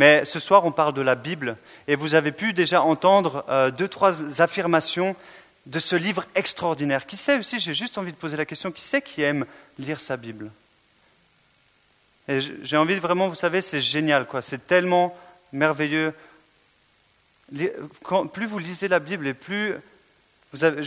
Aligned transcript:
Mais 0.00 0.24
ce 0.24 0.40
soir, 0.40 0.64
on 0.64 0.72
parle 0.72 0.94
de 0.94 1.02
la 1.02 1.14
Bible 1.14 1.58
et 1.86 1.94
vous 1.94 2.14
avez 2.14 2.32
pu 2.32 2.54
déjà 2.54 2.80
entendre 2.80 3.44
euh, 3.50 3.70
deux, 3.70 3.86
trois 3.86 4.40
affirmations 4.40 5.14
de 5.66 5.78
ce 5.78 5.94
livre 5.94 6.24
extraordinaire. 6.34 7.04
Qui 7.04 7.18
sait 7.18 7.36
aussi, 7.36 7.58
j'ai 7.58 7.74
juste 7.74 7.98
envie 7.98 8.12
de 8.12 8.16
poser 8.16 8.38
la 8.38 8.46
question, 8.46 8.72
qui 8.72 8.80
sait 8.80 9.02
qui 9.02 9.20
aime 9.20 9.44
lire 9.78 10.00
sa 10.00 10.16
Bible? 10.16 10.50
Et 12.28 12.38
j'ai 12.40 12.78
envie 12.78 12.94
de 12.94 13.00
vraiment, 13.00 13.28
vous 13.28 13.34
savez, 13.34 13.60
c'est 13.60 13.82
génial, 13.82 14.24
quoi. 14.24 14.40
C'est 14.40 14.66
tellement 14.66 15.14
merveilleux. 15.52 16.14
plus 18.32 18.46
vous 18.46 18.58
lisez 18.58 18.88
la 18.88 19.00
Bible 19.00 19.26
et 19.26 19.34
plus 19.34 19.74
vous 20.54 20.64
avez, 20.64 20.82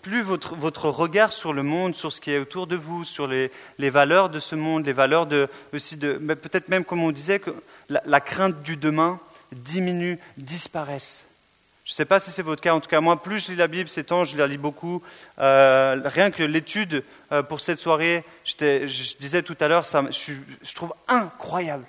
plus 0.00 0.22
votre, 0.22 0.54
votre, 0.54 0.88
regard 0.88 1.32
sur 1.32 1.52
le 1.52 1.62
monde, 1.62 1.94
sur 1.94 2.12
ce 2.12 2.20
qui 2.20 2.30
est 2.30 2.38
autour 2.38 2.66
de 2.66 2.76
vous, 2.76 3.04
sur 3.04 3.26
les, 3.26 3.50
les 3.78 3.90
valeurs 3.90 4.28
de 4.30 4.40
ce 4.40 4.54
monde, 4.54 4.86
les 4.86 4.92
valeurs 4.92 5.26
de, 5.26 5.48
aussi 5.72 5.96
de, 5.96 6.14
peut-être 6.34 6.68
même 6.68 6.84
comme 6.84 7.02
on 7.02 7.12
disait, 7.12 7.38
que 7.38 7.50
la, 7.88 8.02
la 8.06 8.20
crainte 8.20 8.62
du 8.62 8.76
demain 8.76 9.20
diminue, 9.52 10.18
disparaissent. 10.36 11.24
Je 11.88 11.94
ne 11.94 11.96
sais 11.96 12.04
pas 12.04 12.20
si 12.20 12.30
c'est 12.30 12.42
votre 12.42 12.60
cas, 12.60 12.74
en 12.74 12.80
tout 12.80 12.90
cas 12.90 13.00
moi, 13.00 13.22
plus 13.22 13.46
je 13.46 13.52
lis 13.52 13.56
la 13.56 13.66
Bible 13.66 13.88
ces 13.88 14.04
temps, 14.04 14.24
je 14.24 14.36
la 14.36 14.46
lis 14.46 14.58
beaucoup. 14.58 15.02
Euh, 15.38 15.98
rien 16.04 16.30
que 16.30 16.42
l'étude 16.42 17.02
euh, 17.32 17.42
pour 17.42 17.60
cette 17.60 17.80
soirée, 17.80 18.24
je 18.44 19.16
disais 19.18 19.42
tout 19.42 19.56
à 19.58 19.68
l'heure, 19.68 19.84
je, 19.84 20.32
je 20.62 20.74
trouve 20.74 20.92
incroyable. 21.08 21.86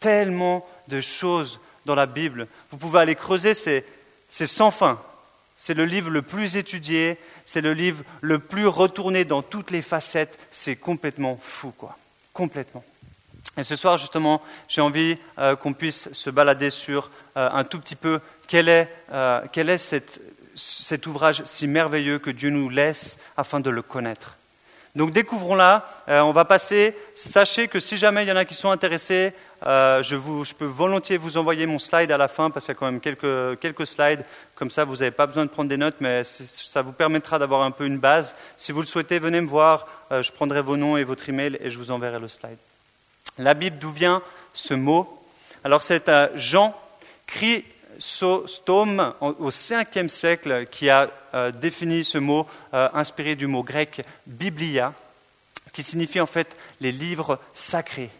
Tellement 0.00 0.66
de 0.88 1.02
choses 1.02 1.60
dans 1.84 1.94
la 1.94 2.06
Bible. 2.06 2.46
Vous 2.70 2.78
pouvez 2.78 3.00
aller 3.00 3.14
creuser, 3.14 3.52
c'est 3.52 3.84
sans 4.30 4.70
fin. 4.70 4.98
C'est 5.56 5.74
le 5.74 5.84
livre 5.84 6.10
le 6.10 6.22
plus 6.22 6.56
étudié, 6.56 7.18
c'est 7.44 7.60
le 7.60 7.72
livre 7.72 8.04
le 8.20 8.38
plus 8.38 8.66
retourné 8.66 9.24
dans 9.24 9.42
toutes 9.42 9.70
les 9.70 9.82
facettes. 9.82 10.38
C'est 10.50 10.76
complètement 10.76 11.38
fou, 11.42 11.72
quoi. 11.76 11.96
Complètement. 12.32 12.84
Et 13.56 13.64
ce 13.64 13.74
soir, 13.74 13.96
justement, 13.96 14.42
j'ai 14.68 14.82
envie 14.82 15.16
euh, 15.38 15.56
qu'on 15.56 15.72
puisse 15.72 16.12
se 16.12 16.28
balader 16.28 16.70
sur 16.70 17.10
euh, 17.36 17.48
un 17.50 17.64
tout 17.64 17.80
petit 17.80 17.96
peu 17.96 18.20
quel 18.48 18.68
est, 18.68 18.88
euh, 19.12 19.40
quel 19.50 19.70
est 19.70 19.78
cet 19.78 21.06
ouvrage 21.06 21.42
si 21.44 21.66
merveilleux 21.66 22.18
que 22.18 22.30
Dieu 22.30 22.50
nous 22.50 22.68
laisse 22.68 23.18
afin 23.36 23.60
de 23.60 23.70
le 23.70 23.82
connaître. 23.82 24.36
Donc 24.96 25.12
découvrons-la. 25.12 25.86
on 26.08 26.32
va 26.32 26.44
passer. 26.44 26.96
Sachez 27.14 27.68
que 27.68 27.78
si 27.78 27.96
jamais 27.96 28.24
il 28.24 28.28
y 28.28 28.32
en 28.32 28.36
a 28.36 28.44
qui 28.44 28.54
sont 28.54 28.70
intéressés, 28.70 29.32
euh, 29.64 30.02
je, 30.02 30.54
peux 30.54 30.66
volontiers 30.66 31.16
vous 31.16 31.38
envoyer 31.38 31.66
mon 31.66 31.78
slide 31.78 32.12
à 32.12 32.16
la 32.16 32.28
fin 32.28 32.50
parce 32.50 32.66
qu'il 32.66 32.74
y 32.74 32.76
a 32.76 32.78
quand 32.78 32.90
même 32.90 33.00
quelques, 33.00 33.86
slides. 33.86 34.24
Comme 34.54 34.70
ça, 34.70 34.84
vous 34.84 34.96
n'avez 34.96 35.10
pas 35.10 35.26
besoin 35.26 35.44
de 35.44 35.50
prendre 35.50 35.68
des 35.68 35.76
notes, 35.76 35.96
mais 36.00 36.24
ça 36.24 36.82
vous 36.82 36.92
permettra 36.92 37.38
d'avoir 37.38 37.62
un 37.62 37.70
peu 37.70 37.86
une 37.86 37.98
base. 37.98 38.34
Si 38.56 38.72
vous 38.72 38.80
le 38.80 38.86
souhaitez, 38.86 39.18
venez 39.18 39.40
me 39.40 39.48
voir. 39.48 39.86
Euh, 40.12 40.22
je 40.22 40.32
prendrai 40.32 40.60
vos 40.60 40.76
noms 40.76 40.96
et 40.96 41.04
votre 41.04 41.28
email 41.28 41.58
et 41.60 41.70
je 41.70 41.78
vous 41.78 41.90
enverrai 41.90 42.20
le 42.20 42.28
slide. 42.28 42.58
La 43.38 43.54
Bible, 43.54 43.78
d'où 43.78 43.90
vient 43.90 44.22
ce 44.54 44.74
mot? 44.74 45.22
Alors, 45.64 45.82
c'est 45.82 46.10
Jean 46.34 46.74
Chrysostome 47.98 49.14
au 49.20 49.50
5e 49.50 50.08
siècle 50.08 50.66
qui 50.70 50.90
a 50.90 51.10
euh, 51.34 51.50
défini 51.50 52.04
ce 52.04 52.18
mot 52.18 52.46
inspiré 52.72 53.36
du 53.36 53.46
mot 53.46 53.62
grec 53.62 54.02
biblia, 54.26 54.92
qui 55.72 55.82
signifie 55.82 56.20
en 56.20 56.26
fait 56.26 56.56
les 56.80 56.92
livres 56.92 57.38
sacrés. 57.54 58.10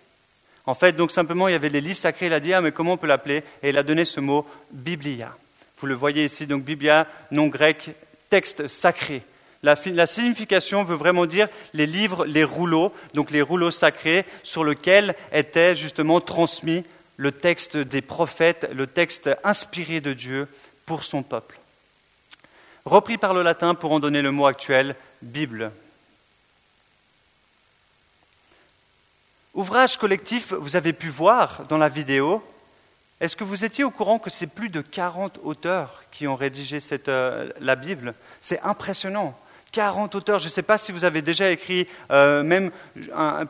En 0.66 0.74
fait, 0.74 0.92
donc 0.92 1.12
simplement, 1.12 1.46
il 1.48 1.52
y 1.52 1.54
avait 1.54 1.68
les 1.68 1.80
livres 1.80 1.98
sacrés. 1.98 2.26
Il 2.26 2.32
a 2.32 2.40
dit, 2.40 2.52
ah, 2.52 2.60
mais 2.60 2.72
comment 2.72 2.94
on 2.94 2.96
peut 2.96 3.06
l'appeler? 3.06 3.44
Et 3.62 3.68
il 3.68 3.78
a 3.78 3.82
donné 3.82 4.04
ce 4.04 4.20
mot 4.20 4.46
biblia. 4.72 5.32
Vous 5.78 5.86
le 5.86 5.94
voyez 5.94 6.24
ici, 6.24 6.46
donc 6.46 6.64
biblia, 6.64 7.06
nom 7.30 7.46
grec, 7.46 7.90
texte 8.30 8.66
sacré. 8.66 9.22
La, 9.62 9.76
la, 9.86 10.06
signification 10.06 10.84
veut 10.84 10.96
vraiment 10.96 11.26
dire 11.26 11.48
les 11.72 11.86
livres, 11.86 12.26
les 12.26 12.44
rouleaux, 12.44 12.92
donc 13.14 13.30
les 13.30 13.42
rouleaux 13.42 13.70
sacrés 13.70 14.24
sur 14.42 14.64
lesquels 14.64 15.14
était 15.32 15.76
justement 15.76 16.20
transmis 16.20 16.84
le 17.16 17.32
texte 17.32 17.76
des 17.76 18.02
prophètes, 18.02 18.68
le 18.72 18.86
texte 18.86 19.30
inspiré 19.44 20.00
de 20.00 20.12
Dieu 20.12 20.48
pour 20.84 21.04
son 21.04 21.22
peuple. 21.22 21.58
Repris 22.84 23.18
par 23.18 23.34
le 23.34 23.42
latin 23.42 23.74
pour 23.74 23.92
en 23.92 24.00
donner 24.00 24.22
le 24.22 24.30
mot 24.30 24.46
actuel, 24.46 24.94
Bible. 25.22 25.72
Ouvrage 29.54 29.96
collectif, 29.96 30.52
vous 30.52 30.76
avez 30.76 30.92
pu 30.92 31.08
voir 31.08 31.62
dans 31.68 31.78
la 31.78 31.88
vidéo, 31.88 32.44
est-ce 33.20 33.34
que 33.34 33.44
vous 33.44 33.64
étiez 33.64 33.82
au 33.84 33.90
courant 33.90 34.18
que 34.18 34.28
c'est 34.28 34.46
plus 34.46 34.68
de 34.68 34.82
40 34.82 35.40
auteurs 35.42 36.04
qui 36.12 36.26
ont 36.26 36.36
rédigé 36.36 36.80
euh, 37.08 37.50
la 37.60 37.74
Bible? 37.74 38.14
C'est 38.42 38.60
impressionnant. 38.60 39.36
40 39.76 40.14
auteurs. 40.14 40.38
Je 40.38 40.46
ne 40.46 40.50
sais 40.50 40.62
pas 40.62 40.78
si 40.78 40.90
vous 40.90 41.04
avez 41.04 41.20
déjà 41.20 41.50
écrit, 41.50 41.86
euh, 42.10 42.42
même 42.42 42.70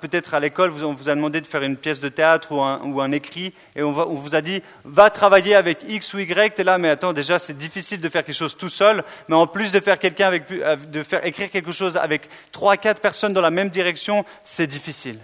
peut-être 0.01 0.35
à 0.35 0.41
l'école, 0.41 0.73
on 0.83 0.93
vous 0.93 1.09
a 1.09 1.15
demandé 1.15 1.41
de 1.41 1.47
faire 1.47 1.63
une 1.63 1.77
pièce 1.77 2.01
de 2.01 2.09
théâtre 2.09 2.51
ou 2.51 3.01
un, 3.01 3.13
écrit, 3.13 3.53
et 3.77 3.85
on, 3.85 3.93
vous 3.93 4.35
a 4.35 4.41
dit, 4.41 4.61
va 4.85 5.09
travailler 5.11 5.55
avec 5.55 5.85
X 5.89 6.15
ou 6.15 6.19
Y. 6.19 6.59
Es 6.59 6.65
là, 6.65 6.79
mais 6.79 6.89
attends, 6.89 7.13
déjà, 7.13 7.39
c'est 7.39 7.57
difficile 7.57 8.01
de 8.01 8.09
faire 8.09 8.25
quelque 8.25 8.35
chose 8.35 8.57
tout 8.57 8.69
seul, 8.69 9.05
mais 9.29 9.37
en 9.37 9.47
plus 9.47 9.71
de 9.71 9.79
faire 9.79 9.99
avec, 10.19 10.49
de 10.91 11.03
faire 11.05 11.25
écrire 11.25 11.49
quelque 11.49 11.71
chose 11.71 11.97
avec 11.97 12.29
trois, 12.51 12.77
quatre 12.77 13.01
personnes 13.01 13.33
dans 13.33 13.41
la 13.41 13.53
même 13.53 13.71
direction, 13.71 14.25
c'est 14.45 14.67
difficile. 14.67 15.21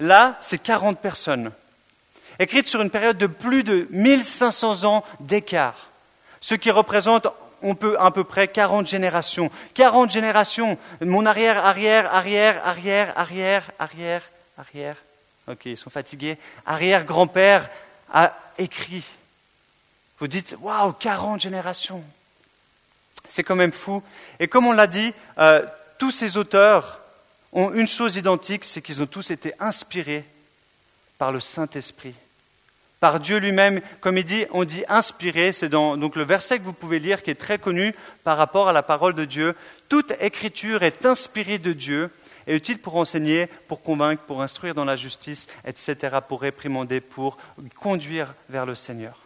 Là, 0.00 0.38
c'est 0.40 0.62
40 0.62 0.98
personnes, 0.98 1.50
écrites 2.38 2.68
sur 2.68 2.80
une 2.80 2.90
période 2.90 3.18
de 3.18 3.26
plus 3.26 3.64
de 3.64 3.86
1500 3.90 4.84
ans 4.84 5.04
d'écart, 5.20 5.88
ce 6.40 6.54
qui 6.54 6.70
représente 6.70 7.26
on 7.62 7.74
peut 7.74 7.96
à 7.98 8.10
peu 8.10 8.24
près 8.24 8.48
40 8.48 8.86
générations. 8.86 9.50
40 9.74 10.10
générations, 10.10 10.78
mon 11.00 11.26
arrière, 11.26 11.64
arrière, 11.64 12.12
arrière, 12.12 12.66
arrière, 12.66 13.12
arrière, 13.16 13.70
arrière, 13.78 14.22
arrière, 14.56 14.96
ok, 15.46 15.66
ils 15.66 15.76
sont 15.76 15.90
fatigués, 15.90 16.38
arrière-grand-père 16.66 17.68
a 18.12 18.34
écrit. 18.58 19.04
Vous 20.18 20.28
dites, 20.28 20.56
waouh, 20.60 20.92
40 20.92 21.40
générations. 21.40 22.02
C'est 23.28 23.44
quand 23.44 23.56
même 23.56 23.72
fou. 23.72 24.02
Et 24.40 24.48
comme 24.48 24.66
on 24.66 24.72
l'a 24.72 24.86
dit, 24.86 25.12
euh, 25.38 25.64
tous 25.98 26.10
ces 26.10 26.36
auteurs 26.36 27.00
ont 27.52 27.72
une 27.72 27.88
chose 27.88 28.16
identique, 28.16 28.64
c'est 28.64 28.82
qu'ils 28.82 29.02
ont 29.02 29.06
tous 29.06 29.30
été 29.30 29.52
inspirés 29.60 30.24
par 31.18 31.32
le 31.32 31.40
Saint-Esprit. 31.40 32.14
Par 33.00 33.20
Dieu 33.20 33.38
lui-même, 33.38 33.80
comme 34.00 34.18
il 34.18 34.24
dit, 34.24 34.44
on 34.50 34.64
dit 34.64 34.82
inspiré, 34.88 35.52
c'est 35.52 35.68
donc 35.68 36.16
le 36.16 36.24
verset 36.24 36.58
que 36.58 36.64
vous 36.64 36.72
pouvez 36.72 36.98
lire 36.98 37.22
qui 37.22 37.30
est 37.30 37.36
très 37.36 37.58
connu 37.58 37.94
par 38.24 38.36
rapport 38.36 38.68
à 38.68 38.72
la 38.72 38.82
parole 38.82 39.14
de 39.14 39.24
Dieu. 39.24 39.54
Toute 39.88 40.12
écriture 40.20 40.82
est 40.82 41.06
inspirée 41.06 41.58
de 41.58 41.72
Dieu 41.72 42.10
et 42.48 42.56
utile 42.56 42.78
pour 42.78 42.96
enseigner, 42.96 43.46
pour 43.68 43.82
convaincre, 43.82 44.22
pour 44.22 44.42
instruire 44.42 44.74
dans 44.74 44.84
la 44.84 44.96
justice, 44.96 45.46
etc., 45.64 46.18
pour 46.26 46.40
réprimander, 46.40 47.00
pour 47.00 47.38
conduire 47.78 48.34
vers 48.48 48.66
le 48.66 48.74
Seigneur. 48.74 49.18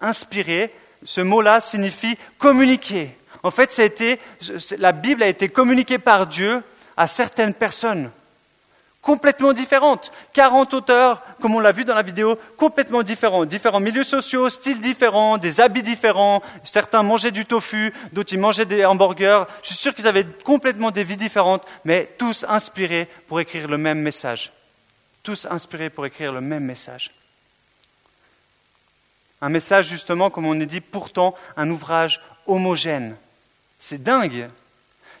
Inspiré, 0.00 0.72
ce 1.04 1.20
mot-là 1.20 1.60
signifie 1.60 2.16
communiquer. 2.38 3.10
En 3.44 3.50
fait, 3.50 3.70
ça 3.72 3.84
la 4.78 4.92
Bible 4.92 5.22
a 5.22 5.28
été 5.28 5.48
communiquée 5.48 5.98
par 5.98 6.26
Dieu 6.26 6.62
à 6.96 7.06
certaines 7.06 7.54
personnes 7.54 8.10
complètement 9.04 9.52
différentes. 9.52 10.10
40 10.32 10.74
auteurs, 10.74 11.22
comme 11.40 11.54
on 11.54 11.60
l'a 11.60 11.72
vu 11.72 11.84
dans 11.84 11.94
la 11.94 12.02
vidéo, 12.02 12.38
complètement 12.56 13.02
différents. 13.02 13.44
Différents 13.44 13.78
milieux 13.78 14.02
sociaux, 14.02 14.48
styles 14.48 14.80
différents, 14.80 15.36
des 15.36 15.60
habits 15.60 15.82
différents. 15.82 16.42
Certains 16.64 17.02
mangeaient 17.02 17.30
du 17.30 17.44
tofu, 17.44 17.92
d'autres 18.12 18.32
ils 18.32 18.40
mangeaient 18.40 18.64
des 18.64 18.84
hamburgers. 18.84 19.44
Je 19.62 19.68
suis 19.68 19.76
sûr 19.76 19.94
qu'ils 19.94 20.08
avaient 20.08 20.24
complètement 20.24 20.90
des 20.90 21.04
vies 21.04 21.18
différentes, 21.18 21.62
mais 21.84 22.08
tous 22.18 22.46
inspirés 22.48 23.06
pour 23.28 23.38
écrire 23.40 23.68
le 23.68 23.76
même 23.76 24.00
message. 24.00 24.52
Tous 25.22 25.46
inspirés 25.50 25.90
pour 25.90 26.06
écrire 26.06 26.32
le 26.32 26.40
même 26.40 26.64
message. 26.64 27.12
Un 29.42 29.50
message 29.50 29.88
justement, 29.88 30.30
comme 30.30 30.46
on 30.46 30.58
est 30.58 30.66
dit, 30.66 30.80
pourtant 30.80 31.34
un 31.58 31.68
ouvrage 31.68 32.22
homogène. 32.46 33.16
C'est 33.78 34.02
dingue. 34.02 34.48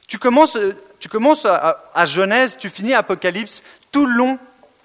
Tu 0.06 0.18
commences, 0.18 0.56
tu 1.04 1.10
commences 1.10 1.44
à, 1.44 2.06
Genèse, 2.06 2.56
tu 2.58 2.70
finis 2.70 2.94
Apocalypse, 2.94 3.62
tout 3.92 4.06
le 4.06 4.14
long, 4.14 4.38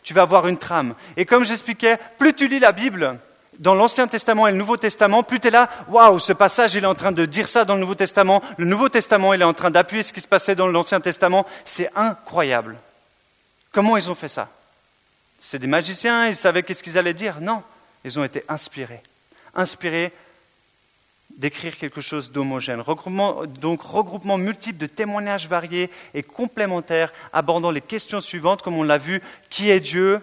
tu 0.04 0.14
vas 0.14 0.24
avoir 0.24 0.50
une 0.50 0.58
trame. 0.58 0.94
Et 1.16 1.26
comme 1.26 1.46
j'expliquais, 1.46 1.98
plus 2.18 2.34
tu 2.34 2.50
lis 2.50 2.60
la 2.60 2.74
Bible, 2.74 3.18
dans 3.58 3.74
l'Ancien 3.74 4.06
Testament 4.06 4.46
et 4.46 4.52
le 4.52 4.58
Nouveau 4.58 4.76
Testament, 4.76 5.24
plus 5.24 5.40
tu 5.40 5.48
es 5.48 5.52
là, 5.52 5.70
waouh, 5.88 6.20
ce 6.20 6.34
passage, 6.34 6.76
il 6.76 6.84
est 6.84 6.88
en 6.88 6.94
train 6.94 7.14
de 7.14 7.26
dire 7.26 7.48
ça 7.48 7.64
dans 7.64 7.76
le 7.76 7.80
Nouveau 7.80 7.96
Testament, 7.96 8.44
le 8.58 8.66
Nouveau 8.66 8.90
Testament, 8.90 9.34
il 9.34 9.42
est 9.42 9.46
en 9.46 9.54
train 9.54 9.72
d'appuyer 9.72 10.04
ce 10.04 10.12
qui 10.12 10.20
se 10.20 10.28
passait 10.28 10.56
dans 10.56 10.68
l'Ancien 10.68 11.00
Testament, 11.00 11.46
c'est 11.64 11.90
incroyable. 11.96 12.76
Comment 13.72 13.96
ils 13.96 14.12
ont 14.12 14.16
fait 14.16 14.28
ça? 14.28 14.50
C'est 15.40 15.60
des 15.60 15.68
magiciens, 15.68 16.28
ils 16.28 16.36
savaient 16.36 16.64
qu'est-ce 16.64 16.84
qu'ils 16.84 16.98
allaient 16.98 17.14
dire? 17.14 17.38
Non, 17.40 17.64
ils 18.04 18.20
ont 18.20 18.26
été 18.26 18.44
inspirés. 18.50 19.02
Inspirés 19.56 20.12
d'écrire 21.40 21.78
quelque 21.78 22.02
chose 22.02 22.32
d'homogène. 22.32 22.84
donc 23.48 23.82
regroupement 23.82 24.38
multiple 24.38 24.78
de 24.78 24.86
témoignages 24.86 25.48
variés 25.48 25.90
et 26.14 26.22
complémentaires 26.22 27.12
abordant 27.34 27.72
les 27.72 27.82
questions 27.82 28.22
suivantes, 28.22 28.62
comme 28.62 28.76
on 28.76 28.84
l'a 28.84 29.00
vu, 29.00 29.22
qui 29.50 29.72
est 29.72 29.80
Dieu 29.80 30.22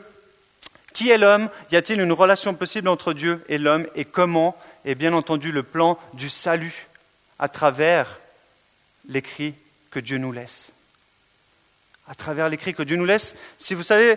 Qui 0.95 1.11
est 1.11 1.19
l'homme 1.19 1.51
Y 1.73 1.77
a-t-il 1.77 2.01
une 2.01 2.13
relation 2.13 2.55
possible 2.55 2.89
entre 2.89 3.13
Dieu 3.13 3.45
et 3.49 3.59
l'homme 3.59 3.87
Et 3.97 4.05
comment 4.05 4.57
Et 4.85 4.95
bien 4.95 5.13
entendu 5.13 5.51
le 5.53 5.63
plan 5.63 5.99
du 6.15 6.29
salut 6.29 6.87
à 7.39 7.49
travers 7.49 8.21
l'écrit 9.09 9.55
que 9.91 10.01
Dieu 10.01 10.19
nous 10.19 10.33
laisse. 10.33 10.71
À 12.09 12.15
travers 12.15 12.49
l'écrit 12.49 12.75
que 12.75 12.83
Dieu 12.83 12.97
nous 12.97 13.05
laisse. 13.05 13.35
Si 13.59 13.75
vous 13.75 13.83
savez, 13.83 14.17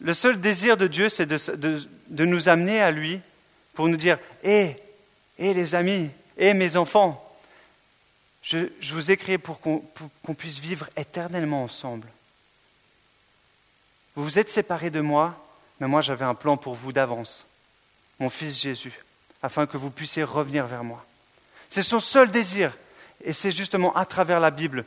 Le 0.00 0.12
seul 0.12 0.40
désir 0.40 0.76
de 0.76 0.86
Dieu, 0.86 1.08
c'est 1.08 1.26
de, 1.26 2.24
nous 2.24 2.48
amener 2.48 2.80
à 2.80 2.90
lui 2.90 3.20
pour 3.74 3.88
nous 3.88 3.96
dire 3.96 4.18
Hé, 4.44 4.76
hé 5.38 5.54
les 5.54 5.74
amis, 5.74 6.10
hé 6.36 6.54
mes 6.54 6.76
enfants, 6.76 7.22
je, 8.42 8.68
vous 8.92 9.10
ai 9.10 9.38
pour 9.38 9.60
qu'on 9.60 10.34
puisse 10.34 10.58
vivre 10.58 10.88
éternellement 10.96 11.64
ensemble. 11.64 12.08
Vous 14.14 14.22
vous 14.22 14.38
êtes 14.38 14.50
séparés 14.50 14.90
de 14.90 15.00
moi, 15.00 15.34
mais 15.80 15.88
moi 15.88 16.00
j'avais 16.00 16.24
un 16.24 16.34
plan 16.34 16.56
pour 16.56 16.74
vous 16.74 16.92
d'avance, 16.92 17.46
mon 18.20 18.30
fils 18.30 18.60
Jésus, 18.60 19.02
afin 19.42 19.66
que 19.66 19.76
vous 19.76 19.90
puissiez 19.90 20.22
revenir 20.22 20.66
vers 20.66 20.84
moi. 20.84 21.04
C'est 21.68 21.82
son 21.82 22.00
seul 22.00 22.30
désir, 22.30 22.76
et 23.24 23.32
c'est 23.32 23.50
justement 23.50 23.94
à 23.96 24.06
travers 24.06 24.40
la 24.40 24.50
Bible 24.50 24.84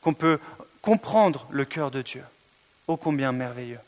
qu'on 0.00 0.14
peut 0.14 0.40
comprendre 0.82 1.46
le 1.50 1.64
cœur 1.64 1.90
de 1.90 2.02
Dieu. 2.02 2.24
Ô 2.88 2.96
combien 2.96 3.32
merveilleux. 3.32 3.80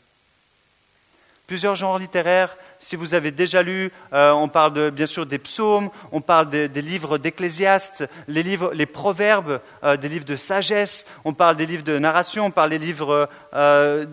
Plusieurs 1.49 1.75
genres 1.75 1.99
littéraires, 1.99 2.57
si 2.81 2.97
vous 2.97 3.15
avez 3.15 3.31
déjà 3.31 3.63
lu, 3.63 3.91
euh, 4.13 4.31
on 4.31 4.49
parle 4.49 4.91
bien 4.91 5.07
sûr 5.07 5.27
des 5.27 5.39
psaumes, 5.39 5.91
on 6.13 6.21
parle 6.21 6.49
des, 6.51 6.69
livres 6.83 7.19
d'Ecclésiaste, 7.19 8.09
les, 8.29 8.87
proverbes, 8.87 9.61
euh, 9.85 9.97
des 9.97 10.09
livres 10.09 10.25
de 10.25 10.37
sagesse, 10.37 11.05
on 11.25 11.33
parle 11.33 11.57
des 11.57 11.67
livres 11.67 11.83
de 11.83 11.99
narration, 11.99 12.47
on 12.47 12.51
parle 12.51 12.71
des 12.71 12.79
livres 12.79 13.29
euh, 13.55 14.07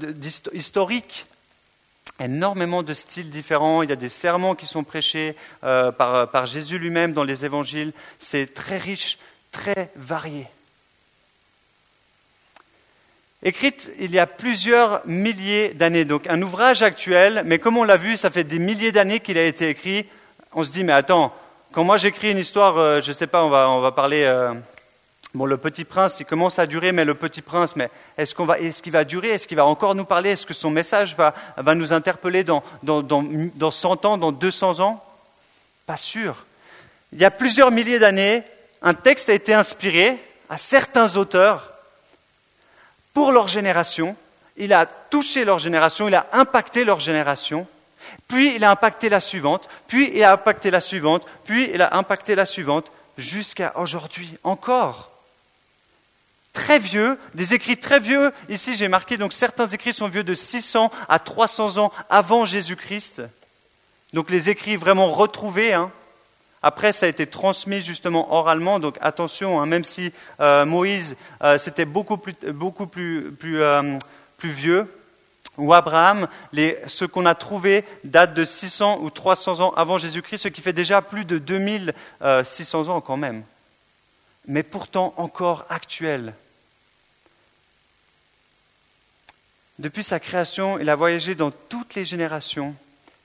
historiques. 0.54 1.28
Énormément 2.18 2.82
de 2.82 2.94
styles 2.94 3.30
différents. 3.30 3.84
Il 3.84 3.90
y 3.90 3.94
a 3.94 3.98
des 3.98 4.08
sermons 4.08 4.56
qui 4.56 4.68
sont 4.68 4.86
prêchés 4.86 5.36
par, 5.60 6.30
par 6.30 6.46
Jésus 6.46 6.80
lui-même 6.80 7.12
dans 7.12 7.26
les 7.26 7.44
évangiles. 7.44 7.92
C'est 8.20 8.54
très 8.54 8.78
riche, 8.78 9.18
très 9.52 9.92
varié 9.98 10.48
écrite 13.46 13.90
il 14.00 14.12
y 14.12 14.20
a 14.20 14.28
plusieurs 14.28 15.02
milliers 15.06 15.70
d'années. 15.70 16.04
Donc 16.04 16.28
un 16.28 16.42
ouvrage 16.42 16.84
actuel, 16.84 17.44
mais 17.46 17.60
comme 17.60 17.78
on 17.78 17.84
l'a 17.84 17.96
vu, 17.96 18.18
ça 18.18 18.30
fait 18.30 18.44
des 18.44 18.60
milliers 18.60 18.92
d'années 18.92 19.22
qu'il 19.22 19.38
a 19.38 19.46
été 19.46 19.70
écrit. 19.70 20.06
On 20.52 20.64
se 20.64 20.72
dit, 20.72 20.84
mais 20.84 20.94
attends, 20.94 21.34
quand 21.72 21.84
moi 21.84 21.98
j'écris 21.98 22.32
une 22.32 22.40
histoire, 22.40 22.78
euh, 22.78 23.02
je 23.02 23.10
ne 23.10 23.14
sais 23.14 23.28
pas, 23.28 23.44
on 23.44 23.50
va, 23.50 23.70
on 23.70 23.80
va 23.80 23.92
parler... 23.92 24.24
Euh, 24.24 24.54
bon, 25.34 25.46
le 25.46 25.58
Petit 25.58 25.86
Prince, 25.86 26.18
il 26.20 26.26
commence 26.26 26.60
à 26.60 26.66
durer, 26.66 26.92
mais 26.92 27.06
le 27.06 27.14
Petit 27.14 27.42
Prince, 27.42 27.76
mais 27.76 27.90
est-ce 28.18 28.34
qu'on 28.34 28.46
va, 28.46 28.58
est-ce 28.60 28.82
qu'il 28.82 28.94
va 28.94 29.04
durer? 29.04 29.30
Est-ce 29.30 29.48
qu'il 29.48 29.58
va 29.58 29.66
encore 29.66 29.94
nous 29.94 30.06
parler? 30.06 30.32
Est-ce 30.32 30.46
que 30.46 30.54
son 30.54 30.72
message 30.72 31.16
va, 31.16 31.36
va 31.58 31.76
nous 31.76 31.94
interpeller 31.94 32.44
dans, 32.44 32.64
dans, 32.84 33.04
dans, 33.04 33.24
dans 33.24 33.72
100 33.72 34.06
ans, 34.06 34.18
dans 34.18 34.32
200 34.32 34.80
ans? 34.80 35.04
Pas 35.86 35.98
sûr. 35.98 36.46
Il 37.14 37.20
y 37.20 37.26
a 37.26 37.32
plusieurs 37.32 37.70
milliers 37.70 38.00
d'années, 38.00 38.44
un 38.82 38.94
texte 38.94 39.30
a 39.30 39.34
été 39.34 39.54
inspiré 39.54 40.18
à 40.50 40.58
certains 40.58 41.16
auteurs 41.18 41.75
pour 43.16 43.32
leur 43.32 43.48
génération, 43.48 44.16
il 44.58 44.74
a 44.74 44.86
touché 44.86 45.46
leur 45.46 45.58
génération, 45.58 46.08
il 46.10 46.16
a 46.16 46.28
impacté 46.34 46.84
leur 46.84 47.00
génération, 47.00 47.66
puis 48.28 48.54
il 48.56 48.64
a 48.66 48.70
impacté 48.70 49.08
la 49.08 49.22
suivante, 49.22 49.68
puis 49.88 50.12
il 50.14 50.24
a 50.24 50.34
impacté 50.34 50.70
la 50.70 50.82
suivante, 50.82 51.24
puis 51.46 51.72
il 51.74 51.82
a 51.82 51.96
impacté 51.96 52.36
la 52.36 52.46
suivante, 52.46 52.92
jusqu'à 53.18 53.72
aujourd'hui 53.78 54.38
encore. 54.44 55.12
Très 56.52 56.78
vieux, 56.78 57.18
des 57.34 57.54
écrits 57.54 57.78
très 57.78 58.02
vieux. 58.02 58.34
Ici, 58.50 58.76
j'ai 58.76 58.90
marqué, 58.90 59.16
donc 59.16 59.32
certains 59.32 59.68
écrits 59.68 59.94
sont 59.94 60.10
vieux 60.10 60.26
de 60.26 60.36
600 60.36 60.92
à 61.08 61.18
300 61.18 61.78
ans 61.78 61.94
avant 62.10 62.46
Jésus-Christ. 62.46 63.22
Donc 64.12 64.30
les 64.30 64.50
écrits 64.50 64.76
vraiment 64.76 65.10
retrouvés, 65.10 65.74
hein, 65.74 65.90
après, 66.66 66.94
ça 66.94 67.06
a 67.06 67.10
été 67.10 67.28
transmis 67.28 67.84
justement 67.84 68.34
oralement, 68.34 68.80
donc 68.80 68.98
attention, 69.00 69.62
hein, 69.62 69.68
même 69.68 69.84
si 69.84 70.12
euh, 70.40 70.66
Moïse, 70.66 71.16
euh, 71.44 71.60
c'était 71.60 71.86
beaucoup 71.86 72.18
plus, 72.18 72.34
beaucoup 72.48 72.88
plus, 72.88 73.32
plus, 73.34 73.62
euh, 73.62 74.00
vieux, 74.42 74.92
ou 75.58 75.76
Abraham, 75.76 76.28
ce 76.56 77.06
qu'on 77.06 77.28
a 77.28 77.36
trouvé 77.36 77.86
date 78.04 78.34
de 78.34 78.44
600 78.44 79.02
ou 79.04 79.12
300 79.12 79.60
ans 79.60 79.74
avant 79.76 80.00
Jésus-Christ, 80.00 80.42
ce 80.42 80.48
qui 80.48 80.62
fait 80.62 80.74
déjà 80.74 81.04
plus 81.04 81.24
de 81.24 81.38
2600 81.38 82.90
ans 82.90 83.00
quand 83.00 83.18
même. 83.18 83.44
Mais 84.48 84.64
pourtant 84.64 85.14
encore 85.18 85.66
actuel. 85.70 86.34
Depuis 89.78 90.04
sa 90.04 90.20
création, 90.20 90.80
il 90.80 90.90
a 90.90 90.96
voyagé 90.96 91.36
dans 91.36 91.52
toutes 91.52 91.94
les 91.94 92.06
générations 92.06 92.74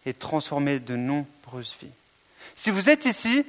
et 0.04 0.12
transformé 0.12 0.78
de 0.78 0.96
nombreuses 0.96 1.76
vies. 1.80 1.88
Si 2.56 2.70
vous 2.70 2.88
êtes 2.88 3.04
ici, 3.04 3.44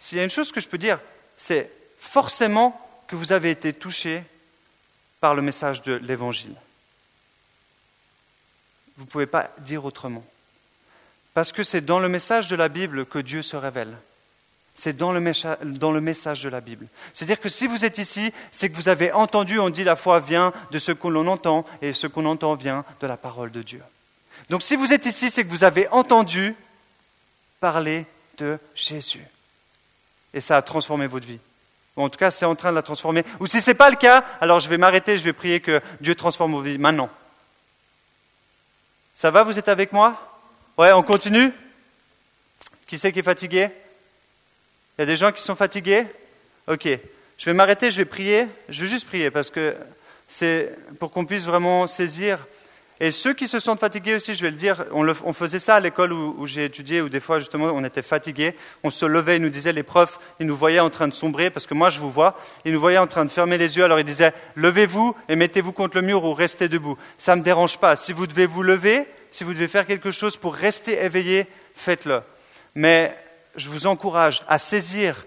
s'il 0.00 0.18
y 0.18 0.20
a 0.20 0.24
une 0.24 0.30
chose 0.30 0.52
que 0.52 0.60
je 0.60 0.68
peux 0.68 0.78
dire, 0.78 0.98
c'est 1.38 1.70
forcément 1.98 2.78
que 3.06 3.16
vous 3.16 3.32
avez 3.32 3.50
été 3.50 3.72
touché 3.72 4.22
par 5.20 5.34
le 5.34 5.42
message 5.42 5.82
de 5.82 5.94
l'Évangile. 5.94 6.54
Vous 8.96 9.04
ne 9.04 9.08
pouvez 9.08 9.26
pas 9.26 9.50
dire 9.58 9.84
autrement. 9.84 10.24
Parce 11.34 11.52
que 11.52 11.62
c'est 11.62 11.80
dans 11.80 12.00
le 12.00 12.08
message 12.08 12.48
de 12.48 12.56
la 12.56 12.68
Bible 12.68 13.06
que 13.06 13.18
Dieu 13.18 13.42
se 13.42 13.56
révèle. 13.56 13.96
C'est 14.74 14.96
dans, 14.96 15.12
le, 15.12 15.20
message 15.20 16.42
de 16.42 16.48
la 16.48 16.60
Bible. 16.60 16.86
C'est-à-dire 17.12 17.40
que 17.40 17.48
si 17.48 17.66
vous 17.66 17.84
êtes 17.84 17.98
ici, 17.98 18.32
c'est 18.52 18.70
que 18.70 18.76
vous 18.76 18.88
avez 18.88 19.12
entendu, 19.12 19.58
on 19.58 19.68
dit 19.68 19.84
la 19.84 19.96
foi 19.96 20.18
vient 20.18 20.52
de 20.70 20.78
ce 20.78 20.92
que 20.92 21.08
l'on 21.08 21.26
entend, 21.26 21.66
et 21.82 21.92
ce 21.92 22.06
qu'on 22.06 22.24
entend 22.24 22.54
vient 22.54 22.84
de 23.00 23.06
la 23.06 23.18
parole 23.18 23.50
de 23.50 23.62
Dieu. 23.62 23.82
Donc 24.48 24.62
si 24.62 24.76
vous 24.76 24.92
êtes 24.92 25.06
ici, 25.06 25.30
c'est 25.30 25.44
que 25.44 25.50
vous 25.50 25.64
avez 25.64 25.88
entendu, 25.88 26.54
parler 27.62 28.06
de 28.38 28.58
Jésus. 28.74 29.24
Et 30.34 30.40
ça 30.40 30.56
a 30.56 30.62
transformé 30.62 31.06
votre 31.06 31.26
vie. 31.26 31.38
en 31.94 32.08
tout 32.08 32.18
cas, 32.18 32.32
c'est 32.32 32.44
en 32.44 32.56
train 32.56 32.70
de 32.70 32.74
la 32.74 32.82
transformer. 32.82 33.24
Ou 33.38 33.46
si 33.46 33.60
ce 33.60 33.70
n'est 33.70 33.74
pas 33.74 33.88
le 33.88 33.94
cas, 33.94 34.24
alors 34.40 34.58
je 34.58 34.68
vais 34.68 34.78
m'arrêter, 34.78 35.16
je 35.16 35.22
vais 35.22 35.32
prier 35.32 35.60
que 35.60 35.80
Dieu 36.00 36.16
transforme 36.16 36.54
vos 36.54 36.60
vies 36.60 36.76
maintenant. 36.76 37.08
Ça 39.14 39.30
va, 39.30 39.44
vous 39.44 39.60
êtes 39.60 39.68
avec 39.68 39.92
moi? 39.92 40.20
Ouais, 40.76 40.92
on 40.92 41.04
continue? 41.04 41.52
Qui 42.88 42.98
c'est 42.98 43.12
qui 43.12 43.20
est 43.20 43.22
fatigué? 43.22 43.68
Il 44.98 45.02
y 45.02 45.04
a 45.04 45.06
des 45.06 45.16
gens 45.16 45.30
qui 45.30 45.42
sont 45.42 45.54
fatigués? 45.54 46.04
Ok. 46.66 46.88
Je 47.38 47.44
vais 47.44 47.54
m'arrêter, 47.54 47.92
je 47.92 47.98
vais 47.98 48.04
prier. 48.04 48.48
Je 48.70 48.82
vais 48.82 48.88
juste 48.88 49.06
prier 49.06 49.30
parce 49.30 49.50
que 49.50 49.76
c'est 50.28 50.76
pour 50.98 51.12
qu'on 51.12 51.26
puisse 51.26 51.44
vraiment 51.44 51.86
saisir 51.86 52.40
et 53.04 53.10
ceux 53.10 53.34
qui 53.34 53.48
se 53.48 53.58
sentent 53.58 53.80
fatigués 53.80 54.14
aussi, 54.14 54.36
je 54.36 54.42
vais 54.42 54.52
le 54.52 54.56
dire, 54.56 54.84
on, 54.92 55.32
faisait 55.32 55.58
ça 55.58 55.74
à 55.74 55.80
l'école 55.80 56.12
où, 56.12 56.46
j'ai 56.46 56.66
étudié, 56.66 57.00
où 57.00 57.08
des 57.08 57.18
fois 57.18 57.40
justement 57.40 57.72
on 57.74 57.82
était 57.82 58.00
fatigués, 58.00 58.54
on 58.84 58.92
se 58.92 59.04
levait, 59.04 59.38
ils 59.38 59.42
nous 59.42 59.48
disaient, 59.48 59.72
les 59.72 59.82
profs, 59.82 60.20
ils 60.38 60.46
nous 60.46 60.54
voyaient 60.54 60.78
en 60.78 60.88
train 60.88 61.08
de 61.08 61.12
sombrer, 61.12 61.50
parce 61.50 61.66
que 61.66 61.74
moi 61.74 61.90
je 61.90 61.98
vous 61.98 62.12
vois, 62.12 62.38
ils 62.64 62.72
nous 62.72 62.78
voyaient 62.78 62.98
en 62.98 63.08
train 63.08 63.24
de 63.24 63.30
fermer 63.30 63.58
les 63.58 63.76
yeux, 63.76 63.82
alors 63.82 63.98
ils 63.98 64.04
disaient, 64.04 64.32
levez-vous 64.54 65.16
et 65.28 65.34
mettez-vous 65.34 65.72
contre 65.72 65.96
le 65.96 66.02
mur 66.02 66.22
ou 66.22 66.32
restez 66.32 66.68
debout. 66.68 66.96
Ça 67.18 67.34
ne 67.34 67.40
me 67.40 67.44
dérange 67.44 67.76
pas. 67.78 67.96
Si 67.96 68.12
vous 68.12 68.28
devez 68.28 68.46
vous 68.46 68.62
lever, 68.62 69.08
si 69.32 69.42
vous 69.42 69.52
devez 69.52 69.66
faire 69.66 69.84
quelque 69.84 70.12
chose 70.12 70.36
pour 70.36 70.54
rester 70.54 71.02
éveillé, 71.02 71.48
faites-le. 71.74 72.20
Mais 72.76 73.18
je 73.56 73.68
vous 73.68 73.88
encourage 73.88 74.44
à 74.46 74.60
saisir 74.60 75.24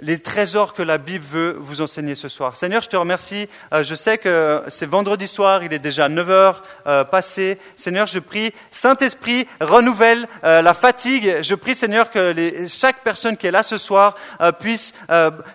les 0.00 0.18
trésors 0.18 0.74
que 0.74 0.82
la 0.82 0.98
Bible 0.98 1.24
veut 1.24 1.56
vous 1.58 1.80
enseigner 1.80 2.14
ce 2.14 2.28
soir. 2.28 2.56
Seigneur, 2.56 2.82
je 2.82 2.88
te 2.88 2.96
remercie. 2.96 3.48
Euh, 3.72 3.84
je 3.84 3.94
sais 3.94 4.18
que 4.18 4.62
c'est 4.68 4.86
vendredi 4.86 5.28
soir, 5.28 5.62
il 5.62 5.72
est 5.72 5.78
déjà 5.78 6.08
9 6.08 6.30
heures 6.30 6.62
euh, 6.86 7.04
passé. 7.04 7.58
Seigneur, 7.76 8.06
je 8.06 8.18
prie, 8.18 8.52
Saint-Esprit, 8.70 9.46
renouvelle 9.60 10.26
euh, 10.44 10.62
la 10.62 10.74
fatigue. 10.74 11.42
Je 11.42 11.54
prie, 11.54 11.74
Seigneur, 11.74 12.10
que 12.10 12.34
chaque 12.68 13.02
personne 13.02 13.36
qui 13.36 13.46
est 13.46 13.50
là 13.50 13.62
ce 13.62 13.78
soir 13.78 14.14
puisse 14.58 14.92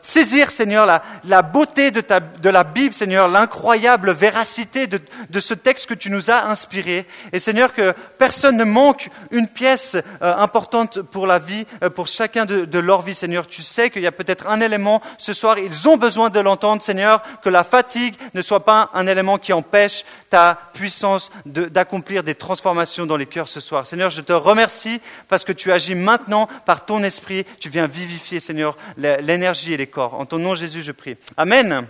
saisir, 0.02 0.52
Seigneur, 0.52 0.86
la, 1.24 1.42
beauté 1.42 1.92
de, 1.92 2.04
de, 2.42 2.50
la 2.50 2.64
Bible, 2.64 2.94
Seigneur, 2.94 3.28
l'incroyable 3.28 4.12
véracité 4.12 4.88
de, 4.88 5.40
ce 5.40 5.54
texte 5.54 5.88
que 5.88 5.94
tu 5.94 6.10
nous 6.10 6.30
as 6.30 6.46
inspiré. 6.48 7.06
Et 7.34 7.40
Seigneur, 7.40 7.74
que 7.74 7.94
personne 8.18 8.58
ne 8.58 8.64
manque 8.64 9.10
une 9.32 9.48
pièce 9.48 9.98
importante 10.22 11.02
pour 11.02 11.28
la 11.28 11.40
vie, 11.40 11.66
pour 11.96 12.08
chacun 12.08 12.46
de, 12.46 12.66
de 12.66 12.80
leur 12.80 13.02
vie, 13.02 13.16
Seigneur. 13.16 13.48
Tu 13.48 13.64
sais 13.64 13.90
qu'il 13.90 14.02
y 14.02 14.08
a 14.08 14.12
peut-être 14.12 14.35
un 14.48 14.62
élément 14.62 15.02
ce 15.18 15.34
soir, 15.34 15.58
ils 15.60 15.88
ont 15.88 15.98
besoin 15.98 16.30
de 16.30 16.40
l'entendre, 16.40 16.82
Seigneur, 16.82 17.22
que 17.42 17.50
la 17.50 17.64
fatigue 17.64 18.16
ne 18.34 18.42
soit 18.42 18.66
pas 18.66 18.90
un 18.94 19.08
élément 19.08 19.38
qui 19.38 19.54
empêche 19.54 20.06
ta 20.30 20.60
puissance 20.74 21.32
d'accomplir 21.46 22.24
des 22.24 22.36
transformations 22.36 23.06
dans 23.06 23.18
les 23.18 23.26
cœurs 23.26 23.50
ce 23.50 23.60
soir. 23.60 23.86
Seigneur, 23.86 24.10
je 24.10 24.22
te 24.22 24.34
remercie 24.34 25.02
parce 25.28 25.44
que 25.44 25.54
tu 25.54 25.72
agis 25.72 25.96
maintenant 25.96 26.48
par 26.66 26.86
ton 26.86 27.04
esprit, 27.04 27.46
tu 27.60 27.70
viens 27.70 27.88
vivifier, 27.88 28.40
Seigneur, 28.40 28.78
l'énergie 28.98 29.74
et 29.74 29.78
les 29.78 29.88
corps. 29.88 30.16
En 30.16 30.26
ton 30.26 30.40
nom, 30.40 30.56
Jésus, 30.56 30.82
je 30.82 30.92
prie. 30.92 31.18
Amen. 31.38 31.86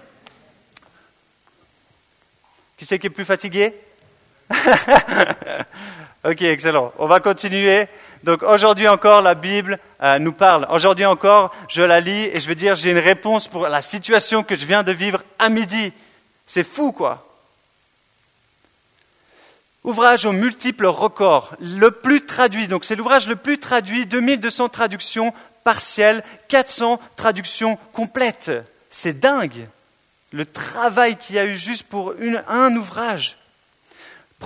Qui 2.78 2.86
c'est 2.86 3.00
qui 3.00 3.08
est 3.08 3.10
plus 3.10 3.26
fatigué? 3.26 3.74
Ok, 6.26 6.42
excellent. 6.42 6.92
On 6.98 7.06
va 7.06 7.20
continuer. 7.20 7.88
Donc 8.24 8.42
aujourd'hui 8.42 8.88
encore, 8.88 9.22
la 9.22 9.36
Bible 9.36 9.78
euh, 10.02 10.18
nous 10.18 10.32
parle. 10.32 10.66
Aujourd'hui 10.72 11.06
encore, 11.06 11.54
je 11.70 11.84
la 11.84 12.00
lis 12.00 12.30
et 12.34 12.42
je 12.42 12.48
veux 12.48 12.56
dire, 12.56 12.74
j'ai 12.74 12.90
une 12.90 12.98
réponse 12.98 13.48
pour 13.48 13.68
la 13.68 13.84
situation 13.84 14.42
que 14.42 14.56
je 14.56 14.66
viens 14.66 14.82
de 14.82 14.92
vivre 14.92 15.22
à 15.38 15.50
midi. 15.50 15.94
C'est 16.48 16.64
fou, 16.64 16.92
quoi. 16.92 17.28
Ouvrage 19.84 20.26
aux 20.26 20.32
multiples 20.32 20.88
records, 20.88 21.54
le 21.60 21.92
plus 21.92 22.26
traduit. 22.26 22.68
Donc 22.68 22.86
c'est 22.86 22.96
l'ouvrage 22.96 23.28
le 23.28 23.36
plus 23.36 23.60
traduit, 23.60 24.08
2200 24.08 24.70
traductions 24.70 25.32
partielles, 25.64 26.24
400 26.48 27.00
traductions 27.16 27.78
complètes. 27.94 28.52
C'est 28.90 29.20
dingue 29.20 29.68
le 30.32 30.46
travail 30.48 31.18
qu'il 31.18 31.36
y 31.36 31.40
a 31.40 31.46
eu 31.46 31.56
juste 31.56 31.84
pour 31.84 32.16
un 32.48 32.76
ouvrage. 32.76 33.38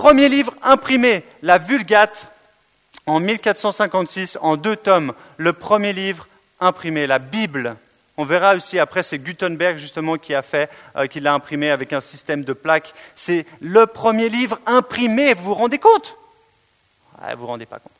Premier 0.00 0.30
livre 0.30 0.54
imprimé, 0.62 1.24
la 1.42 1.58
Vulgate, 1.58 2.26
en 3.04 3.20
1456, 3.20 4.38
en 4.40 4.56
deux 4.56 4.74
tomes. 4.74 5.12
Le 5.36 5.52
premier 5.52 5.92
livre 5.92 6.26
imprimé, 6.58 7.06
la 7.06 7.18
Bible. 7.18 7.76
On 8.16 8.24
verra 8.24 8.54
aussi 8.54 8.78
après, 8.78 9.02
c'est 9.02 9.18
Gutenberg 9.18 9.76
justement 9.76 10.16
qui 10.16 10.34
a 10.34 10.40
fait, 10.40 10.70
euh, 10.96 11.06
qui 11.06 11.20
l'a 11.20 11.34
imprimé 11.34 11.68
avec 11.70 11.92
un 11.92 12.00
système 12.00 12.44
de 12.44 12.54
plaques. 12.54 12.94
C'est 13.14 13.44
le 13.60 13.84
premier 13.84 14.30
livre 14.30 14.58
imprimé, 14.64 15.34
vous 15.34 15.44
vous 15.44 15.54
rendez 15.54 15.78
compte? 15.78 16.16
Vous 17.18 17.36
vous 17.36 17.46
rendez 17.46 17.66
pas 17.66 17.78
compte. 17.78 17.92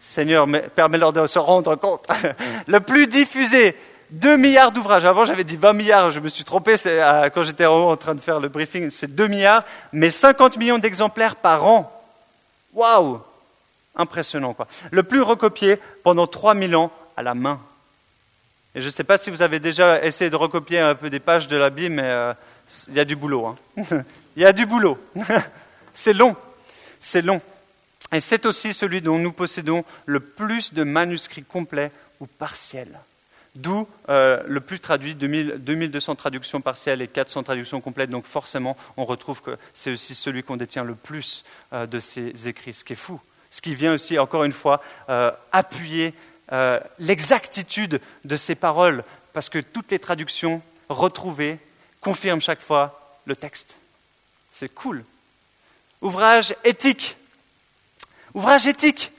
Seigneur, 0.00 0.46
permets-leur 0.74 1.12
de 1.12 1.26
se 1.26 1.38
rendre 1.38 1.76
compte. 1.76 2.06
le 2.66 2.80
plus 2.80 3.08
diffusé, 3.08 3.76
2 4.12 4.36
milliards 4.36 4.72
d'ouvrages. 4.72 5.04
Avant, 5.04 5.24
j'avais 5.24 5.44
dit 5.44 5.56
20 5.56 5.72
milliards, 5.72 6.10
je 6.10 6.20
me 6.20 6.28
suis 6.28 6.44
trompé 6.44 6.76
euh, 6.86 7.30
quand 7.30 7.42
j'étais 7.42 7.66
en 7.66 7.96
train 7.96 8.14
de 8.14 8.20
faire 8.20 8.40
le 8.40 8.48
briefing, 8.48 8.90
c'est 8.90 9.14
2 9.14 9.26
milliards, 9.26 9.64
mais 9.92 10.10
50 10.10 10.58
millions 10.58 10.78
d'exemplaires 10.78 11.36
par 11.36 11.64
an. 11.64 11.90
Waouh 12.74 13.20
Impressionnant, 13.96 14.54
quoi. 14.54 14.68
Le 14.90 15.02
plus 15.02 15.22
recopié 15.22 15.78
pendant 16.02 16.26
3000 16.26 16.76
ans 16.76 16.92
à 17.16 17.22
la 17.22 17.34
main. 17.34 17.60
Et 18.74 18.80
je 18.80 18.86
ne 18.86 18.92
sais 18.92 19.04
pas 19.04 19.18
si 19.18 19.30
vous 19.30 19.42
avez 19.42 19.60
déjà 19.60 20.02
essayé 20.02 20.30
de 20.30 20.36
recopier 20.36 20.78
un 20.78 20.94
peu 20.94 21.10
des 21.10 21.20
pages 21.20 21.48
de 21.48 21.56
la 21.56 21.68
Bible, 21.70 21.94
mais 21.96 22.04
euh, 22.04 22.32
il 22.88 22.94
y 22.94 23.00
a 23.00 23.04
du 23.04 23.16
boulot. 23.16 23.46
Hein. 23.46 23.56
il 24.36 24.42
y 24.42 24.46
a 24.46 24.52
du 24.52 24.64
boulot. 24.64 24.98
c'est 25.94 26.14
long. 26.14 26.36
C'est 27.00 27.22
long. 27.22 27.40
Et 28.12 28.20
c'est 28.20 28.46
aussi 28.46 28.74
celui 28.74 29.00
dont 29.00 29.18
nous 29.18 29.32
possédons 29.32 29.84
le 30.06 30.20
plus 30.20 30.72
de 30.74 30.84
manuscrits 30.84 31.44
complets 31.44 31.92
ou 32.20 32.26
partiels. 32.26 32.98
D'où 33.54 33.86
euh, 34.08 34.42
le 34.46 34.60
plus 34.60 34.80
traduit, 34.80 35.14
2200 35.14 36.14
traductions 36.14 36.62
partielles 36.62 37.02
et 37.02 37.08
400 37.08 37.42
traductions 37.42 37.82
complètes. 37.82 38.08
Donc 38.08 38.24
forcément, 38.24 38.78
on 38.96 39.04
retrouve 39.04 39.42
que 39.42 39.58
c'est 39.74 39.90
aussi 39.90 40.14
celui 40.14 40.42
qu'on 40.42 40.56
détient 40.56 40.84
le 40.84 40.94
plus 40.94 41.44
euh, 41.74 41.86
de 41.86 42.00
ces 42.00 42.48
écrits, 42.48 42.72
ce 42.72 42.82
qui 42.82 42.94
est 42.94 42.96
fou. 42.96 43.20
Ce 43.50 43.60
qui 43.60 43.74
vient 43.74 43.92
aussi, 43.92 44.18
encore 44.18 44.44
une 44.44 44.54
fois, 44.54 44.82
euh, 45.08 45.30
appuyer 45.52 46.14
l'exactitude 46.98 48.02
de 48.26 48.36
ces 48.36 48.54
paroles, 48.54 49.04
parce 49.32 49.48
que 49.48 49.58
toutes 49.58 49.90
les 49.90 49.98
traductions 49.98 50.60
retrouvées 50.90 51.58
confirment 52.02 52.42
chaque 52.42 52.60
fois 52.60 53.18
le 53.24 53.34
texte. 53.34 53.78
C'est 54.52 54.68
cool. 54.68 55.02
Ouvrage 56.02 56.54
éthique. 56.64 57.16
Ouvrage 58.34 58.66
éthique. 58.66 59.12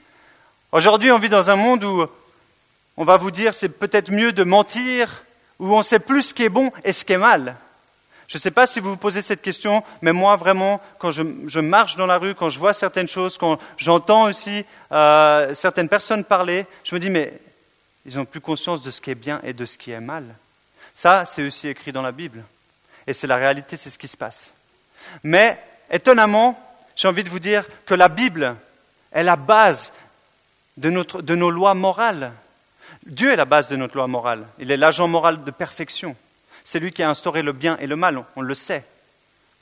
Aujourd'hui, 0.70 1.10
on 1.10 1.18
vit 1.18 1.28
dans 1.28 1.50
un 1.50 1.56
monde 1.56 1.82
où 1.82 2.06
on 2.96 3.04
va 3.04 3.16
vous 3.16 3.30
dire 3.30 3.54
c'est 3.54 3.68
peut-être 3.68 4.10
mieux 4.10 4.32
de 4.32 4.44
mentir, 4.44 5.24
où 5.58 5.74
on 5.74 5.82
sait 5.82 5.98
plus 5.98 6.22
ce 6.22 6.34
qui 6.34 6.44
est 6.44 6.48
bon 6.48 6.72
et 6.84 6.92
ce 6.92 7.04
qui 7.04 7.12
est 7.12 7.18
mal. 7.18 7.56
Je 8.26 8.38
ne 8.38 8.40
sais 8.40 8.50
pas 8.50 8.66
si 8.66 8.80
vous 8.80 8.90
vous 8.90 8.96
posez 8.96 9.22
cette 9.22 9.42
question, 9.42 9.84
mais 10.00 10.12
moi 10.12 10.36
vraiment, 10.36 10.80
quand 10.98 11.10
je, 11.10 11.60
marche 11.60 11.96
dans 11.96 12.06
la 12.06 12.18
rue, 12.18 12.34
quand 12.34 12.48
je 12.48 12.58
vois 12.58 12.72
certaines 12.72 13.08
choses, 13.08 13.38
quand 13.38 13.58
j'entends 13.76 14.24
aussi 14.24 14.64
euh, 14.92 15.54
certaines 15.54 15.88
personnes 15.88 16.24
parler, 16.24 16.66
je 16.84 16.94
me 16.94 17.00
dis 17.00 17.10
mais 17.10 17.38
ils 18.06 18.16
n'ont 18.16 18.24
plus 18.24 18.40
conscience 18.40 18.82
de 18.82 18.90
ce 18.90 19.00
qui 19.00 19.10
est 19.10 19.14
bien 19.14 19.40
et 19.44 19.52
de 19.52 19.64
ce 19.66 19.78
qui 19.78 19.90
est 19.90 20.00
mal. 20.00 20.24
Ça, 20.94 21.24
c'est 21.26 21.42
aussi 21.42 21.68
écrit 21.68 21.92
dans 21.92 22.02
la 22.02 22.12
Bible. 22.12 22.44
Et 23.06 23.14
c'est 23.14 23.26
la 23.26 23.36
réalité, 23.36 23.76
c'est 23.76 23.90
ce 23.90 23.98
qui 23.98 24.08
se 24.08 24.16
passe. 24.16 24.52
Mais 25.22 25.58
étonnamment, 25.90 26.58
j'ai 26.96 27.08
envie 27.08 27.24
de 27.24 27.30
vous 27.30 27.38
dire 27.38 27.66
que 27.86 27.94
la 27.94 28.08
Bible 28.08 28.56
est 29.12 29.22
la 29.22 29.36
base 29.36 29.92
de, 30.76 30.90
notre, 30.90 31.22
de 31.22 31.34
nos 31.34 31.50
lois 31.50 31.74
morales. 31.74 32.32
Dieu 33.06 33.30
est 33.30 33.36
la 33.36 33.44
base 33.44 33.68
de 33.68 33.76
notre 33.76 33.96
loi 33.96 34.06
morale. 34.06 34.46
Il 34.58 34.70
est 34.70 34.76
l'agent 34.76 35.08
moral 35.08 35.44
de 35.44 35.50
perfection. 35.50 36.16
C'est 36.64 36.80
lui 36.80 36.90
qui 36.90 37.02
a 37.02 37.10
instauré 37.10 37.42
le 37.42 37.52
bien 37.52 37.76
et 37.78 37.86
le 37.86 37.96
mal, 37.96 38.22
on, 38.36 38.40
le 38.40 38.54
sait. 38.54 38.84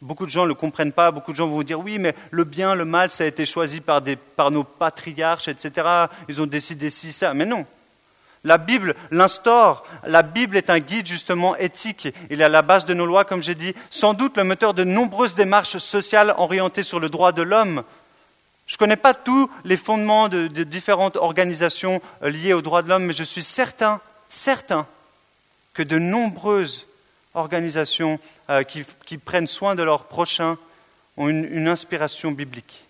Beaucoup 0.01 0.27
de 0.27 0.31
gens 0.31 0.45
ne 0.45 0.49
le 0.49 0.55
comprennent 0.55 0.93
pas, 0.93 1.11
beaucoup 1.11 1.33
de 1.33 1.37
gens 1.37 1.49
vont 1.49 1.57
vous 1.57 1.65
dire 1.65 1.81
oui, 1.81 1.99
mais 1.99 2.15
le 2.31 2.45
bien, 2.45 2.77
le 2.77 2.85
mal, 2.85 3.11
ça 3.11 3.25
a 3.25 3.27
été 3.27 3.45
choisi 3.45 3.81
par, 3.81 4.01
par 4.37 4.53
nos 4.53 4.63
patriarches, 4.63 5.49
etc. 5.49 6.07
Ils 6.29 6.41
ont 6.41 6.47
décidé 6.47 6.91
ci, 6.91 7.13
ça. 7.13 7.35
Mais 7.35 7.45
non. 7.45 7.67
La 8.45 8.59
Bible 8.59 8.95
l'instaure. 9.11 9.85
La 10.07 10.23
Bible 10.23 10.57
est 10.57 10.71
un 10.71 10.79
guide 10.79 11.07
justement 11.07 11.57
éthique. 11.57 12.09
Il 12.31 12.41
est 12.41 12.45
à 12.45 12.49
la 12.49 12.63
base 12.63 12.85
de 12.85 12.95
nos 12.95 13.07
lois, 13.07 13.25
comme 13.25 13.43
j'ai 13.43 13.57
dit, 13.57 13.75
sans 13.91 14.15
doute 14.15 14.37
le 14.37 14.45
moteur 14.45 14.75
de 14.75 14.85
nombreuses 14.85 15.35
démarches 15.35 15.79
sociales 15.79 16.35
orientées 16.39 16.83
sur 16.85 17.01
le 17.01 17.09
droit 17.09 17.33
de 17.33 17.43
l'homme, 17.43 17.83
je 18.73 18.77
ne 18.77 18.79
connais 18.79 18.97
pas 18.97 19.13
tous 19.13 19.51
les 19.67 19.77
fondements 19.77 20.31
de, 20.31 20.47
différentes 20.47 21.17
organisations 21.17 22.01
euh, 22.23 22.31
liées 22.31 22.55
aux 22.55 22.63
droits 22.63 22.81
de 22.81 22.89
l'homme, 22.89 23.05
mais 23.05 23.13
je 23.13 23.23
suis 23.23 23.43
certain, 23.43 24.01
certain 24.31 24.87
que 25.75 25.83
de 25.83 25.99
nombreuses 25.99 26.87
organisations 27.35 28.19
euh, 28.49 28.63
qui, 28.63 29.19
prennent 29.19 29.47
soin 29.47 29.75
de 29.75 29.83
leurs 29.83 30.05
prochains 30.05 30.57
ont 31.19 31.29
une, 31.29 31.69
inspiration 31.69 32.33
biblique. 32.33 32.85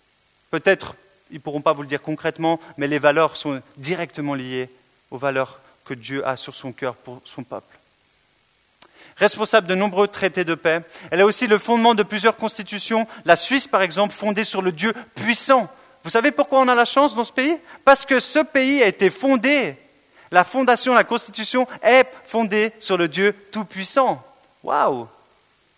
Peut-être, 0.51 0.95
ils 1.31 1.35
ne 1.35 1.39
pourront 1.41 1.59
pas 1.59 1.73
vous 1.73 1.81
le 1.81 1.89
dire 1.89 2.01
concrètement, 2.01 2.61
mais 2.77 2.87
les 2.87 2.97
valeurs 2.97 3.35
sont 3.35 3.61
directement 3.75 4.35
liées 4.35 4.69
aux 5.11 5.17
valeurs 5.17 5.59
que 5.83 5.93
Dieu 5.93 6.25
a 6.25 6.37
sur 6.37 6.55
son 6.55 6.71
cœur 6.71 6.95
pour 6.95 7.19
son 7.25 7.43
peuple 7.43 7.77
responsable 9.17 9.67
de 9.67 9.75
nombreux 9.75 10.07
traités 10.07 10.43
de 10.43 10.55
paix. 10.55 10.81
Elle 11.11 11.19
est 11.19 11.23
aussi 11.23 11.47
le 11.47 11.57
fondement 11.57 11.95
de 11.95 12.03
plusieurs 12.03 12.35
constitutions. 12.35 13.07
La 13.25 13.35
Suisse, 13.35 13.67
par 13.67 13.81
exemple, 13.81 14.13
fondée 14.13 14.43
sur 14.43 14.61
le 14.61 14.71
Dieu 14.71 14.93
puissant. 15.15 15.69
Vous 16.03 16.09
savez 16.09 16.31
pourquoi 16.31 16.59
on 16.59 16.67
a 16.67 16.75
la 16.75 16.85
chance 16.85 17.15
dans 17.15 17.23
ce 17.23 17.31
pays? 17.31 17.57
Parce 17.85 18.05
que 18.05 18.19
ce 18.19 18.39
pays 18.39 18.83
a 18.83 18.87
été 18.87 19.09
fondé. 19.09 19.77
La 20.31 20.43
fondation, 20.43 20.93
la 20.93 21.03
constitution 21.03 21.67
est 21.81 22.07
fondée 22.25 22.73
sur 22.79 22.97
le 22.97 23.07
Dieu 23.07 23.35
tout-puissant. 23.51 24.23
Waouh 24.63 25.07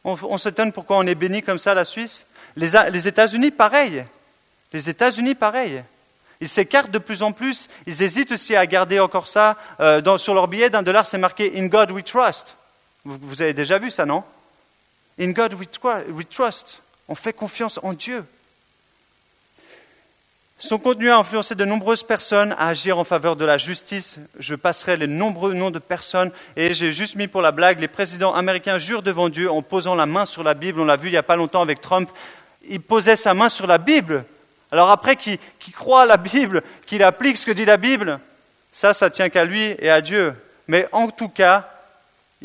On, 0.03 0.37
s'étonne 0.37 0.71
pourquoi 0.71 0.97
on 0.97 1.05
est 1.05 1.15
béni 1.15 1.43
comme 1.43 1.59
ça, 1.59 1.73
la 1.73 1.85
Suisse. 1.85 2.25
Les, 2.55 3.07
États-Unis, 3.07 3.51
pareil. 3.51 4.05
Les 4.71 4.89
États-Unis, 4.89 5.35
pareil. 5.35 5.83
Ils 6.41 6.49
s'écartent 6.49 6.91
de 6.91 6.99
plus 6.99 7.21
en 7.21 7.31
plus. 7.31 7.67
Ils 7.85 8.01
hésitent 8.01 8.31
aussi 8.31 8.55
à 8.55 8.65
garder 8.65 8.99
encore 8.99 9.27
ça. 9.27 9.57
Euh, 9.79 10.17
sur 10.17 10.33
leur 10.33 10.47
billet 10.47 10.69
d'un 10.69 10.83
dollar, 10.83 11.05
c'est 11.05 11.17
marqué 11.17 11.53
In 11.57 11.67
God 11.67 11.91
we 11.91 12.03
trust. 12.03 12.55
Vous, 13.05 13.41
avez 13.41 13.53
déjà 13.53 13.77
vu 13.77 13.91
ça, 13.91 14.05
non? 14.05 14.23
In 15.19 15.31
God 15.31 15.53
we 15.53 15.69
trust. 16.27 16.81
On 17.07 17.15
fait 17.15 17.33
confiance 17.33 17.79
en 17.83 17.93
Dieu. 17.93 18.25
Son 20.57 20.79
contenu 20.79 21.09
a 21.11 21.17
influencé 21.17 21.53
de 21.53 21.65
nombreuses 21.65 22.01
personnes 22.01 22.53
à 22.57 22.69
agir 22.69 22.97
en 22.97 23.03
faveur 23.03 23.35
de 23.35 23.45
la 23.45 23.57
justice. 23.57 24.17
Je 24.39 24.55
passerai 24.55 24.97
les 24.97 25.05
nombreux 25.05 25.53
noms 25.53 25.69
de 25.69 25.79
personnes 25.79 26.31
et 26.55 26.73
j'ai 26.73 26.93
juste 26.93 27.15
mis 27.15 27.27
pour 27.27 27.41
la 27.41 27.51
blague, 27.51 27.79
les 27.79 27.87
présidents 27.87 28.33
américains 28.33 28.79
jurent 28.79 29.03
devant 29.03 29.29
Dieu 29.29 29.51
en 29.51 29.61
posant 29.61 29.93
la 29.93 30.05
main 30.05 30.25
sur 30.25 30.43
la 30.43 30.55
Bible. 30.55 30.79
On 30.79 30.85
l'a 30.85 30.95
vu 30.95 31.09
il 31.09 31.11
n'y 31.11 31.17
a 31.17 31.23
pas 31.23 31.35
longtemps 31.35 31.61
avec 31.61 31.81
Trump. 31.81 32.09
Il 32.67 32.81
posait 32.81 33.17
sa 33.17 33.33
main 33.33 33.49
sur 33.49 33.67
la 33.67 33.77
Bible. 33.77 34.25
Alors 34.71 34.89
après, 34.89 35.15
qui, 35.15 35.39
qui 35.59 35.71
croit 35.71 36.03
à 36.03 36.05
la 36.05 36.17
Bible, 36.17 36.63
qu'il 36.87 37.03
applique 37.03 37.37
ce 37.37 37.45
que 37.45 37.51
dit 37.51 37.65
la 37.65 37.77
Bible, 37.77 38.19
ça, 38.73 38.93
ça 38.95 39.11
tient 39.11 39.29
qu'à 39.29 39.45
lui 39.45 39.75
et 39.77 39.89
à 39.89 40.01
Dieu. 40.01 40.33
Mais 40.67 40.87
en 40.91 41.09
tout 41.09 41.29
cas, 41.29 41.69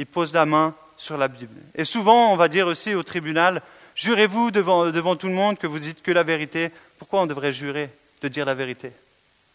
il 0.00 0.06
pose 0.06 0.32
la 0.32 0.46
main 0.46 0.74
sur 0.96 1.18
la 1.18 1.28
Bible. 1.28 1.60
Et 1.74 1.84
souvent, 1.84 2.32
on 2.32 2.36
va 2.36 2.48
dire 2.48 2.66
aussi 2.66 2.94
au 2.94 3.02
tribunal, 3.02 3.60
jurez-vous 3.94 4.50
devant, 4.50 4.90
devant 4.90 5.14
tout 5.14 5.28
le 5.28 5.34
monde 5.34 5.58
que 5.58 5.66
vous 5.66 5.78
dites 5.78 6.02
que 6.02 6.10
la 6.10 6.22
vérité. 6.22 6.70
Pourquoi 6.98 7.20
on 7.20 7.26
devrait 7.26 7.52
jurer 7.52 7.90
de 8.22 8.28
dire 8.28 8.46
la 8.46 8.54
vérité? 8.54 8.92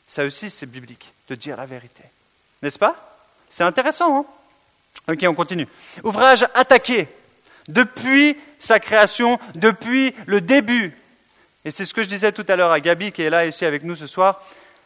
Ça 0.08 0.24
aussi, 0.24 0.52
c'est 0.52 0.68
biblique, 0.68 1.12
de 1.30 1.36
dire 1.36 1.58
la 1.58 1.66
vérité. 1.66 2.04
N'est-ce 2.62 2.78
pas? 2.78 2.96
C'est 3.50 3.64
intéressant, 3.64 4.20
hein? 4.20 4.26
Ok, 5.12 5.26
on 5.28 5.34
continue. 5.34 5.68
Ouvrage 6.04 6.46
attaqué 6.54 7.08
depuis 7.68 8.38
sa 8.60 8.80
création, 8.80 9.40
depuis 9.56 10.14
le 10.28 10.42
début. 10.42 10.96
Et 11.64 11.72
c'est 11.72 11.86
ce 11.86 11.94
que 11.96 12.04
je 12.04 12.08
disais 12.08 12.32
tout 12.32 12.46
à 12.48 12.56
l'heure 12.56 12.72
à 12.72 12.80
Gabi, 12.80 13.12
qui 13.12 13.24
est 13.24 13.32
là 13.32 13.48
ici 13.48 13.66
avec 13.66 13.84
nous 13.84 13.96
ce 13.96 14.06
soir. 14.06 14.42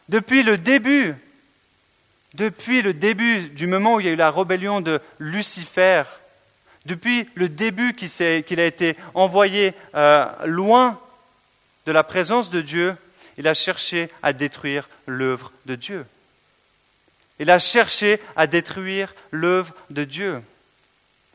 Depuis 0.08 0.42
le 0.42 0.56
début, 0.56 1.14
depuis 2.34 2.82
le 2.82 2.94
début 2.94 3.48
du 3.50 3.66
moment 3.66 3.94
où 3.94 4.00
il 4.00 4.06
y 4.06 4.08
a 4.08 4.12
eu 4.12 4.16
la 4.16 4.30
rébellion 4.30 4.80
de 4.80 5.00
Lucifer, 5.18 6.04
depuis 6.86 7.28
le 7.34 7.48
début 7.48 7.94
qu'il 7.94 8.60
a 8.60 8.64
été 8.64 8.96
envoyé 9.14 9.74
euh, 9.94 10.26
loin 10.46 10.98
de 11.86 11.92
la 11.92 12.04
présence 12.04 12.50
de 12.50 12.60
Dieu, 12.60 12.96
il 13.36 13.48
a 13.48 13.54
cherché 13.54 14.10
à 14.22 14.32
détruire 14.32 14.88
l'œuvre 15.06 15.52
de 15.66 15.74
Dieu. 15.74 16.06
Il 17.38 17.50
a 17.50 17.58
cherché 17.58 18.20
à 18.36 18.46
détruire 18.46 19.14
l'œuvre 19.30 19.74
de 19.88 20.04
Dieu. 20.04 20.42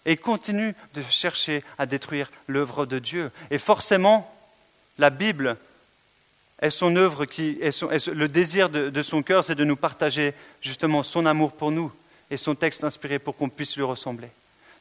Et 0.06 0.18
continue 0.18 0.76
de 0.94 1.02
chercher 1.10 1.64
à 1.80 1.88
détruire 1.88 2.32
l'œuvre 2.48 2.86
de 2.86 3.00
Dieu. 3.00 3.32
Et 3.50 3.58
forcément, 3.58 4.32
la 5.00 5.10
Bible 5.10 5.58
est 6.62 6.70
son 6.70 6.96
œuvre, 6.96 7.26
qui 7.26 7.58
est, 7.62 7.82
le 8.08 8.28
désir 8.28 8.70
de, 8.70 9.04
son 9.04 9.24
cœur, 9.24 9.44
c'est 9.44 9.56
de 9.56 9.64
nous 9.64 9.76
partager 9.76 10.34
justement 10.62 11.04
son 11.04 11.26
amour 11.26 11.52
pour 11.52 11.72
nous 11.72 11.92
et 12.32 12.38
son 12.38 12.56
texte 12.56 12.84
inspiré 12.84 13.20
pour 13.20 13.36
qu'on 13.36 13.50
puisse 13.50 13.76
lui 13.76 13.84
ressembler. 13.84 14.30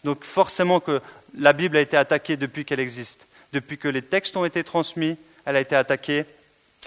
Donc 0.05 0.25
forcément 0.25 0.81
que 0.81 1.01
la 1.37 1.53
Bible 1.53 1.77
a 1.77 1.81
été 1.81 1.97
attaquée 1.97 2.37
depuis 2.37 2.65
qu'elle 2.65 2.81
existe. 2.81 3.27
Depuis 3.53 3.79
que 3.79 3.89
les 3.89 4.03
textes 4.03 4.37
ont 4.37 4.45
été 4.45 4.65
transmis, 4.65 5.17
elle 5.45 5.57
a 5.57 5.61
été 5.61 5.77
attaquée. 5.77 6.25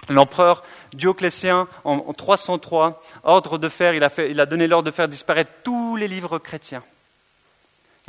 L'empereur 0.09 0.63
Dioclétien, 0.93 1.67
en, 1.83 2.13
303, 2.13 3.03
ordre 3.23 3.57
de 3.57 3.69
faire, 3.69 3.93
il 3.93 4.03
a, 4.03 4.11
il 4.29 4.39
a 4.39 4.45
donné 4.45 4.67
l'ordre 4.67 4.85
de 4.85 4.95
faire 4.95 5.07
disparaître 5.07 5.51
tous 5.63 5.95
les 5.95 6.07
livres 6.07 6.37
chrétiens. 6.37 6.83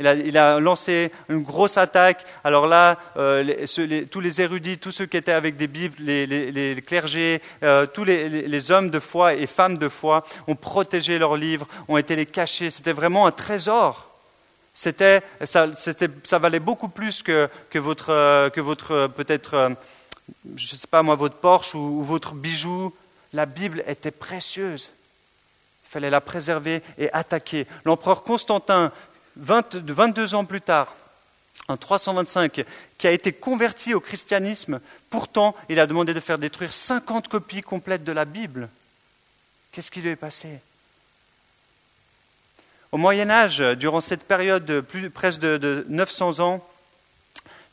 Il 0.01 0.37
a, 0.37 0.61
lancé 0.61 1.11
une 1.27 1.43
grosse 1.43 1.77
attaque. 1.77 2.25
Alors 2.45 2.67
là, 2.67 2.97
euh, 3.17 3.65
tous 4.09 4.21
les 4.21 4.41
érudits, 4.41 4.77
tous 4.77 4.93
ceux 4.93 5.05
qui 5.05 5.17
étaient 5.17 5.33
avec 5.33 5.57
des 5.57 5.67
Bibles, 5.67 5.97
les, 6.01 6.81
clergés, 6.87 7.41
euh, 7.63 7.85
tous 7.85 8.05
les, 8.05 8.71
hommes 8.71 8.91
de 8.91 8.99
foi 9.01 9.33
et 9.33 9.45
femmes 9.45 9.77
de 9.77 9.89
foi 9.89 10.23
ont 10.47 10.55
protégé 10.55 11.19
leurs 11.19 11.35
livres, 11.35 11.67
ont 11.89 11.97
été 11.97 12.15
les 12.15 12.25
cachés. 12.25 12.69
C'était 12.69 12.93
vraiment 12.93 13.27
un 13.27 13.31
trésor. 13.31 14.09
C'était, 14.73 15.21
ça, 15.43 15.67
valait 16.39 16.59
beaucoup 16.59 16.87
plus 16.87 17.21
que, 17.21 17.49
votre, 17.75 18.11
euh, 18.11 18.49
que 18.49 18.61
votre 18.61 19.07
peut-être, 19.07 19.75
je 20.55 20.75
ne 20.75 20.79
sais 20.79 20.87
pas 20.87 21.03
moi, 21.03 21.15
votre 21.15 21.35
Porsche 21.35 21.75
ou 21.75 22.05
votre 22.05 22.35
bijou. 22.35 22.93
La 23.33 23.45
Bible 23.45 23.83
était 23.85 24.11
précieuse. 24.11 24.91
Il 25.89 25.91
fallait 25.91 26.09
la 26.11 26.21
préserver 26.21 26.83
et 26.99 27.11
attaquer. 27.13 27.65
L'empereur 27.83 28.21
Constantin 28.21 28.91
22 29.39 30.35
ans 30.35 30.45
plus 30.45 30.61
tard, 30.61 30.95
en 31.67 31.77
325, 31.77 32.65
qui 32.97 33.07
a 33.07 33.11
été 33.11 33.31
converti 33.31 33.93
au 33.93 33.99
christianisme, 33.99 34.79
pourtant 35.09 35.55
il 35.69 35.79
a 35.79 35.87
demandé 35.87 36.13
de 36.13 36.19
faire 36.19 36.39
détruire 36.39 36.73
50 36.73 37.27
copies 37.27 37.61
complètes 37.61 38.03
de 38.03 38.11
la 38.11 38.25
Bible. 38.25 38.69
Qu'est-ce 39.71 39.91
qui 39.91 40.01
lui 40.01 40.09
est 40.09 40.15
passé? 40.15 40.59
Au 42.91 42.97
Moyen 42.97 43.29
Âge, 43.29 43.59
durant 43.59 44.01
cette 44.01 44.23
période 44.23 44.65
de 44.65 44.81
presque 45.13 45.39
de, 45.39 45.85
900 45.89 46.39
ans, 46.39 46.67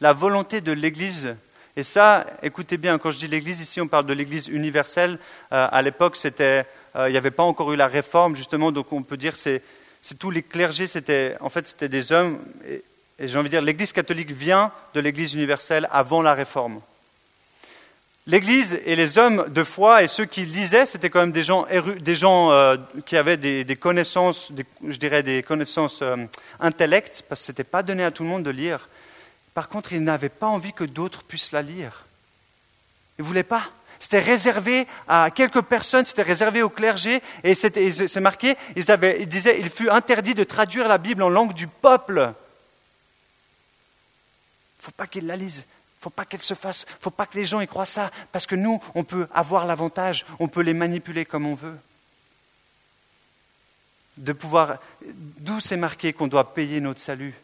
la 0.02 0.12
volonté 0.12 0.61
de 0.61 0.73
l'Église, 0.73 1.37
et 1.78 1.82
ça, 1.82 2.26
écoutez 2.42 2.76
bien, 2.76 2.99
quand 2.99 3.11
je 3.11 3.18
dis 3.18 3.28
l'Église 3.28 3.61
ici, 3.61 3.80
on 3.80 3.88
parle 3.88 4.06
de 4.06 4.12
l'Église 4.14 4.49
universelle. 4.49 5.18
Euh, 5.52 5.68
à 5.70 5.82
l'époque, 5.82 6.16
c'était, 6.16 6.66
euh, 6.96 7.08
il 7.08 7.12
n'y 7.12 7.18
avait 7.18 7.30
pas 7.30 7.42
encore 7.42 7.73
eu 7.73 7.76
la 7.76 7.87
réforme, 7.87 8.35
justement, 8.37 8.73
donc 8.73 8.92
on 8.92 9.02
peut 9.02 9.18
dire 9.18 9.37
c'est 9.37 9.62
tous 10.18 10.30
les 10.30 10.42
clergés, 10.42 10.86
c'était, 10.86 11.36
en 11.40 11.48
fait, 11.48 11.66
c'était 11.66 11.88
des 11.88 12.12
hommes, 12.12 12.38
et, 12.68 12.82
j'ai 13.18 13.38
envie 13.38 13.48
de 13.48 13.54
dire, 13.54 13.62
l'Église 13.62 13.92
catholique 13.92 14.30
vient 14.30 14.72
de 14.94 15.00
l'Église 15.00 15.34
universelle 15.34 15.88
avant 15.90 16.22
la 16.22 16.34
Réforme. 16.34 16.80
L'Église 18.28 18.80
et 18.84 18.96
les 18.96 19.18
hommes 19.18 19.46
de 19.48 19.62
foi 19.62 20.02
et 20.02 20.08
ceux 20.08 20.24
qui 20.24 20.44
lisaient, 20.44 20.84
c'était 20.84 21.10
quand 21.10 21.20
même 21.20 21.32
des 21.32 21.44
gens, 21.44 21.66
des 22.00 22.14
gens 22.16 22.50
euh, 22.50 22.76
qui 23.06 23.16
avaient 23.16 23.36
des, 23.36 23.76
connaissances, 23.76 24.52
je 24.86 24.96
dirais 24.96 25.22
des 25.22 25.44
connaissances 25.44 26.00
euh, 26.02 26.16
intellectes, 26.58 27.24
parce 27.28 27.40
que 27.40 27.46
ce 27.46 27.52
n'était 27.52 27.64
pas 27.64 27.84
donné 27.84 28.02
à 28.02 28.10
tout 28.10 28.24
le 28.24 28.28
monde 28.28 28.42
de 28.42 28.50
lire. 28.50 28.88
Par 29.54 29.68
contre, 29.68 29.92
ils 29.92 30.02
n'avaient 30.02 30.28
pas 30.28 30.48
envie 30.48 30.72
que 30.72 30.84
d'autres 30.84 31.22
puissent 31.22 31.52
la 31.52 31.62
lire. 31.62 32.04
Ils 33.18 33.22
ne 33.22 33.26
voulaient 33.26 33.44
pas. 33.44 33.62
C'était 33.98 34.18
réservé 34.18 34.86
à 35.08 35.30
quelques 35.30 35.62
personnes, 35.62 36.06
c'était 36.06 36.22
réservé 36.22 36.62
au 36.62 36.68
clergé, 36.68 37.22
et 37.42 37.54
c'est 37.54 38.20
marqué, 38.20 38.56
ils, 38.76 38.90
avaient, 38.90 39.26
disaient, 39.26 39.58
il 39.58 39.70
fut 39.70 39.88
interdit 39.90 40.34
de 40.34 40.44
traduire 40.44 40.88
la 40.88 40.98
Bible 40.98 41.22
en 41.22 41.28
langue 41.28 41.54
du 41.54 41.66
peuple. 41.66 42.18
Il 42.18 42.22
ne 44.80 44.82
faut 44.82 44.92
pas 44.92 45.06
qu'ils 45.06 45.26
la 45.26 45.36
lisent, 45.36 45.64
il 45.64 45.98
ne 45.98 46.02
faut 46.02 46.10
pas 46.10 46.24
qu'elle 46.24 46.42
se 46.42 46.54
fasse, 46.54 46.84
il 46.88 46.92
ne 46.94 47.02
faut 47.02 47.10
pas 47.10 47.26
que 47.26 47.38
les 47.38 47.46
gens 47.46 47.60
y 47.60 47.66
croient 47.66 47.86
ça, 47.86 48.10
parce 48.32 48.46
que 48.46 48.54
nous, 48.54 48.80
on 48.94 49.04
peut 49.04 49.28
avoir 49.32 49.64
l'avantage, 49.64 50.26
on 50.38 50.48
peut 50.48 50.62
les 50.62 50.74
manipuler 50.74 51.24
comme 51.24 51.46
on 51.46 51.54
veut. 51.54 51.78
De 54.16 54.32
pouvoir, 54.32 54.78
d'où 55.04 55.60
c'est 55.60 55.76
marqué 55.76 56.12
qu'on 56.12 56.26
doit 56.26 56.54
payer 56.54 56.80
notre 56.80 57.00
salut? 57.00 57.34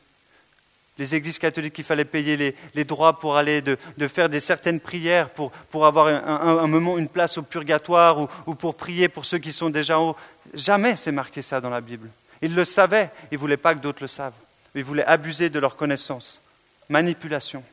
Les 0.99 1.15
églises 1.15 1.39
catholiques, 1.39 1.79
il 1.79 1.85
fallait 1.85 2.05
payer 2.05 2.55
les, 2.75 2.85
droits 2.85 3.19
pour 3.19 3.37
aller 3.37 3.63
de, 3.63 3.79
faire 4.09 4.29
des 4.29 4.41
certaines 4.41 4.81
prières, 4.81 5.31
pour, 5.31 5.53
avoir 5.87 6.07
un, 6.07 6.67
moment, 6.67 6.99
une 6.99 7.09
place 7.09 7.39
au 7.39 7.43
purgatoire 7.43 8.21
ou, 8.21 8.29
ou, 8.47 8.55
pour 8.55 8.77
prier 8.77 9.09
pour 9.09 9.25
ceux 9.25 9.39
qui 9.39 9.53
sont 9.53 9.71
déjà 9.71 9.99
en 9.99 10.11
haut. 10.11 10.17
Jamais 10.55 10.97
c'est 10.97 11.13
marqué 11.13 11.41
ça 11.41 11.61
dans 11.61 11.71
la 11.71 11.81
Bible. 11.81 12.09
Ils 12.43 12.55
le 12.55 12.65
savaient, 12.65 13.11
ils 13.31 13.37
ne 13.37 13.41
voulaient 13.41 13.57
pas 13.57 13.75
que 13.75 13.81
d'autres 13.81 14.03
le 14.03 14.09
savent. 14.09 14.35
Ils 14.75 14.85
voulaient 14.85 15.05
abuser 15.05 15.49
de 15.49 15.59
leur 15.59 15.77
connaissance. 15.77 16.41
Manipulation. 16.89 17.65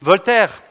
Voltaire, 0.00 0.62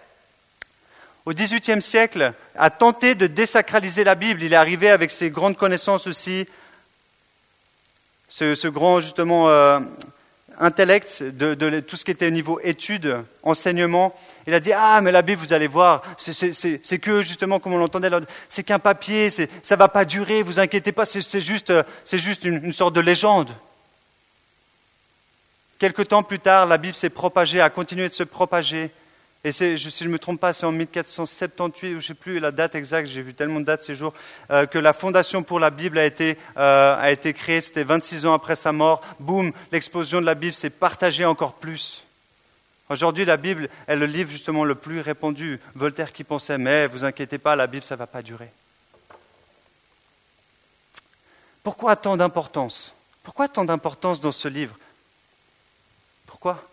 au 1.26 1.34
XVIIIe 1.34 1.82
siècle, 1.82 2.34
a 2.56 2.70
tenté 2.70 3.16
de 3.16 3.28
désacraliser 3.28 4.04
la 4.04 4.16
Bible. 4.16 4.44
Il 4.44 4.54
est 4.54 4.56
arrivé 4.56 4.90
avec 4.90 5.12
ses 5.12 5.30
grandes 5.30 5.58
connaissances 5.58 6.08
aussi, 6.08 6.48
ce, 8.28 8.68
grand 8.68 9.02
justement 9.02 9.50
euh, 9.50 9.80
intellect, 10.60 11.24
de, 11.24 11.80
tout 11.80 11.96
ce 11.96 12.04
qui 12.04 12.12
était 12.12 12.28
au 12.28 12.32
niveau 12.32 12.60
études, 12.62 13.24
enseignement. 13.44 14.14
Il 14.46 14.54
a 14.54 14.60
dit 14.60 14.74
Ah, 14.74 15.00
mais 15.02 15.12
la 15.12 15.22
Bible, 15.22 15.42
vous 15.42 15.54
allez 15.54 15.68
voir, 15.68 16.04
c'est 16.18 17.00
que 17.00 17.22
justement, 17.22 17.60
comme 17.60 17.74
on 17.74 17.78
l'entendait, 17.78 18.10
c'est 18.50 18.64
qu'un 18.64 18.80
papier, 18.80 19.30
ça 19.30 19.46
ne 19.46 19.76
va 19.76 19.88
pas 19.88 20.06
durer, 20.06 20.44
vous 20.44 20.60
inquiétez 20.60 20.92
pas, 20.92 21.06
c'est 21.06 21.42
juste, 21.42 21.72
une, 22.44 22.64
une, 22.64 22.74
sorte 22.74 22.94
de 22.94 23.02
légende. 23.02 23.50
Quelque 25.80 26.02
temps 26.02 26.24
plus 26.24 26.40
tard, 26.40 26.66
la 26.66 26.78
Bible 26.78 26.96
s'est 26.96 27.10
propagée, 27.10 27.62
a 27.62 27.70
continué 27.70 28.10
de 28.10 28.14
se 28.14 28.24
propager. 28.24 28.92
Et 29.46 29.54
si 29.54 29.78
je 29.78 30.04
ne 30.04 30.10
me 30.10 30.20
trompe 30.20 30.42
pas, 30.42 30.52
c'est 30.52 30.66
en 30.66 30.72
1478, 30.74 31.92
je 31.92 31.96
ne 31.96 32.02
sais 32.02 32.14
plus 32.14 32.40
la 32.40 32.52
date 32.52 32.76
exacte, 32.76 33.08
j'ai 33.08 33.22
vu 33.22 33.34
tellement 33.34 33.62
de 33.62 33.66
dates 33.66 33.84
ces 33.84 33.96
jours, 33.96 34.14
euh, 34.52 34.66
que 34.66 34.78
la 34.78 34.92
fondation 34.92 35.44
pour 35.44 35.62
la 35.62 35.70
Bible 35.70 35.98
a 35.98 36.06
été, 36.06 36.38
euh, 36.58 36.96
a 37.00 37.10
été 37.12 37.34
créée, 37.34 37.62
c'était 37.62 37.84
26 37.84 38.26
ans 38.26 38.34
après 38.34 38.58
sa 38.58 38.74
mort. 38.74 39.02
Boum, 39.20 39.54
l'explosion 39.72 40.20
de 40.20 40.26
la 40.26 40.36
Bible 40.36 40.54
s'est 40.54 40.70
partagée 40.70 41.24
encore 41.24 41.54
plus. 41.54 42.04
Aujourd'hui, 42.90 43.24
la 43.24 43.38
Bible 43.38 43.70
est 43.88 43.96
le 43.96 44.08
livre 44.08 44.30
justement 44.30 44.66
le 44.66 44.76
plus 44.76 45.00
répandu. 45.00 45.62
Voltaire 45.74 46.12
qui 46.12 46.26
pensait, 46.26 46.58
mais 46.58 46.88
vous 46.88 47.06
inquiétez 47.06 47.38
pas, 47.38 47.56
la 47.56 47.68
Bible, 47.68 47.86
ça 47.86 47.96
ne 47.96 48.00
va 48.00 48.08
pas 48.08 48.22
durer. 48.22 48.52
Pourquoi 51.64 51.96
tant 51.96 52.18
d'importance? 52.18 52.94
Pourquoi 53.24 53.48
tant 53.48 53.64
d'importance 53.64 54.20
dans 54.20 54.32
ce 54.34 54.48
livre? 54.50 54.76
Pourquoi? 56.26 56.69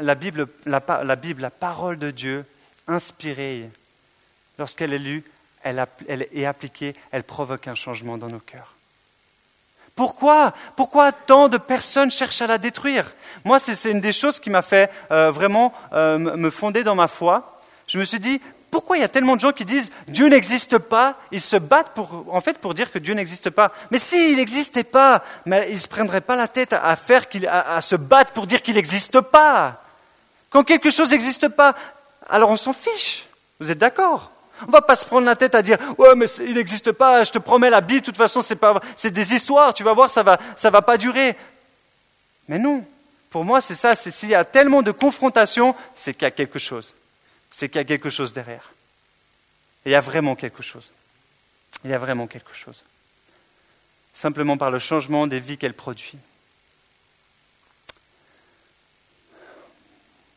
La, 0.00 0.14
Bible, 0.14 0.48
la, 0.66 1.50
parole 1.50 1.98
de 1.98 2.10
Dieu, 2.10 2.44
inspirée, 2.86 3.68
lorsqu'elle 4.58 4.92
est 4.92 4.98
lue, 4.98 5.24
elle, 5.62 5.86
est 6.08 6.44
appliquée, 6.44 6.94
elle 7.10 7.24
provoque 7.24 7.68
un 7.68 7.74
changement 7.74 8.18
dans 8.18 8.28
nos 8.28 8.38
cœurs. 8.38 8.74
Pourquoi? 9.94 10.54
Pourquoi 10.76 11.10
tant 11.10 11.48
de 11.48 11.58
personnes 11.58 12.10
cherchent 12.10 12.40
à 12.40 12.46
la 12.46 12.58
détruire? 12.58 13.12
Moi, 13.44 13.58
c'est 13.58 13.90
une 13.90 14.00
des 14.00 14.12
choses 14.12 14.38
qui 14.38 14.48
m'a 14.48 14.62
fait 14.62 14.90
euh, 15.10 15.30
vraiment 15.30 15.74
euh, 15.92 16.18
me 16.18 16.50
fonder 16.50 16.84
dans 16.84 16.94
ma 16.94 17.08
foi. 17.08 17.60
Je 17.88 17.98
me 17.98 18.04
suis 18.04 18.20
dit, 18.20 18.40
pourquoi 18.70 18.98
il 18.98 19.00
y 19.00 19.04
a 19.04 19.08
tellement 19.08 19.36
de 19.36 19.40
gens 19.40 19.52
qui 19.52 19.64
disent 19.64 19.90
Dieu 20.08 20.28
n'existe 20.28 20.78
pas? 20.78 21.16
Ils 21.32 21.40
se 21.40 21.56
battent 21.56 21.92
pour, 21.94 22.26
en 22.30 22.40
fait 22.40 22.58
pour 22.58 22.74
dire 22.74 22.92
que 22.92 22.98
Dieu 22.98 23.14
n'existe 23.14 23.50
pas. 23.50 23.72
Mais 23.90 23.98
s'il 23.98 24.36
n'existait 24.36 24.84
pas, 24.84 25.24
ils 25.46 25.72
ne 25.72 25.76
se 25.76 25.88
prendraient 25.88 26.20
pas 26.20 26.36
la 26.36 26.48
tête 26.48 26.74
à, 26.74 26.96
se 27.80 27.96
battre 27.96 28.32
pour 28.32 28.46
dire 28.46 28.62
qu'il 28.62 28.74
n'existe 28.74 29.20
pas. 29.20 29.82
Quand 30.50 30.64
quelque 30.64 30.90
chose 30.90 31.10
n'existe 31.10 31.48
pas, 31.48 31.74
alors 32.28 32.50
on 32.50 32.56
s'en 32.56 32.74
fiche. 32.74 33.24
Vous 33.58 33.70
êtes 33.70 33.78
d'accord? 33.78 34.32
On 34.62 34.66
ne 34.66 34.72
va 34.72 34.82
pas 34.82 34.96
se 34.96 35.04
prendre 35.04 35.26
la 35.26 35.36
tête 35.36 35.54
à 35.54 35.62
dire 35.62 35.78
Ouais, 35.96 36.14
mais 36.14 36.26
il 36.40 36.54
n'existe 36.54 36.92
pas, 36.92 37.24
je 37.24 37.30
te 37.30 37.38
promets, 37.38 37.70
la 37.70 37.80
Bible, 37.80 38.00
de 38.00 38.06
toute 38.06 38.16
façon, 38.16 38.42
c'est, 38.42 38.56
pas, 38.56 38.80
c'est 38.96 39.10
des 39.10 39.32
histoires, 39.32 39.72
tu 39.72 39.84
vas 39.84 39.94
voir, 39.94 40.10
ça 40.10 40.20
ne 40.20 40.26
va, 40.26 40.38
va 40.70 40.82
pas 40.82 40.98
durer. 40.98 41.36
Mais 42.48 42.58
non, 42.58 42.84
pour 43.30 43.44
moi, 43.44 43.60
c'est 43.60 43.74
ça, 43.74 43.96
c'est 43.96 44.10
s'il 44.10 44.30
y 44.30 44.34
a 44.34 44.44
tellement 44.44 44.82
de 44.82 44.90
confrontations, 44.90 45.74
c'est 45.94 46.12
qu'il 46.12 46.22
y 46.22 46.26
a 46.26 46.32
quelque 46.32 46.58
chose 46.58 46.94
c'est 47.58 47.68
qu'il 47.68 47.80
y 47.80 47.82
a 47.82 47.84
quelque 47.84 48.08
chose 48.08 48.32
derrière. 48.32 48.70
il 49.84 49.90
y 49.90 49.96
a 49.96 50.00
vraiment 50.00 50.36
quelque 50.36 50.62
chose. 50.62 50.92
Il 51.82 51.90
y 51.90 51.92
a 51.92 51.98
vraiment 51.98 52.28
quelque 52.28 52.54
chose. 52.54 52.84
Simplement 54.14 54.56
par 54.56 54.70
le 54.70 54.78
changement 54.78 55.26
des 55.26 55.40
vies 55.40 55.58
qu'elle 55.58 55.74
produit. 55.74 56.14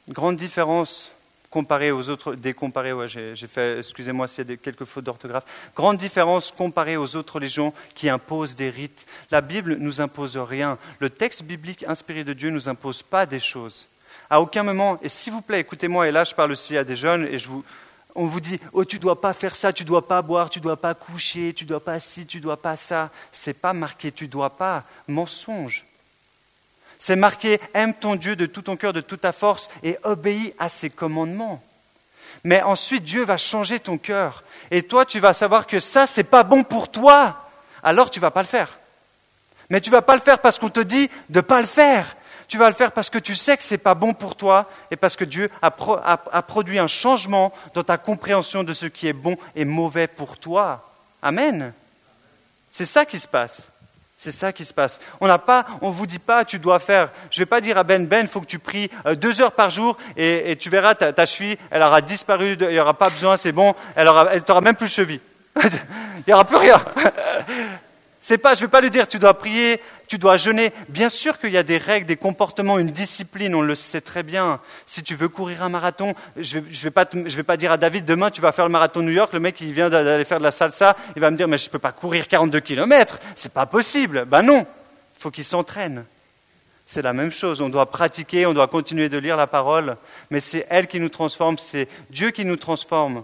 Grande 0.09 0.35
différence 0.35 1.11
comparée 1.51 1.91
aux 1.91 2.09
autres, 2.09 2.33
décomparée, 2.33 2.91
ouais, 2.91 3.07
j'ai, 3.07 3.35
fait, 3.35 3.77
excusez-moi 3.77 4.27
s'il 4.27 4.49
y 4.49 4.53
a 4.53 4.57
quelques 4.57 4.85
fautes 4.85 5.03
d'orthographe, 5.03 5.45
grande 5.75 5.99
différence 5.99 6.49
comparée 6.49 6.97
aux 6.97 7.15
autres 7.15 7.35
religions 7.35 7.71
qui 7.93 8.09
imposent 8.09 8.55
des 8.55 8.71
rites. 8.71 9.05
La 9.29 9.41
Bible 9.41 9.73
ne 9.73 9.83
nous 9.83 10.01
impose 10.01 10.37
rien. 10.37 10.79
Le 10.97 11.11
texte 11.11 11.43
biblique 11.43 11.85
inspiré 11.87 12.23
de 12.23 12.33
Dieu 12.33 12.49
ne 12.49 12.55
nous 12.55 12.67
impose 12.67 13.03
pas 13.03 13.27
des 13.27 13.39
choses. 13.39 13.87
À 14.31 14.39
aucun 14.39 14.63
moment, 14.63 14.97
et 15.03 15.09
s'il 15.09 15.33
vous 15.33 15.41
plaît, 15.41 15.59
écoutez-moi, 15.59 16.07
et 16.07 16.11
là 16.13 16.23
je 16.23 16.33
parle 16.33 16.53
aussi 16.53 16.77
à 16.77 16.85
des 16.85 16.95
jeunes, 16.95 17.27
et 17.29 17.37
je 17.37 17.49
vous, 17.49 17.65
on 18.15 18.27
vous 18.27 18.39
dit, 18.39 18.61
oh 18.71 18.85
tu 18.85 18.97
dois 18.97 19.19
pas 19.19 19.33
faire 19.33 19.57
ça, 19.57 19.73
tu 19.73 19.83
dois 19.83 20.07
pas 20.07 20.21
boire, 20.21 20.49
tu 20.49 20.61
dois 20.61 20.77
pas 20.77 20.93
coucher, 20.93 21.53
tu 21.53 21.65
dois 21.65 21.83
pas 21.83 21.99
ci, 21.99 22.25
tu 22.25 22.39
dois 22.39 22.55
pas 22.55 22.77
ça. 22.77 23.09
C'est 23.33 23.53
pas 23.53 23.73
marqué, 23.73 24.09
tu 24.13 24.29
dois 24.29 24.51
pas. 24.51 24.85
Mensonge. 25.09 25.85
C'est 26.97 27.17
marqué, 27.17 27.59
aime 27.73 27.93
ton 27.93 28.15
Dieu 28.15 28.37
de 28.37 28.45
tout 28.45 28.61
ton 28.61 28.77
cœur, 28.77 28.93
de 28.93 29.01
toute 29.01 29.19
ta 29.19 29.33
force, 29.33 29.69
et 29.83 29.97
obéis 30.03 30.53
à 30.59 30.69
ses 30.69 30.89
commandements. 30.89 31.61
Mais 32.45 32.61
ensuite, 32.61 33.03
Dieu 33.03 33.25
va 33.25 33.35
changer 33.35 33.81
ton 33.81 33.97
cœur. 33.97 34.45
Et 34.71 34.83
toi, 34.83 35.05
tu 35.05 35.19
vas 35.19 35.33
savoir 35.33 35.67
que 35.67 35.81
ça, 35.81 36.07
c'est 36.07 36.23
pas 36.23 36.43
bon 36.43 36.63
pour 36.63 36.89
toi. 36.89 37.49
Alors, 37.83 38.09
tu 38.09 38.21
vas 38.21 38.31
pas 38.31 38.43
le 38.43 38.47
faire. 38.47 38.79
Mais 39.69 39.81
tu 39.81 39.89
vas 39.89 40.01
pas 40.01 40.15
le 40.15 40.21
faire 40.21 40.39
parce 40.39 40.57
qu'on 40.57 40.69
te 40.69 40.79
dit 40.79 41.09
de 41.27 41.41
pas 41.41 41.59
le 41.59 41.67
faire. 41.67 42.15
Tu 42.51 42.57
vas 42.57 42.67
le 42.67 42.75
faire 42.75 42.91
parce 42.91 43.09
que 43.09 43.17
tu 43.17 43.33
sais 43.33 43.55
que 43.55 43.63
ce 43.63 43.73
n'est 43.73 43.77
pas 43.77 43.93
bon 43.93 44.13
pour 44.13 44.35
toi 44.35 44.69
et 44.91 44.97
parce 44.97 45.15
que 45.15 45.23
Dieu 45.23 45.49
a, 45.61 45.71
produit 45.71 46.79
un 46.79 46.87
changement 46.87 47.53
dans 47.73 47.81
ta 47.81 47.97
compréhension 47.97 48.65
de 48.65 48.73
ce 48.73 48.87
qui 48.87 49.07
est 49.07 49.13
bon 49.13 49.37
et 49.55 49.63
mauvais 49.63 50.07
pour 50.07 50.37
toi. 50.37 50.85
Amen. 51.21 51.71
C'est 52.69 52.85
ça 52.85 53.05
qui 53.05 53.19
se 53.19 53.27
passe. 53.27 53.69
C'est 54.17 54.33
ça 54.33 54.51
qui 54.51 54.65
se 54.65 54.73
passe. 54.73 54.99
On 55.21 55.27
n'a 55.27 55.37
pas, 55.37 55.65
on 55.81 55.91
vous 55.91 56.05
dit 56.05 56.19
pas, 56.19 56.43
tu 56.43 56.59
dois 56.59 56.79
faire. 56.79 57.11
Je 57.29 57.39
vais 57.39 57.45
pas 57.45 57.61
dire 57.61 57.77
à 57.77 57.85
Ben, 57.85 58.05
Ben, 58.05 58.27
faut 58.27 58.41
que 58.41 58.45
tu 58.47 58.59
pries 58.59 58.91
euh, 59.05 59.15
deux 59.15 59.39
heures 59.39 59.53
par 59.53 59.69
jour 59.69 59.95
et, 60.17 60.57
tu 60.59 60.69
verras 60.69 60.93
ta, 60.93 61.13
ta, 61.13 61.25
cheville, 61.25 61.57
elle 61.69 61.81
aura 61.81 62.01
disparu, 62.01 62.57
il 62.59 62.67
n'y 62.67 62.79
aura 62.81 62.95
pas 62.95 63.09
besoin, 63.09 63.37
c'est 63.37 63.53
bon, 63.53 63.73
elle 63.95 64.09
aura, 64.09 64.27
elle 64.33 64.43
t'aura 64.43 64.59
même 64.59 64.75
plus 64.75 64.87
de 64.87 64.91
cheville. 64.91 65.21
il 65.63 65.69
n'y 66.27 66.33
aura 66.33 66.43
plus 66.43 66.57
rien. 66.57 66.83
c'est 68.21 68.37
pas, 68.37 68.55
je 68.55 68.59
vais 68.59 68.67
pas 68.67 68.81
lui 68.81 68.89
dire, 68.89 69.07
tu 69.07 69.19
dois 69.19 69.37
prier, 69.37 69.81
tu 70.11 70.17
dois 70.17 70.35
jeûner. 70.35 70.73
Bien 70.89 71.07
sûr 71.07 71.39
qu'il 71.39 71.51
y 71.51 71.57
a 71.57 71.63
des 71.63 71.77
règles, 71.77 72.05
des 72.05 72.17
comportements, 72.17 72.77
une 72.77 72.91
discipline, 72.91 73.55
on 73.55 73.61
le 73.61 73.75
sait 73.75 74.01
très 74.01 74.23
bien. 74.23 74.59
Si 74.85 75.03
tu 75.03 75.15
veux 75.15 75.29
courir 75.29 75.63
un 75.63 75.69
marathon, 75.69 76.15
je 76.35 76.59
ne 76.59 76.63
vais, 76.63 77.43
pas 77.43 77.55
dire 77.55 77.71
à 77.71 77.77
David, 77.77 78.03
demain 78.03 78.29
tu 78.29 78.41
vas 78.41 78.51
faire 78.51 78.65
le 78.65 78.71
marathon 78.73 79.03
New 79.03 79.13
York, 79.13 79.31
le 79.31 79.39
mec 79.39 79.61
il 79.61 79.71
vient 79.71 79.89
d'aller 79.89 80.25
faire 80.25 80.39
de 80.39 80.43
la 80.43 80.51
salsa, 80.51 80.97
il 81.15 81.21
va 81.21 81.31
me 81.31 81.37
dire, 81.37 81.47
mais 81.47 81.57
je 81.57 81.67
ne 81.67 81.69
peux 81.69 81.79
pas 81.79 81.93
courir 81.93 82.27
42 82.27 82.59
kilomètres, 82.59 83.19
c'est 83.37 83.53
pas 83.53 83.65
possible. 83.65 84.25
Ben 84.25 84.41
non, 84.41 84.67
il 85.17 85.21
faut 85.21 85.31
qu'il 85.31 85.45
s'entraîne. 85.45 86.03
C'est 86.85 87.01
la 87.01 87.13
même 87.13 87.31
chose, 87.31 87.61
on 87.61 87.69
doit 87.69 87.89
pratiquer, 87.89 88.45
on 88.45 88.53
doit 88.53 88.67
continuer 88.67 89.07
de 89.07 89.17
lire 89.17 89.37
la 89.37 89.47
parole, 89.47 89.95
mais 90.29 90.41
c'est 90.41 90.67
elle 90.69 90.87
qui 90.87 90.99
nous 90.99 91.07
transforme, 91.07 91.57
c'est 91.57 91.87
Dieu 92.09 92.31
qui 92.31 92.43
nous 92.43 92.57
transforme. 92.57 93.23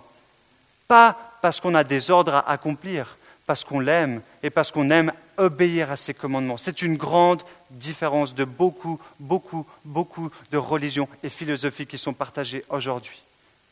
Pas 0.87 1.17
parce 1.41 1.59
qu'on 1.59 1.75
a 1.75 1.83
des 1.83 2.11
ordres 2.11 2.35
à 2.35 2.49
accomplir, 2.49 3.17
parce 3.45 3.65
qu'on 3.65 3.81
l'aime 3.81 4.21
et 4.41 4.49
parce 4.49 4.71
qu'on 4.71 4.89
aime 4.89 5.11
obéir 5.37 5.91
à 5.91 5.97
ses 5.97 6.13
commandements. 6.13 6.57
C'est 6.57 6.81
une 6.81 6.97
grande 6.97 7.43
différence 7.69 8.35
de 8.35 8.43
beaucoup, 8.43 8.99
beaucoup, 9.19 9.65
beaucoup 9.85 10.29
de 10.51 10.57
religions 10.57 11.07
et 11.23 11.29
philosophies 11.29 11.87
qui 11.87 11.97
sont 11.97 12.13
partagées 12.13 12.63
aujourd'hui. 12.69 13.21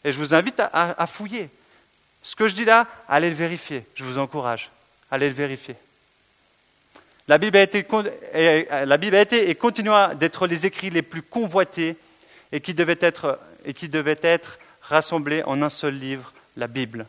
Et 0.04 0.12
je 0.12 0.20
vous 0.20 0.34
invite 0.34 0.60
à, 0.60 1.08
fouiller. 1.08 1.50
Ce 2.22 2.36
que 2.36 2.48
je 2.48 2.56
dis 2.56 2.66
là, 2.66 2.88
allez 3.10 3.30
le 3.30 3.36
vérifier. 3.36 3.84
Je 3.96 4.04
vous 4.04 4.18
encourage. 4.18 4.70
Allez 5.12 5.30
le 5.30 5.36
vérifier. 5.36 5.76
La 7.28 7.40
Bible 7.40 7.58
a 7.58 7.64
été, 7.64 7.86
la 8.34 9.00
et 9.32 9.56
continuera 9.56 10.14
d'être 10.14 10.46
les 10.46 10.68
écrits 10.68 10.92
les 10.92 11.02
plus 11.02 11.24
convoités 11.24 11.98
et 12.52 12.62
qui 12.62 12.76
devaient 12.76 13.00
être, 13.02 13.40
et 13.66 13.74
qui 13.74 13.90
devaient 13.90 14.20
être 14.22 14.60
rassemblés 14.82 15.42
en 15.44 15.64
un 15.64 15.70
seul 15.70 15.96
livre, 15.96 16.34
la 16.56 16.68
Bible. 16.68 17.08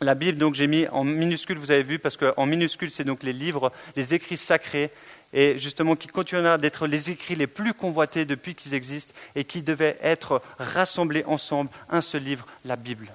La 0.00 0.14
Bible, 0.14 0.38
donc, 0.38 0.54
j'ai 0.54 0.68
mis 0.68 0.86
en 0.88 1.02
minuscule, 1.02 1.58
vous 1.58 1.72
avez 1.72 1.82
vu, 1.82 1.98
parce 1.98 2.16
qu'en 2.16 2.46
minuscule, 2.46 2.90
c'est 2.90 3.04
donc 3.04 3.24
les 3.24 3.32
livres, 3.32 3.72
les 3.96 4.14
écrits 4.14 4.36
sacrés, 4.36 4.90
et 5.32 5.58
justement 5.58 5.96
qui 5.96 6.06
continuera 6.06 6.56
d'être 6.56 6.86
les 6.86 7.10
écrits 7.10 7.34
les 7.34 7.48
plus 7.48 7.74
convoités 7.74 8.24
depuis 8.24 8.54
qu'ils 8.54 8.74
existent, 8.74 9.12
et 9.34 9.44
qui 9.44 9.62
devaient 9.62 9.98
être 10.00 10.40
rassemblés 10.58 11.24
ensemble, 11.24 11.70
un 11.90 12.00
seul 12.00 12.22
livre, 12.22 12.46
la 12.64 12.76
Bible. 12.76 13.08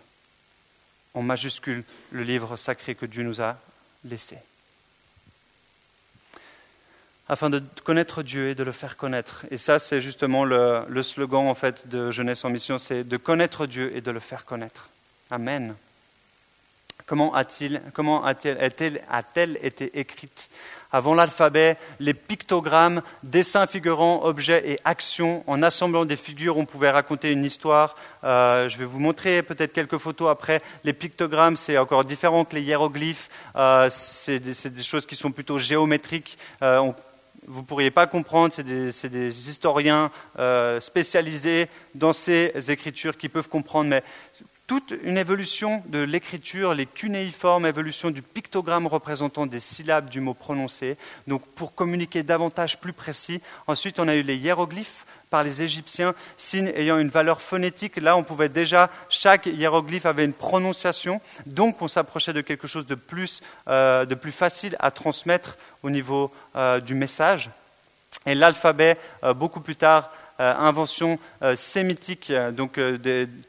En 1.13 1.21
majuscule, 1.21 1.85
le 2.11 2.23
livre 2.23 2.57
sacré 2.57 2.95
que 2.95 3.05
Dieu 3.05 3.23
nous 3.23 3.41
a 3.41 3.57
laissé. 4.03 4.37
Afin 7.29 7.49
de 7.49 7.63
connaître 7.85 8.23
Dieu 8.23 8.49
et 8.49 8.55
de 8.55 8.63
le 8.63 8.73
faire 8.73 8.97
connaître. 8.97 9.45
Et 9.49 9.57
ça, 9.57 9.79
c'est 9.79 10.01
justement 10.01 10.43
le, 10.43 10.83
le 10.89 11.01
slogan 11.01 11.47
en 11.47 11.55
fait 11.55 11.87
de 11.87 12.11
Jeunesse 12.11 12.43
en 12.43 12.49
Mission, 12.49 12.77
c'est 12.77 13.05
de 13.05 13.17
connaître 13.17 13.65
Dieu 13.67 13.95
et 13.95 14.01
de 14.01 14.11
le 14.11 14.19
faire 14.19 14.43
connaître. 14.43 14.89
Amen. 15.31 15.75
Comment 17.05 17.33
a-t-elle 17.33 17.81
été 19.61 19.99
écrite 19.99 20.49
Avant 20.91 21.15
l'alphabet, 21.15 21.77
les 21.99 22.13
pictogrammes, 22.13 23.01
dessins 23.23 23.67
figurants, 23.67 24.23
objets 24.23 24.63
et 24.65 24.79
actions. 24.85 25.43
En 25.47 25.63
assemblant 25.63 26.05
des 26.05 26.15
figures, 26.15 26.57
on 26.57 26.65
pouvait 26.65 26.91
raconter 26.91 27.31
une 27.31 27.43
histoire. 27.43 27.95
Euh, 28.23 28.69
je 28.69 28.77
vais 28.77 28.85
vous 28.85 28.99
montrer 28.99 29.43
peut-être 29.43 29.73
quelques 29.73 29.97
photos 29.97 30.29
après. 30.31 30.61
Les 30.85 30.93
pictogrammes, 30.93 31.57
c'est 31.57 31.77
encore 31.77 32.05
différent 32.05 32.45
que 32.45 32.55
les 32.55 32.61
hiéroglyphes. 32.61 33.29
Euh, 33.55 33.89
c'est 33.91 34.39
des, 34.39 34.83
choses 34.83 35.05
qui 35.05 35.17
sont 35.17 35.31
plutôt 35.31 35.57
géométriques. 35.57 36.37
Euh, 36.61 36.89
vous 37.45 37.61
ne 37.61 37.65
pourriez 37.65 37.91
pas 37.91 38.07
comprendre, 38.07 38.53
c'est 38.53 38.63
des, 38.63 39.49
historiens 39.49 40.09
spécialisés 40.79 41.67
dans 41.93 42.13
ces 42.13 42.53
écritures 42.69 43.17
qui 43.17 43.27
peuvent 43.27 43.49
comprendre, 43.49 43.99
toute 44.67 44.93
une 45.03 45.17
évolution 45.17 45.83
de 45.87 45.99
l'écriture, 45.99 46.73
les 46.73 46.85
cunéiformes, 46.85 47.65
évolution 47.65 48.11
du 48.11 48.21
pictogramme 48.21 48.87
représentant 48.87 49.45
des 49.45 49.59
syllabes 49.59 50.09
du 50.09 50.21
mot 50.21 50.33
prononcé, 50.33 50.97
donc 51.27 51.45
pour 51.55 51.75
communiquer 51.75 52.23
davantage 52.23 52.79
plus 52.79 52.93
précis. 52.93 53.41
Ensuite, 53.67 53.99
on 53.99 54.07
a 54.07 54.15
eu 54.15 54.21
les 54.21 54.37
hiéroglyphes 54.37 55.05
par 55.29 55.43
les 55.43 55.63
Égyptiens, 55.63 56.13
signes 56.37 56.71
ayant 56.75 56.99
une 56.99 57.09
valeur 57.09 57.41
phonétique. 57.41 57.97
Là, 57.97 58.15
on 58.15 58.23
pouvait 58.23 58.49
déjà, 58.49 58.89
chaque 59.09 59.47
hiéroglyphe 59.47 60.05
avait 60.05 60.25
une 60.25 60.33
prononciation, 60.33 61.21
donc 61.47 61.81
on 61.81 61.87
s'approchait 61.87 62.33
de 62.33 62.41
quelque 62.41 62.67
chose 62.67 62.85
de 62.85 62.95
plus, 62.95 63.41
euh, 63.67 64.05
facile 64.31 64.75
à 64.79 64.91
transmettre 64.91 65.57
au 65.81 65.89
niveau 65.89 66.31
euh, 66.55 66.79
du 66.79 66.93
message. 66.93 67.49
Et 68.25 68.35
l'alphabet, 68.35 68.97
euh, 69.23 69.33
beaucoup 69.33 69.59
plus 69.59 69.75
tard, 69.75 70.11
euh, 70.39 70.55
invention 70.55 71.19
euh, 71.43 71.55
sémitique, 71.55 72.31
euh, 72.31 72.51
donc 72.51 72.79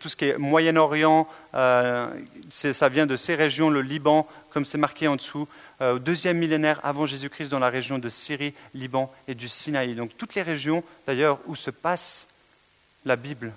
tout 0.00 0.08
ce 0.08 0.16
qui 0.16 0.26
est 0.26 0.36
Moyen-Orient, 0.36 1.26
ça 1.52 2.88
vient 2.90 3.06
de 3.06 3.16
ces 3.16 3.34
régions, 3.34 3.70
le 3.70 3.80
Liban, 3.80 4.28
comme 4.50 4.64
c'est 4.64 4.78
marqué 4.78 5.08
en 5.08 5.16
dessous, 5.16 5.48
au 5.80 5.98
deuxième 5.98 6.38
millénaire 6.38 6.80
avant 6.82 7.06
Jésus-Christ 7.06 7.48
dans 7.48 7.58
la 7.58 7.68
région 7.68 7.98
de 7.98 8.08
Syrie, 8.08 8.54
Liban 8.74 9.12
et 9.28 9.34
du 9.34 9.48
Sinaï. 9.48 9.94
Donc 9.94 10.10
toutes 10.16 10.34
les 10.34 10.42
régions, 10.42 10.82
d'ailleurs, 11.06 11.38
où 11.46 11.56
se 11.56 11.70
passe 11.70 12.26
la 13.04 13.16
Bible 13.16 13.52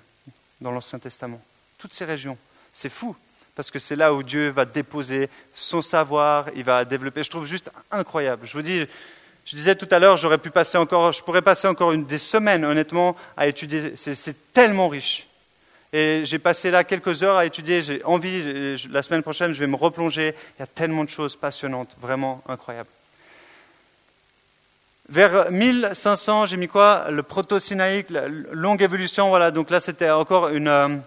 dans 0.60 0.70
l'Ancien 0.70 0.98
Testament. 0.98 1.40
Toutes 1.78 1.94
ces 1.94 2.04
régions. 2.04 2.38
C'est 2.72 2.88
fou, 2.88 3.16
parce 3.54 3.70
que 3.70 3.78
c'est 3.78 3.96
là 3.96 4.14
où 4.14 4.22
Dieu 4.22 4.48
va 4.50 4.64
déposer 4.64 5.28
son 5.54 5.82
savoir, 5.82 6.46
il 6.54 6.64
va 6.64 6.84
développer. 6.84 7.22
Je 7.22 7.30
trouve 7.30 7.46
juste 7.46 7.70
incroyable. 7.90 8.46
Je 8.46 8.52
vous 8.52 8.62
dis, 8.62 8.86
je 9.48 9.56
disais 9.56 9.76
tout 9.76 9.88
à 9.90 9.98
l'heure, 9.98 10.18
j'aurais 10.18 10.36
pu 10.36 10.50
passer 10.50 10.76
encore, 10.76 11.10
je 11.12 11.22
pourrais 11.22 11.40
passer 11.40 11.66
encore 11.66 11.96
des 11.96 12.18
semaines, 12.18 12.66
honnêtement, 12.66 13.16
à 13.34 13.46
étudier. 13.46 13.94
C'est 13.96 14.52
tellement 14.52 14.88
riche. 14.88 15.26
Et 15.94 16.20
j'ai 16.26 16.38
passé 16.38 16.70
là 16.70 16.84
quelques 16.84 17.22
heures 17.22 17.38
à 17.38 17.46
étudier. 17.46 17.80
J'ai 17.80 18.04
envie, 18.04 18.76
la 18.90 19.02
semaine 19.02 19.22
prochaine, 19.22 19.54
je 19.54 19.60
vais 19.60 19.66
me 19.66 19.76
replonger. 19.76 20.34
Il 20.58 20.60
y 20.60 20.62
a 20.62 20.66
tellement 20.66 21.02
de 21.02 21.08
choses 21.08 21.34
passionnantes, 21.34 21.96
vraiment 21.98 22.42
incroyables. 22.46 22.90
Vers 25.08 25.50
1500, 25.50 26.44
j'ai 26.44 26.58
mis 26.58 26.68
quoi? 26.68 27.06
Le 27.10 27.22
proto-sinaïque, 27.22 28.10
longue 28.52 28.82
évolution. 28.82 29.30
Voilà, 29.30 29.50
donc 29.50 29.70
là, 29.70 29.80
c'était 29.80 30.10
encore 30.10 30.48
une. 30.48 31.00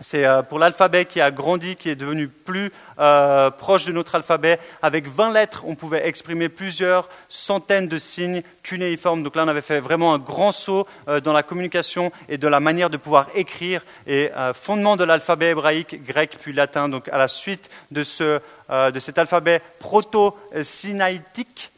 C'est 0.00 0.24
euh, 0.24 0.42
pour 0.42 0.58
l'alphabet 0.58 1.04
qui 1.04 1.20
a 1.20 1.30
grandi, 1.30 1.76
qui 1.76 1.88
est 1.88 1.94
devenu 1.94 2.26
plus 2.26 2.72
euh, 2.98 3.50
proche 3.50 3.84
de 3.84 3.92
notre 3.92 4.16
alphabet. 4.16 4.58
Avec 4.82 5.06
20 5.06 5.32
lettres, 5.32 5.62
on 5.66 5.76
pouvait 5.76 6.08
exprimer 6.08 6.48
plusieurs 6.48 7.08
centaines 7.28 7.86
de 7.86 7.98
signes 7.98 8.42
cunéiformes. 8.64 9.22
Donc 9.22 9.36
là, 9.36 9.44
on 9.44 9.48
avait 9.48 9.60
fait 9.60 9.78
vraiment 9.78 10.12
un 10.12 10.18
grand 10.18 10.50
saut 10.50 10.88
euh, 11.06 11.20
dans 11.20 11.32
la 11.32 11.44
communication 11.44 12.10
et 12.28 12.38
de 12.38 12.48
la 12.48 12.58
manière 12.58 12.90
de 12.90 12.96
pouvoir 12.96 13.28
écrire. 13.36 13.82
Et 14.08 14.30
fondement 14.52 14.96
de 14.96 15.04
l'alphabet 15.04 15.50
hébraïque, 15.50 16.04
grec 16.04 16.36
puis 16.40 16.52
latin. 16.52 16.88
Donc 16.88 17.08
à 17.08 17.18
la 17.18 17.28
suite 17.28 17.70
de 17.90 18.02
cet 18.02 19.18
alphabet 19.18 19.62
proto-sinaïtique, 19.78 21.70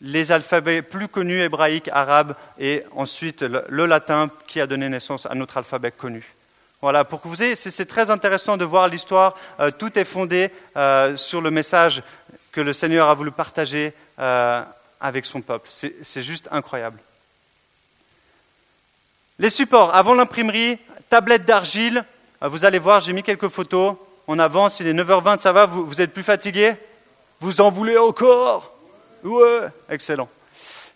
les 0.00 0.32
alphabets 0.32 0.82
plus 0.82 1.08
connus 1.08 1.40
hébraïques, 1.40 1.88
arabes, 1.92 2.34
et 2.58 2.82
ensuite 2.94 3.42
le 3.42 3.86
latin 3.86 4.30
qui 4.48 4.60
a 4.60 4.66
donné 4.66 4.88
naissance 4.88 5.26
à 5.26 5.34
notre 5.34 5.58
alphabet 5.58 5.92
connu. 5.92 6.34
Voilà, 6.82 7.04
pour 7.04 7.22
que 7.22 7.28
vous 7.28 7.40
ayez, 7.44 7.54
c'est 7.54 7.86
très 7.86 8.10
intéressant 8.10 8.56
de 8.56 8.64
voir 8.64 8.88
l'histoire. 8.88 9.36
Euh, 9.60 9.70
tout 9.70 9.96
est 9.96 10.04
fondé 10.04 10.50
euh, 10.76 11.16
sur 11.16 11.40
le 11.40 11.52
message 11.52 12.02
que 12.50 12.60
le 12.60 12.72
Seigneur 12.72 13.08
a 13.08 13.14
voulu 13.14 13.30
partager 13.30 13.94
euh, 14.18 14.64
avec 15.00 15.24
son 15.24 15.42
peuple. 15.42 15.68
C'est 15.70 16.22
juste 16.22 16.48
incroyable. 16.50 16.98
Les 19.38 19.48
supports, 19.48 19.94
avant 19.94 20.14
l'imprimerie, 20.14 20.76
tablette 21.08 21.44
d'argile. 21.44 22.04
vous 22.40 22.64
allez 22.64 22.80
voir, 22.80 22.98
j'ai 22.98 23.12
mis 23.12 23.22
quelques 23.22 23.48
photos. 23.48 23.94
On 24.26 24.40
avance, 24.40 24.80
il 24.80 24.88
est 24.88 24.92
9h20, 24.92 25.38
ça 25.38 25.52
va 25.52 25.66
vous, 25.66 25.86
vous 25.86 26.00
êtes 26.00 26.12
plus 26.12 26.24
fatigué 26.24 26.74
Vous 27.40 27.60
en 27.60 27.70
voulez 27.70 27.96
encore? 27.96 28.72
Ouais, 29.22 29.68
excellent. 29.88 30.28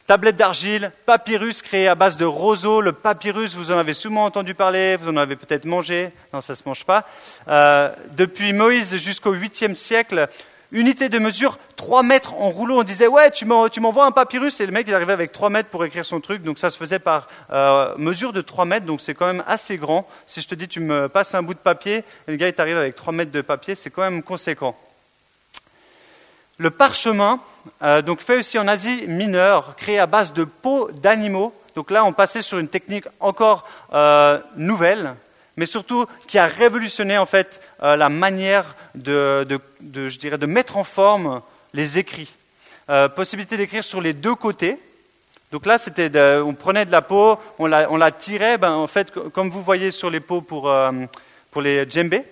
Tablette 0.06 0.36
d'argile, 0.36 0.92
papyrus 1.04 1.62
créé 1.62 1.88
à 1.88 1.96
base 1.96 2.16
de 2.16 2.24
roseau. 2.24 2.80
Le 2.80 2.92
papyrus, 2.92 3.56
vous 3.56 3.72
en 3.72 3.78
avez 3.78 3.92
souvent 3.92 4.24
entendu 4.24 4.54
parler, 4.54 4.94
vous 4.94 5.08
en 5.08 5.16
avez 5.16 5.34
peut-être 5.34 5.64
mangé. 5.64 6.12
Non, 6.32 6.40
ça 6.40 6.52
ne 6.52 6.56
se 6.56 6.62
mange 6.64 6.84
pas. 6.84 7.08
Euh, 7.48 7.90
depuis 8.12 8.52
Moïse 8.52 8.96
jusqu'au 8.98 9.34
8e 9.34 9.74
siècle, 9.74 10.28
unité 10.70 11.08
de 11.08 11.18
mesure 11.18 11.58
3 11.74 12.04
mètres 12.04 12.34
en 12.34 12.50
rouleau. 12.50 12.78
On 12.78 12.82
disait, 12.84 13.08
ouais, 13.08 13.32
tu 13.32 13.46
m'envoies 13.46 14.06
un 14.06 14.12
papyrus. 14.12 14.60
Et 14.60 14.66
le 14.66 14.70
mec, 14.70 14.86
il 14.86 14.94
arrivait 14.94 15.12
avec 15.12 15.32
3 15.32 15.50
mètres 15.50 15.70
pour 15.70 15.84
écrire 15.84 16.06
son 16.06 16.20
truc. 16.20 16.40
Donc 16.42 16.60
ça 16.60 16.70
se 16.70 16.78
faisait 16.78 17.00
par 17.00 17.26
euh, 17.50 17.92
mesure 17.98 18.32
de 18.32 18.42
3 18.42 18.64
mètres. 18.64 18.86
Donc 18.86 19.00
c'est 19.00 19.14
quand 19.14 19.26
même 19.26 19.42
assez 19.48 19.76
grand. 19.76 20.06
Si 20.28 20.40
je 20.40 20.46
te 20.46 20.54
dis, 20.54 20.68
tu 20.68 20.78
me 20.78 21.08
passes 21.08 21.34
un 21.34 21.42
bout 21.42 21.54
de 21.54 21.58
papier, 21.58 22.04
et 22.28 22.30
le 22.30 22.36
gars, 22.36 22.46
il 22.46 22.54
t'arrive 22.54 22.78
avec 22.78 22.94
3 22.94 23.12
mètres 23.12 23.32
de 23.32 23.40
papier, 23.40 23.74
c'est 23.74 23.90
quand 23.90 24.02
même 24.02 24.22
conséquent. 24.22 24.76
Le 26.58 26.70
parchemin, 26.70 27.40
euh, 27.82 28.00
donc 28.00 28.20
fait 28.20 28.38
aussi 28.38 28.58
en 28.58 28.66
Asie 28.66 29.06
mineure, 29.08 29.76
créé 29.76 29.98
à 29.98 30.06
base 30.06 30.32
de 30.32 30.44
peaux 30.44 30.90
d'animaux. 30.90 31.52
Donc 31.74 31.90
là, 31.90 32.04
on 32.04 32.14
passait 32.14 32.40
sur 32.40 32.58
une 32.58 32.68
technique 32.68 33.04
encore 33.20 33.68
euh, 33.92 34.40
nouvelle, 34.56 35.14
mais 35.58 35.66
surtout 35.66 36.06
qui 36.26 36.38
a 36.38 36.46
révolutionné 36.46 37.18
en 37.18 37.26
fait 37.26 37.60
euh, 37.82 37.96
la 37.96 38.08
manière 38.08 38.74
de, 38.94 39.46
je 39.82 40.18
dirais, 40.18 40.38
de 40.38 40.46
mettre 40.46 40.78
en 40.78 40.84
forme 40.84 41.42
les 41.74 41.98
écrits. 41.98 42.32
Possibilité 43.16 43.56
d'écrire 43.56 43.82
sur 43.82 44.00
les 44.00 44.12
deux 44.12 44.36
côtés. 44.36 44.78
Donc 45.50 45.66
là, 45.66 45.76
c'était 45.76 46.08
on 46.38 46.54
prenait 46.54 46.84
de 46.84 46.92
la 46.92 47.02
peau, 47.02 47.36
on 47.58 47.66
la, 47.66 47.90
on 47.90 47.96
la 47.96 48.12
tirait, 48.12 48.58
ben, 48.58 48.70
en 48.70 48.86
fait, 48.86 49.10
comme 49.10 49.50
vous 49.50 49.60
voyez 49.60 49.90
sur 49.90 50.08
les 50.08 50.20
peaux 50.20 50.40
pour, 50.40 50.72
pour 51.50 51.62
les 51.62 51.90
djembés, 51.90 52.22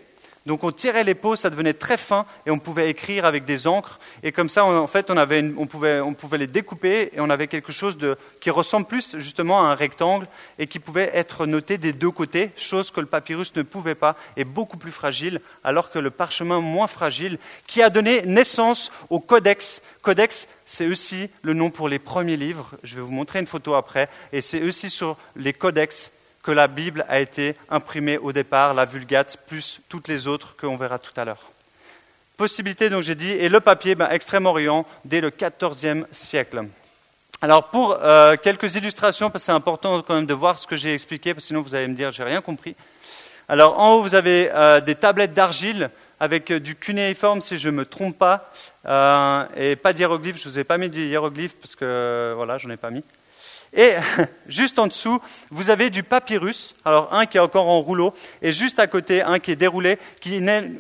donc 0.47 0.63
on 0.63 0.73
tirait 0.73 1.05
les 1.05 1.15
peaux, 1.15 1.37
ça 1.37 1.49
devenait 1.49 1.73
très 1.73 1.97
fin 1.97 2.27
et 2.45 2.51
on 2.51 2.59
pouvait 2.59 2.91
écrire 2.91 3.25
avec 3.25 3.47
des 3.47 3.67
encres. 3.67 3.99
Et 4.23 4.31
comme 4.31 4.51
ça, 4.51 4.67
en 4.67 4.87
fait, 4.87 5.11
on, 5.11 5.17
avait 5.17 5.43
on, 5.57 5.67
pouvait, 5.67 6.01
on 6.01 6.13
pouvait 6.13 6.37
les 6.37 6.47
découper 6.47 7.11
et 7.15 7.21
on 7.21 7.31
avait 7.31 7.47
quelque 7.47 7.73
chose 7.73 7.97
de, 7.97 8.19
qui 8.41 8.51
ressemble 8.51 8.87
plus 8.87 9.17
justement 9.19 9.65
à 9.65 9.69
un 9.69 9.75
rectangle 9.75 10.27
et 10.59 10.67
qui 10.67 10.81
pouvait 10.81 11.11
être 11.15 11.47
noté 11.47 11.79
des 11.79 11.95
deux 11.95 12.11
côtés, 12.11 12.51
chose 12.59 12.91
que 12.91 13.01
le 13.01 13.07
papyrus 13.07 13.57
ne 13.57 13.63
pouvait 13.63 13.95
pas 13.95 14.17
et 14.37 14.45
beaucoup 14.45 14.77
plus 14.77 14.93
fragile, 14.93 15.41
alors 15.63 15.91
que 15.91 15.99
le 15.99 16.11
parchemin 16.11 16.61
moins 16.61 16.89
fragile, 16.89 17.39
qui 17.67 17.81
a 17.81 17.89
donné 17.89 18.23
naissance 18.23 18.93
au 19.09 19.21
codex. 19.21 19.81
Codex, 20.03 20.47
c'est 20.67 20.87
aussi 20.87 21.31
le 21.41 21.55
nom 21.55 21.71
pour 21.71 21.89
les 21.89 21.99
premiers 21.99 22.37
livres. 22.37 22.71
Je 22.83 22.97
vais 22.97 23.01
vous 23.01 23.11
montrer 23.11 23.39
une 23.39 23.47
photo 23.47 23.75
après. 23.75 24.11
Et 24.33 24.43
c'est 24.43 24.63
aussi 24.63 24.91
sur 24.91 25.17
les 25.37 25.55
codex 25.55 26.11
que 26.45 26.53
la 26.53 26.69
Bible 26.69 27.05
a 27.09 27.21
été 27.21 27.57
imprimée 27.71 28.19
au 28.19 28.33
départ, 28.33 28.75
la 28.75 28.85
Vulgate, 28.85 29.39
plus 29.49 29.81
toutes 29.89 30.07
les 30.07 30.27
autres 30.29 30.55
qu'on 30.57 30.77
verra 30.77 30.99
tout 30.99 31.19
à 31.19 31.25
l'heure. 31.25 31.51
Possibilité, 32.37 32.91
donc 32.91 33.03
j'ai 33.03 33.15
dit, 33.15 33.31
et 33.31 33.49
le 33.49 33.61
papier, 33.61 33.95
ben, 33.95 34.09
Extrême-Orient, 34.11 34.87
dès 35.07 35.21
le 35.21 35.31
XIVe 35.31 36.07
siècle. 36.13 36.65
Alors 37.41 37.69
pour 37.69 37.99
euh, 38.01 38.37
quelques 38.37 38.75
illustrations, 38.77 39.31
parce 39.31 39.43
que 39.43 39.47
c'est 39.47 39.53
important 39.53 40.03
quand 40.03 40.15
même 40.15 40.27
de 40.27 40.35
voir 40.35 40.59
ce 40.59 40.67
que 40.67 40.77
j'ai 40.77 40.95
expliqué, 40.95 41.33
parce 41.33 41.45
que 41.45 41.49
sinon 41.49 41.63
vous 41.63 41.75
allez 41.75 41.89
me 41.89 41.95
dire 41.95 42.11
j'ai 42.13 42.25
rien 42.25 42.41
compris. 42.41 42.77
Alors 43.49 43.79
en 43.79 43.95
haut 43.95 44.03
vous 44.03 44.15
avez 44.15 44.51
euh, 44.53 44.81
des 44.81 44.95
tablettes 44.95 45.35
d'argile 45.35 45.91
avec 46.21 46.51
euh, 46.51 46.61
du 46.61 46.75
cunéiforme 46.75 47.41
si 47.41 47.59
je 47.59 47.69
ne 47.69 47.75
me 47.75 47.85
trompe 47.85 48.19
pas, 48.19 48.51
et 49.57 49.77
pas 49.77 49.93
d'hiéroglyphes. 49.93 50.39
Je 50.43 50.49
ne 50.49 50.53
vous 50.53 50.59
ai 50.59 50.65
pas 50.65 50.79
mis 50.79 50.91
d'hiéroglyphes 50.91 51.57
parce 51.61 51.75
que 51.75 52.33
voilà, 52.37 52.59
j'en 52.59 52.71
ai 52.71 52.77
pas 52.77 52.91
mis. 52.91 53.05
Et 53.75 53.95
juste 54.47 54.79
en 54.79 54.87
dessous, 54.87 55.21
vous 55.51 55.69
avez 55.69 55.91
du 55.91 56.05
papyrus, 56.05 56.75
alors 56.85 57.13
un 57.13 57.27
qui 57.27 57.39
est 57.39 57.41
encore 57.41 57.69
en 57.69 57.81
rouleau, 57.81 58.15
et 58.41 58.53
juste 58.53 58.79
à 58.79 58.87
côté, 58.87 59.23
un 59.23 59.41
qui 59.41 59.51
est 59.51 59.57
déroulé, 59.57 59.99
qui 60.21 60.41
n'est 60.41 60.71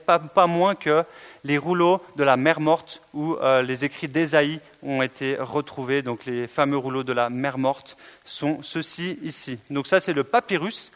pas, 0.00 0.18
pas, 0.18 0.46
moins 0.46 0.74
que 0.74 1.04
les 1.44 1.58
rouleaux 1.58 2.02
de 2.16 2.24
la 2.24 2.36
mer 2.36 2.60
morte, 2.60 3.00
où 3.12 3.34
euh, 3.34 3.62
les 3.62 3.84
écrits 3.84 4.08
d'Ésaïe 4.08 4.60
ont 4.82 5.02
été 5.02 5.36
retrouvés. 5.38 6.02
Donc 6.02 6.24
les 6.26 6.48
fameux 6.48 6.78
rouleaux 6.78 7.04
de 7.04 7.12
la 7.12 7.30
mer 7.30 7.56
morte 7.56 7.96
sont 8.24 8.58
ceux-ci 8.62 9.18
ici. 9.22 9.58
Donc 9.70 9.86
ça, 9.86 10.00
c'est 10.00 10.12
le 10.12 10.24
papyrus. 10.24 10.90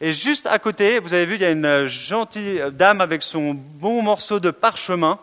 Et 0.00 0.12
juste 0.12 0.46
à 0.46 0.58
côté, 0.58 1.00
vous 1.00 1.12
avez 1.12 1.26
vu, 1.26 1.34
il 1.34 1.40
y 1.40 1.44
a 1.44 1.50
une 1.50 1.86
gentille 1.86 2.62
dame 2.72 3.00
avec 3.00 3.22
son 3.22 3.54
bon 3.54 4.00
morceau 4.00 4.40
de 4.40 4.50
parchemin 4.50 5.18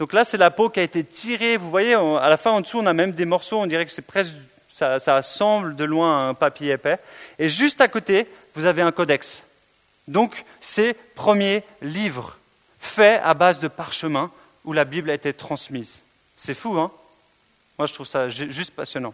donc 0.00 0.14
là, 0.14 0.24
c'est 0.24 0.38
la 0.38 0.50
peau 0.50 0.70
qui 0.70 0.80
a 0.80 0.82
été 0.82 1.04
tirée. 1.04 1.58
Vous 1.58 1.68
voyez, 1.68 1.92
à 1.92 2.30
la 2.30 2.38
fin, 2.38 2.52
en 2.52 2.62
dessous, 2.62 2.78
on 2.78 2.86
a 2.86 2.94
même 2.94 3.12
des 3.12 3.26
morceaux. 3.26 3.58
On 3.58 3.66
dirait 3.66 3.84
que 3.84 3.92
c'est 3.92 4.00
presque, 4.00 4.32
ça, 4.72 4.98
ça 4.98 5.22
semble 5.22 5.76
de 5.76 5.84
loin 5.84 6.30
un 6.30 6.32
papier 6.32 6.72
épais. 6.72 6.98
Et 7.38 7.50
juste 7.50 7.82
à 7.82 7.88
côté, 7.88 8.26
vous 8.54 8.64
avez 8.64 8.80
un 8.80 8.92
codex. 8.92 9.42
Donc, 10.08 10.46
c'est 10.62 10.94
premier 11.14 11.62
livre 11.82 12.38
fait 12.78 13.20
à 13.22 13.34
base 13.34 13.60
de 13.60 13.68
parchemin 13.68 14.30
où 14.64 14.72
la 14.72 14.86
Bible 14.86 15.10
a 15.10 15.14
été 15.14 15.34
transmise. 15.34 15.98
C'est 16.38 16.54
fou, 16.54 16.78
hein? 16.78 16.90
Moi, 17.78 17.84
je 17.84 17.92
trouve 17.92 18.06
ça 18.06 18.30
juste 18.30 18.70
passionnant. 18.70 19.12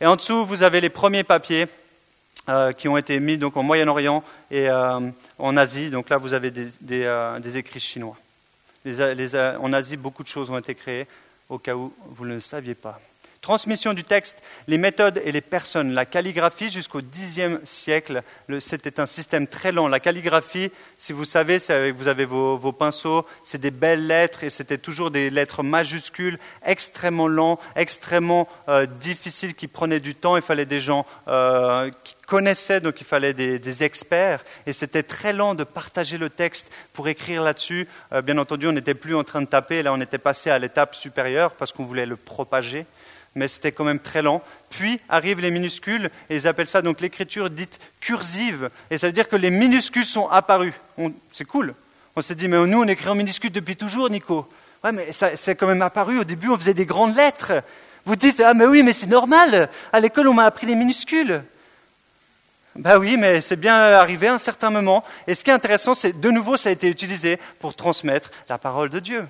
Et 0.00 0.06
en 0.06 0.14
dessous, 0.14 0.46
vous 0.46 0.62
avez 0.62 0.80
les 0.80 0.88
premiers 0.88 1.24
papiers 1.24 1.66
euh, 2.48 2.70
qui 2.70 2.86
ont 2.86 2.96
été 2.96 3.18
mis 3.18 3.38
donc 3.38 3.56
au 3.56 3.62
Moyen-Orient 3.62 4.22
et 4.52 4.70
euh, 4.70 5.00
en 5.40 5.56
Asie. 5.56 5.90
Donc 5.90 6.10
là, 6.10 6.16
vous 6.16 6.32
avez 6.32 6.52
des, 6.52 6.68
des 6.80 7.02
euh, 7.06 7.40
écrits 7.56 7.80
chinois 7.80 8.16
en 8.86 9.72
Asie, 9.72 9.96
beaucoup 9.96 10.22
de 10.22 10.28
choses 10.28 10.50
ont 10.50 10.58
été 10.58 10.74
créées, 10.74 11.06
au 11.48 11.58
cas 11.58 11.74
où 11.74 11.92
vous 12.06 12.26
ne 12.26 12.34
le 12.34 12.40
saviez 12.40 12.74
pas. 12.74 13.00
Transmission 13.42 13.94
du 13.94 14.04
texte, 14.04 14.42
les 14.68 14.76
méthodes 14.76 15.18
et 15.24 15.32
les 15.32 15.40
personnes. 15.40 15.94
La 15.94 16.04
calligraphie 16.04 16.70
jusqu'au 16.70 17.00
Xe 17.00 17.40
siècle, 17.64 18.22
c'était 18.58 19.00
un 19.00 19.06
système 19.06 19.46
très 19.46 19.72
lent. 19.72 19.88
La 19.88 19.98
calligraphie, 19.98 20.70
si 20.98 21.14
vous 21.14 21.24
savez, 21.24 21.56
vous 21.90 22.08
avez 22.08 22.26
vos, 22.26 22.72
pinceaux, 22.72 23.24
c'est 23.42 23.56
des 23.56 23.70
belles 23.70 24.06
lettres 24.06 24.44
et 24.44 24.50
c'était 24.50 24.76
toujours 24.76 25.10
des 25.10 25.30
lettres 25.30 25.62
majuscules, 25.62 26.38
extrêmement 26.66 27.28
lents, 27.28 27.58
extrêmement 27.76 28.46
euh, 28.68 28.84
difficiles, 28.84 29.54
qui 29.54 29.68
prenaient 29.68 30.00
du 30.00 30.14
temps. 30.14 30.36
Il 30.36 30.42
fallait 30.42 30.66
des 30.66 30.80
gens 30.80 31.06
euh, 31.26 31.90
qui 32.04 32.16
connaissaient, 32.26 32.82
donc 32.82 33.00
il 33.00 33.06
fallait 33.06 33.32
des, 33.32 33.84
experts. 33.84 34.44
Et 34.66 34.74
c'était 34.74 35.02
très 35.02 35.32
lent 35.32 35.54
de 35.54 35.64
partager 35.64 36.18
le 36.18 36.28
texte 36.28 36.70
pour 36.92 37.08
écrire 37.08 37.42
là-dessus. 37.42 37.88
Euh, 38.12 38.20
bien 38.20 38.36
entendu, 38.36 38.68
on 38.68 38.72
n'était 38.72 38.92
plus 38.92 39.16
en 39.16 39.24
train 39.24 39.40
de 39.40 39.46
taper, 39.46 39.82
là 39.82 39.94
on 39.94 40.00
était 40.02 40.18
passé 40.18 40.50
à 40.50 40.58
l'étape 40.58 40.94
supérieure 40.94 41.52
parce 41.52 41.72
qu'on 41.72 41.84
voulait 41.84 42.04
le 42.04 42.16
propager 42.16 42.84
mais 43.34 43.48
c'était 43.48 43.72
quand 43.72 43.84
même 43.84 44.00
très 44.00 44.22
lent. 44.22 44.42
Puis 44.70 45.00
arrivent 45.08 45.40
les 45.40 45.50
minuscules, 45.50 46.10
et 46.28 46.36
ils 46.36 46.46
appellent 46.46 46.68
ça 46.68 46.82
donc 46.82 47.00
l'écriture 47.00 47.50
dite 47.50 47.78
cursive, 48.00 48.70
et 48.90 48.98
ça 48.98 49.06
veut 49.06 49.12
dire 49.12 49.28
que 49.28 49.36
les 49.36 49.50
minuscules 49.50 50.04
sont 50.04 50.28
apparus. 50.28 50.74
C'est 51.32 51.44
cool. 51.44 51.74
On 52.16 52.22
s'est 52.22 52.34
dit, 52.34 52.48
mais 52.48 52.64
nous, 52.66 52.82
on 52.82 52.88
écrit 52.88 53.08
en 53.08 53.14
minuscules 53.14 53.52
depuis 53.52 53.76
toujours, 53.76 54.10
Nico. 54.10 54.48
Ouais, 54.82 54.92
mais 54.92 55.12
ça, 55.12 55.36
c'est 55.36 55.54
quand 55.54 55.66
même 55.66 55.82
apparu. 55.82 56.18
Au 56.18 56.24
début, 56.24 56.48
on 56.48 56.56
faisait 56.56 56.74
des 56.74 56.86
grandes 56.86 57.14
lettres. 57.16 57.62
Vous 58.04 58.16
dites, 58.16 58.40
ah, 58.40 58.54
mais 58.54 58.66
oui, 58.66 58.82
mais 58.82 58.92
c'est 58.92 59.06
normal. 59.06 59.68
À 59.92 60.00
l'école, 60.00 60.28
on 60.28 60.34
m'a 60.34 60.44
appris 60.44 60.66
les 60.66 60.74
minuscules. 60.74 61.42
Ben 62.76 62.98
oui, 62.98 63.16
mais 63.16 63.40
c'est 63.40 63.56
bien 63.56 63.76
arrivé 63.76 64.28
à 64.28 64.34
un 64.34 64.38
certain 64.38 64.70
moment. 64.70 65.04
Et 65.26 65.34
ce 65.34 65.44
qui 65.44 65.50
est 65.50 65.54
intéressant, 65.54 65.94
c'est 65.94 66.18
de 66.18 66.30
nouveau, 66.30 66.56
ça 66.56 66.68
a 66.68 66.72
été 66.72 66.88
utilisé 66.88 67.38
pour 67.58 67.74
transmettre 67.74 68.30
la 68.48 68.58
parole 68.58 68.90
de 68.90 69.00
Dieu. 69.00 69.26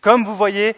Comme 0.00 0.24
vous 0.24 0.36
voyez, 0.36 0.76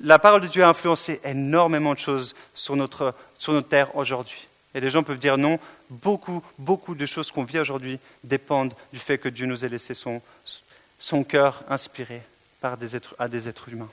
la 0.00 0.18
parole 0.18 0.40
de 0.40 0.46
Dieu 0.46 0.64
a 0.64 0.68
influencé 0.68 1.20
énormément 1.24 1.94
de 1.94 1.98
choses 1.98 2.34
sur 2.54 2.76
notre, 2.76 3.14
sur 3.38 3.66
terre 3.66 3.94
aujourd'hui. 3.96 4.48
Et 4.74 4.80
les 4.80 4.90
gens 4.90 5.02
peuvent 5.02 5.18
dire 5.18 5.36
non, 5.36 5.58
beaucoup, 5.90 6.42
beaucoup 6.58 6.94
de 6.94 7.06
choses 7.06 7.30
qu'on 7.30 7.44
vit 7.44 7.58
aujourd'hui 7.58 7.98
dépendent 8.24 8.74
du 8.92 8.98
fait 8.98 9.18
que 9.18 9.28
Dieu 9.28 9.46
nous 9.46 9.64
ait 9.64 9.68
laissé 9.68 9.94
son, 9.94 11.24
cœur 11.24 11.62
inspiré 11.68 12.22
à 12.62 12.76
des 12.76 13.48
êtres 13.48 13.68
humains. 13.68 13.90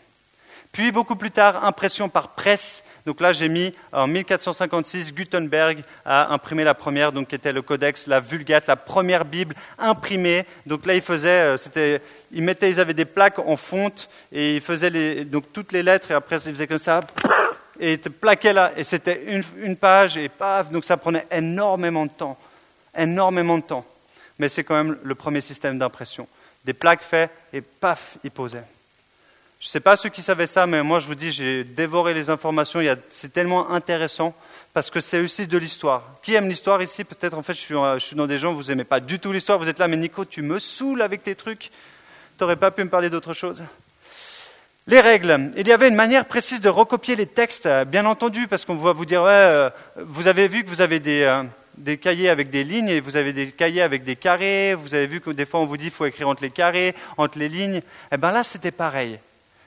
Puis 0.72 0.92
beaucoup 0.92 1.16
plus 1.16 1.32
tard, 1.32 1.66
impression 1.66 2.10
par 2.10 2.30
presse. 2.30 2.84
Donc 3.06 3.22
là, 3.22 3.34
j'ai 3.34 3.50
mis 3.50 3.74
en 3.92 4.06
1456, 4.08 5.14
Gutenberg 5.14 5.82
a 6.06 6.34
imprimé 6.34 6.64
la 6.64 6.74
première, 6.74 7.12
donc 7.12 7.30
qui 7.30 7.36
était 7.36 7.54
le 7.54 7.62
Codex, 7.62 8.08
la 8.08 8.20
Vulgate, 8.20 8.68
la 8.68 8.76
première 8.76 9.26
Bible 9.26 9.56
imprimée. 9.80 10.46
Donc 10.66 10.86
là, 10.86 10.94
il 10.94 11.02
faisait, 11.02 11.30
euh, 11.30 11.58
c'était, 11.58 12.02
ils 12.32 12.44
mettaient, 12.44 12.70
ils 12.70 12.80
avaient 12.80 12.94
des 12.94 13.06
plaques 13.06 13.40
en 13.40 13.58
fonte 13.58 14.10
et 14.32 14.56
ils 14.56 14.62
faisaient 14.62 14.90
les, 14.90 15.26
donc 15.26 15.46
toutes 15.54 15.72
les 15.72 15.84
lettres 15.84 16.12
et 16.12 16.14
après 16.14 16.38
ils 16.38 16.54
faisaient 16.54 16.68
comme 16.68 16.78
ça 16.78 17.00
et 17.80 17.94
ils 17.94 18.00
plaquaient 18.12 18.54
là 18.54 18.72
et 18.76 18.84
c'était 18.84 19.24
une, 19.28 19.44
une 19.58 19.78
page 19.78 20.18
et 20.18 20.30
paf. 20.30 20.70
Donc 20.70 20.86
ça 20.86 20.98
prenait 20.98 21.26
énormément 21.32 22.06
de 22.06 22.12
temps, 22.12 22.38
énormément 22.96 23.58
de 23.58 23.64
temps. 23.64 23.86
Mais 24.40 24.50
c'est 24.50 24.64
quand 24.64 24.76
même 24.76 24.98
le 25.02 25.16
premier 25.16 25.42
système 25.42 25.80
d'impression. 25.80 26.28
Des 26.66 26.74
plaques 26.74 27.04
faites 27.04 27.32
et 27.54 27.62
paf, 27.62 28.18
ils 28.24 28.32
posaient. 28.32 28.64
Je 29.60 29.66
ne 29.66 29.70
sais 29.70 29.80
pas 29.80 29.96
ceux 29.96 30.10
qui 30.10 30.22
savaient 30.22 30.46
ça, 30.46 30.68
mais 30.68 30.84
moi 30.84 31.00
je 31.00 31.08
vous 31.08 31.16
dis, 31.16 31.32
j'ai 31.32 31.64
dévoré 31.64 32.14
les 32.14 32.30
informations. 32.30 32.80
C'est 33.10 33.34
tellement 33.34 33.72
intéressant 33.72 34.36
parce 34.74 34.92
que 34.92 35.02
c'est 35.02 35.20
aussi 35.20 35.48
de 35.48 35.58
l'histoire. 35.58 36.04
Qui 36.22 36.36
aime 36.36 36.48
l'histoire 36.48 36.82
ici? 36.84 37.04
Peut-être 37.04 37.34
en 37.34 37.42
fait 37.42 37.56
je 37.56 37.62
suis, 37.62 37.74
je 37.74 38.00
suis, 38.00 38.16
dans 38.16 38.28
des 38.28 38.38
gens, 38.38 38.54
vous 38.54 38.66
n'aimez 38.66 38.84
pas 38.84 39.00
du 39.00 39.18
tout 39.20 39.32
l'histoire. 39.32 39.58
Vous 39.58 39.68
êtes 39.68 39.80
là, 39.80 39.88
mais 39.88 39.98
Nico, 39.98 40.26
tu 40.26 40.44
me 40.44 40.60
saoules 40.60 41.02
avec 41.02 41.24
tes 41.24 41.34
trucs. 41.34 41.72
Tu 42.38 42.44
n'aurais 42.44 42.56
pas 42.56 42.70
pu 42.70 42.84
me 42.84 42.90
parler 42.90 43.10
d'autre 43.10 43.34
chose? 43.34 43.64
Les 44.86 45.02
règles. 45.02 45.52
Il 45.58 45.68
y 45.68 45.74
avait 45.74 45.88
une 45.88 45.96
manière 45.96 46.26
précise 46.26 46.62
de 46.62 46.70
recopier 46.70 47.16
les 47.16 47.26
textes, 47.26 47.68
bien 47.88 48.06
entendu, 48.06 48.48
parce 48.48 48.64
qu'on 48.64 48.76
va 48.76 48.94
vous 48.94 49.06
dire, 49.06 49.24
ouais, 49.24 49.32
euh, 49.32 49.70
vous 49.98 50.28
avez 50.28 50.48
vu 50.48 50.64
que 50.64 50.70
vous 50.70 50.82
avez 50.82 51.00
des, 51.00 51.24
euh, 51.24 51.44
des 51.78 51.98
cahiers 51.98 52.30
avec 52.30 52.52
des 52.52 52.64
lignes 52.64 52.90
et 52.90 53.00
vous 53.00 53.16
avez 53.16 53.34
des 53.34 53.52
cahiers 53.52 53.82
avec 53.82 54.04
des 54.04 54.16
carrés. 54.16 54.76
Vous 54.76 54.94
avez 54.94 55.08
vu 55.08 55.20
que 55.20 55.32
des 55.32 55.46
fois 55.46 55.60
on 55.60 55.66
vous 55.66 55.78
dit 55.78 55.86
qu'il 55.86 55.94
faut 55.94 56.06
écrire 56.06 56.30
entre 56.30 56.44
les 56.44 56.52
carrés, 56.52 56.94
entre 57.18 57.40
les 57.40 57.50
lignes. 57.50 57.82
Eh 58.12 58.18
bien 58.18 58.32
là, 58.32 58.44
c'était 58.44 58.72
pareil. 58.72 59.20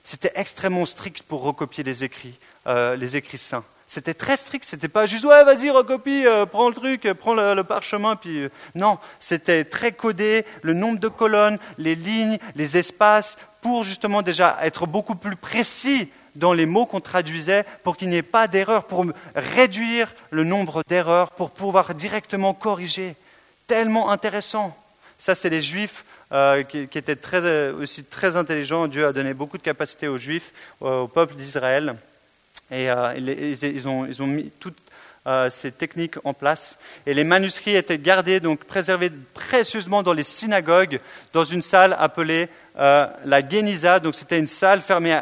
C'était 0.04 0.32
extrêmement 0.34 0.86
strict 0.86 1.22
pour 1.22 1.42
recopier 1.42 1.84
les 1.84 2.04
écrits, 2.04 2.38
euh, 2.66 2.96
les 2.96 3.16
écrits 3.16 3.38
saints. 3.38 3.64
C'était 3.86 4.14
très 4.14 4.36
strict, 4.36 4.64
c'était 4.64 4.88
pas 4.88 5.06
juste 5.06 5.24
ouais 5.24 5.42
vas-y 5.42 5.68
recopie, 5.68 6.24
euh, 6.24 6.46
prends 6.46 6.68
le 6.68 6.74
truc, 6.74 7.12
prends 7.18 7.34
le, 7.34 7.64
parchemin, 7.64 8.14
puis 8.14 8.44
euh, 8.44 8.48
non, 8.76 8.98
c'était 9.18 9.64
très 9.64 9.90
codé, 9.90 10.44
le 10.62 10.74
nombre 10.74 11.00
de 11.00 11.08
colonnes, 11.08 11.58
les 11.76 11.96
lignes, 11.96 12.38
les 12.54 12.76
espaces, 12.76 13.36
pour 13.62 13.82
justement 13.82 14.22
déjà 14.22 14.58
être 14.62 14.86
beaucoup 14.86 15.16
plus 15.16 15.34
précis 15.34 16.08
dans 16.36 16.52
les 16.52 16.66
mots 16.66 16.86
qu'on 16.86 17.00
traduisait, 17.00 17.64
pour 17.82 17.96
qu'il 17.96 18.08
n'y 18.08 18.16
ait 18.16 18.22
pas 18.22 18.46
d'erreur, 18.46 18.84
pour 18.84 19.04
réduire 19.34 20.14
le 20.30 20.44
nombre 20.44 20.82
d'erreurs, 20.88 21.32
pour 21.32 21.50
pouvoir 21.50 21.94
directement 21.94 22.54
corriger. 22.54 23.16
Tellement 23.66 24.10
intéressant. 24.10 24.76
Ça, 25.18 25.34
c'est 25.34 25.50
les 25.50 25.62
Juifs 25.62 26.04
euh, 26.32 26.62
qui, 26.62 26.78
étaient 26.78 27.16
très, 27.16 27.70
aussi 27.70 28.04
très 28.04 28.36
intelligents. 28.36 28.86
Dieu 28.86 29.06
a 29.06 29.12
donné 29.12 29.34
beaucoup 29.34 29.58
de 29.58 29.62
capacités 29.62 30.08
aux 30.08 30.18
Juifs, 30.18 30.52
au 30.80 31.08
peuple 31.08 31.36
d'Israël. 31.36 31.96
Et 32.70 32.90
euh, 32.90 33.14
ils, 33.16 33.88
ont, 33.88 34.26
mis 34.26 34.50
toute 34.60 34.76
euh, 35.26 35.50
ces 35.50 35.70
techniques 35.70 36.16
en 36.24 36.32
place. 36.32 36.78
Et 37.04 37.12
les 37.12 37.24
manuscrits 37.24 37.76
étaient 37.76 37.98
gardés, 37.98 38.40
donc 38.40 38.64
préservés 38.64 39.10
précieusement 39.34 40.02
dans 40.02 40.12
les 40.12 40.22
synagogues, 40.22 41.00
dans 41.32 41.44
une 41.44 41.62
salle 41.62 41.94
appelée 41.98 42.48
euh, 42.78 43.06
la 43.26 43.46
Geniza. 43.46 44.00
Donc 44.00 44.14
c'était 44.14 44.38
une 44.38 44.46
salle 44.46 44.80
fermée 44.80 45.20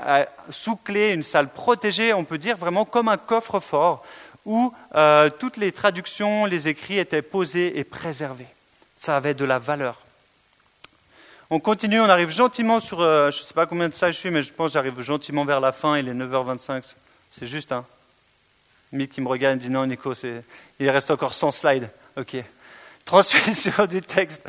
sous 0.51 0.77
clé, 0.77 1.11
une 1.11 1.25
salle 1.25 1.49
protégée, 1.49 2.13
on 2.13 2.25
peut 2.25 2.39
dire 2.39 2.57
vraiment 2.57 2.85
comme 2.85 3.09
un 3.09 3.17
coffre-fort, 3.17 4.05
où 4.45 4.73
euh, 4.95 5.31
toutes 5.31 5.57
les 5.57 5.73
traductions, 5.73 6.47
les 6.47 6.69
écrits 6.69 6.99
étaient 6.99 7.21
posés 7.21 7.79
et 7.79 7.85
préservés. 7.85 8.47
Ça 8.97 9.17
avait 9.17 9.35
de 9.35 9.45
la 9.45 9.59
valeur. 9.59 9.99
On 11.51 11.61
continue, 11.61 12.01
on 12.01 12.09
arrive 12.09 12.31
gentiment 12.31 12.79
sur, 12.79 13.01
je 13.01 13.27
ne 13.27 13.31
sais 13.31 13.55
pas 13.55 13.67
combien 13.67 13.89
de 13.89 13.95
ça 13.95 14.11
je 14.11 14.19
suis, 14.19 14.31
mais 14.31 14.43
je 14.43 14.53
pense 14.53 14.69
que 14.69 14.73
j'arrive 14.75 15.01
gentiment 15.01 15.45
vers 15.45 15.61
la 15.61 15.73
fin, 15.73 15.97
il 15.97 16.09
est 16.09 16.15
9h25, 16.15 16.83
c'est 17.31 17.47
juste, 17.47 17.73
hein 17.73 17.85
Mick 18.93 19.13
qui 19.13 19.21
me 19.21 19.29
regarde 19.29 19.59
dit 19.59 19.69
non, 19.69 19.87
Nico, 19.87 20.15
il 20.81 20.91
reste 20.91 21.11
encore 21.11 21.35
100 21.35 21.53
slides. 21.53 21.91
Ok. 22.17 22.37
Transmission 23.05 23.87
du 23.87 24.01
texte. 24.01 24.47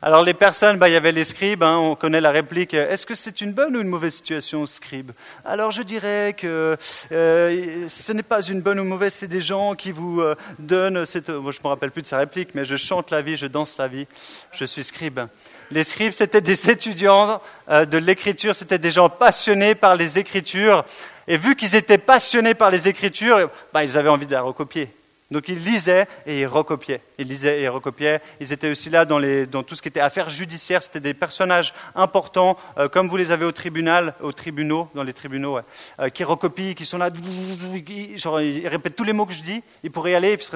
Alors 0.00 0.22
les 0.22 0.34
personnes, 0.34 0.78
bah, 0.78 0.88
il 0.88 0.92
y 0.92 0.96
avait 0.96 1.10
les 1.10 1.24
scribes, 1.24 1.64
hein, 1.64 1.76
on 1.76 1.96
connaît 1.96 2.20
la 2.20 2.30
réplique. 2.30 2.72
Est-ce 2.72 3.04
que 3.04 3.16
c'est 3.16 3.40
une 3.40 3.52
bonne 3.52 3.76
ou 3.76 3.80
une 3.80 3.88
mauvaise 3.88 4.14
situation, 4.14 4.64
scribe? 4.66 5.10
Alors 5.44 5.72
je 5.72 5.82
dirais 5.82 6.36
que 6.38 6.76
euh, 7.10 7.88
ce 7.88 8.12
n'est 8.12 8.22
pas 8.22 8.42
une 8.42 8.60
bonne 8.60 8.78
ou 8.78 8.84
mauvaise, 8.84 9.14
c'est 9.14 9.26
des 9.26 9.40
gens 9.40 9.74
qui 9.74 9.90
vous 9.90 10.20
euh, 10.20 10.36
donnent 10.60 11.04
cette... 11.04 11.26
Je 11.26 11.32
me 11.32 11.68
rappelle 11.68 11.90
plus 11.90 12.02
de 12.02 12.06
sa 12.06 12.18
réplique, 12.18 12.54
mais 12.54 12.64
je 12.64 12.76
chante 12.76 13.10
la 13.10 13.22
vie, 13.22 13.36
je 13.36 13.46
danse 13.46 13.76
la 13.78 13.88
vie, 13.88 14.06
je 14.52 14.64
suis 14.64 14.84
scribe. 14.84 15.20
Les 15.70 15.84
scribes, 15.84 16.12
c'était 16.12 16.40
des 16.40 16.70
étudiants 16.70 17.40
euh, 17.68 17.84
de 17.84 17.98
l'écriture, 17.98 18.54
c'était 18.54 18.78
des 18.78 18.90
gens 18.90 19.08
passionnés 19.08 19.74
par 19.74 19.96
les 19.96 20.18
écritures. 20.18 20.84
Et 21.28 21.36
vu 21.36 21.56
qu'ils 21.56 21.74
étaient 21.74 21.98
passionnés 21.98 22.54
par 22.54 22.70
les 22.70 22.88
Écritures, 22.88 23.50
bah, 23.72 23.84
ils 23.84 23.98
avaient 23.98 24.08
envie 24.08 24.26
de 24.26 24.32
la 24.32 24.40
recopier. 24.40 24.88
Donc 25.30 25.46
ils 25.48 25.62
lisaient 25.62 26.08
et 26.26 26.40
ils 26.40 26.46
recopiaient. 26.46 27.02
Ils 27.18 27.28
lisaient 27.28 27.60
et 27.60 27.64
ils 27.64 27.68
recopiaient. 27.68 28.22
Ils 28.40 28.50
étaient 28.50 28.70
aussi 28.70 28.88
là 28.88 29.04
dans, 29.04 29.20
tout 29.62 29.74
ce 29.74 29.82
qui 29.82 29.88
était 29.88 30.00
affaires 30.00 30.30
judiciaires. 30.30 30.82
C'était 30.82 31.00
des 31.00 31.12
personnages 31.12 31.74
importants, 31.94 32.56
euh, 32.78 32.88
comme 32.88 33.08
vous 33.08 33.18
les 33.18 33.30
avez 33.30 33.44
au 33.44 33.52
tribunal, 33.52 34.14
aux 34.22 34.32
tribunaux, 34.32 34.88
dans 34.94 35.02
les 35.02 35.12
tribunaux, 35.12 35.58
euh, 36.00 36.08
qui 36.08 36.24
recopient, 36.24 36.72
qui 36.72 36.86
sont 36.86 36.96
là, 36.96 37.10
genre, 38.16 38.40
ils 38.40 38.66
répètent 38.66 38.96
tous 38.96 39.04
les 39.04 39.12
mots 39.12 39.26
que 39.26 39.34
je 39.34 39.42
dis. 39.42 39.62
Ils 39.84 39.90
pourraient 39.90 40.12
y 40.12 40.14
aller, 40.14 40.32
et 40.32 40.36
puis 40.38 40.46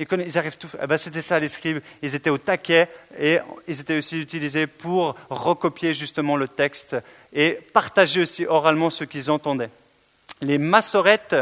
ils, 0.00 0.38
arrivent 0.38 0.56
tout. 0.56 0.68
Eh 0.82 0.86
ben, 0.86 0.98
c'était 0.98 1.22
ça 1.22 1.38
les 1.38 1.48
scribes. 1.48 1.80
Ils 2.02 2.14
étaient 2.14 2.30
au 2.30 2.38
taquet 2.38 2.88
et 3.18 3.38
ils 3.68 3.80
étaient 3.80 3.98
aussi 3.98 4.20
utilisés 4.20 4.66
pour 4.66 5.16
recopier 5.28 5.94
justement 5.94 6.36
le 6.36 6.48
texte 6.48 6.96
et 7.32 7.58
partager 7.72 8.22
aussi 8.22 8.46
oralement 8.46 8.90
ce 8.90 9.04
qu'ils 9.04 9.30
entendaient. 9.30 9.70
Les 10.42 10.58
massorettes, 10.58 11.36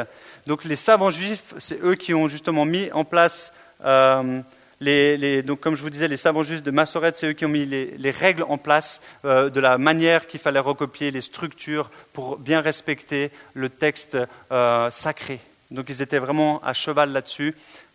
donc 0.46 0.64
les 0.64 0.76
savants 0.76 1.10
juifs, 1.10 1.54
c'est 1.58 1.82
eux 1.82 1.94
qui 1.94 2.14
ont 2.14 2.28
justement 2.28 2.64
mis 2.64 2.90
en 2.92 3.04
place, 3.04 3.52
euh, 3.84 4.40
les, 4.80 5.42
donc 5.42 5.60
comme 5.60 5.74
je 5.74 5.82
vous 5.82 5.90
disais, 5.90 6.08
les 6.08 6.16
savants 6.16 6.42
juifs 6.42 6.62
de 6.62 6.70
Massorette, 6.70 7.16
c'est 7.16 7.28
eux 7.28 7.32
qui 7.32 7.44
ont 7.44 7.50
mis 7.50 7.66
les, 7.66 8.10
règles 8.10 8.44
en 8.44 8.58
place 8.58 9.00
euh, 9.24 9.50
de 9.50 9.60
la 9.60 9.76
manière 9.78 10.26
qu'il 10.26 10.40
fallait 10.40 10.58
recopier, 10.58 11.10
les 11.10 11.20
structures 11.20 11.90
pour 12.12 12.38
bien 12.38 12.60
respecter 12.60 13.30
le 13.54 13.68
texte 13.68 14.16
euh, 14.52 14.90
sacré. 14.90 15.40
Donc 15.70 15.86
ils 15.88 16.00
étaient 16.00 16.18
vraiment 16.18 16.62
à 16.64 16.72
cheval 16.72 17.12
là-dessus. 17.12 17.54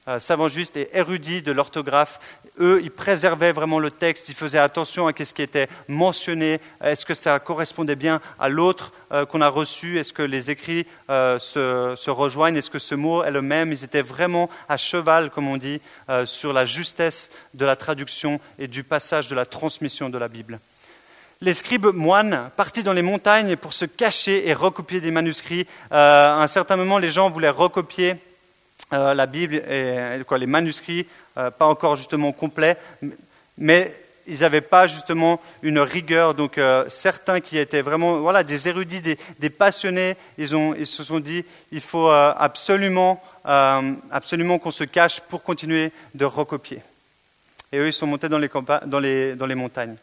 Euh, 0.09 0.19
savants 0.19 0.49
justes 0.49 0.75
et 0.75 0.89
érudits 0.91 1.41
de 1.41 1.53
l'orthographe. 1.53 2.19
Eux, 2.59 2.81
ils 2.83 2.91
préservaient 2.91 3.53
vraiment 3.53 3.79
le 3.79 3.89
texte, 3.89 4.27
ils 4.27 4.35
faisaient 4.35 4.57
attention 4.57 5.07
à 5.07 5.13
ce 5.17 5.33
qui 5.33 5.41
était 5.41 5.69
mentionné, 5.87 6.59
est-ce 6.83 7.05
que 7.05 7.13
ça 7.13 7.39
correspondait 7.39 7.95
bien 7.95 8.19
à 8.37 8.49
l'autre 8.49 8.91
euh, 9.13 9.25
qu'on 9.25 9.39
a 9.39 9.47
reçu, 9.47 9.97
est-ce 9.97 10.11
que 10.11 10.21
les 10.21 10.51
écrits 10.51 10.85
euh, 11.09 11.39
se, 11.39 12.09
rejoignent, 12.09 12.57
est-ce 12.57 12.69
que 12.69 12.79
ce 12.79 12.95
mot 12.95 13.23
est 13.23 13.31
le 13.31 13.41
même? 13.41 13.71
Ils 13.71 13.85
étaient 13.85 14.01
vraiment 14.01 14.49
à 14.67 14.75
cheval, 14.75 15.29
comme 15.29 15.47
on 15.47 15.55
dit, 15.55 15.79
sur 16.25 16.51
la 16.51 16.65
justesse 16.65 17.29
de 17.53 17.65
la 17.65 17.77
traduction 17.77 18.41
et 18.59 18.67
du 18.67 18.83
passage 18.83 19.29
de 19.29 19.35
la 19.35 19.45
transmission 19.45 20.09
de 20.09 20.17
la 20.17 20.27
Bible. 20.27 20.59
Les 21.39 21.53
scribes 21.53 21.93
moines 21.93 22.51
partis 22.57 22.83
dans 22.83 22.93
les 22.93 23.01
montagnes 23.01 23.55
pour 23.55 23.71
se 23.71 23.85
cacher 23.85 24.49
et 24.49 24.53
recopier 24.53 24.99
des 24.99 25.11
manuscrits. 25.11 25.65
à 25.91 26.41
un 26.41 26.47
certain 26.47 26.75
moment, 26.75 26.97
les 26.97 27.11
gens 27.11 27.29
voulaient 27.29 27.49
recopier 27.49 28.17
euh, 28.93 29.13
la 29.13 29.25
Bible 29.25 29.55
et 29.55 30.19
les 30.37 30.45
manuscrits, 30.45 31.07
euh, 31.37 31.49
pas 31.49 31.65
encore 31.65 31.95
justement 31.95 32.31
complets, 32.31 32.77
mais 33.57 33.91
ils 34.27 34.41
n'avaient 34.41 34.61
pas 34.61 34.85
justement 34.87 35.41
une 35.63 35.79
rigueur. 35.79 36.35
Donc 36.35 36.57
euh, 36.57 36.85
certains 36.89 37.39
qui 37.39 37.57
étaient 37.57 37.81
vraiment 37.81 38.19
voilà, 38.19 38.43
des 38.43 38.67
érudits, 38.67 39.01
des, 39.01 39.49
passionnés, 39.49 40.15
ils, 40.37 40.47
se 40.47 41.03
sont 41.03 41.19
dit 41.19 41.43
il 41.71 41.81
faut 41.81 42.09
absolument, 42.09 43.23
absolument 43.45 44.59
qu'on 44.59 44.71
se 44.71 44.83
cache 44.83 45.21
pour 45.21 45.41
continuer 45.41 45.91
de 46.13 46.25
recopier. 46.25 46.81
Et 47.71 47.77
eux, 47.77 47.87
ils 47.87 47.93
sont 47.93 48.05
montés 48.05 48.29
dans 48.29 48.37
les, 48.37 48.49
dans 48.85 48.99
les, 48.99 49.35
dans 49.35 49.47
les 49.47 49.55
montagnes. 49.55 49.95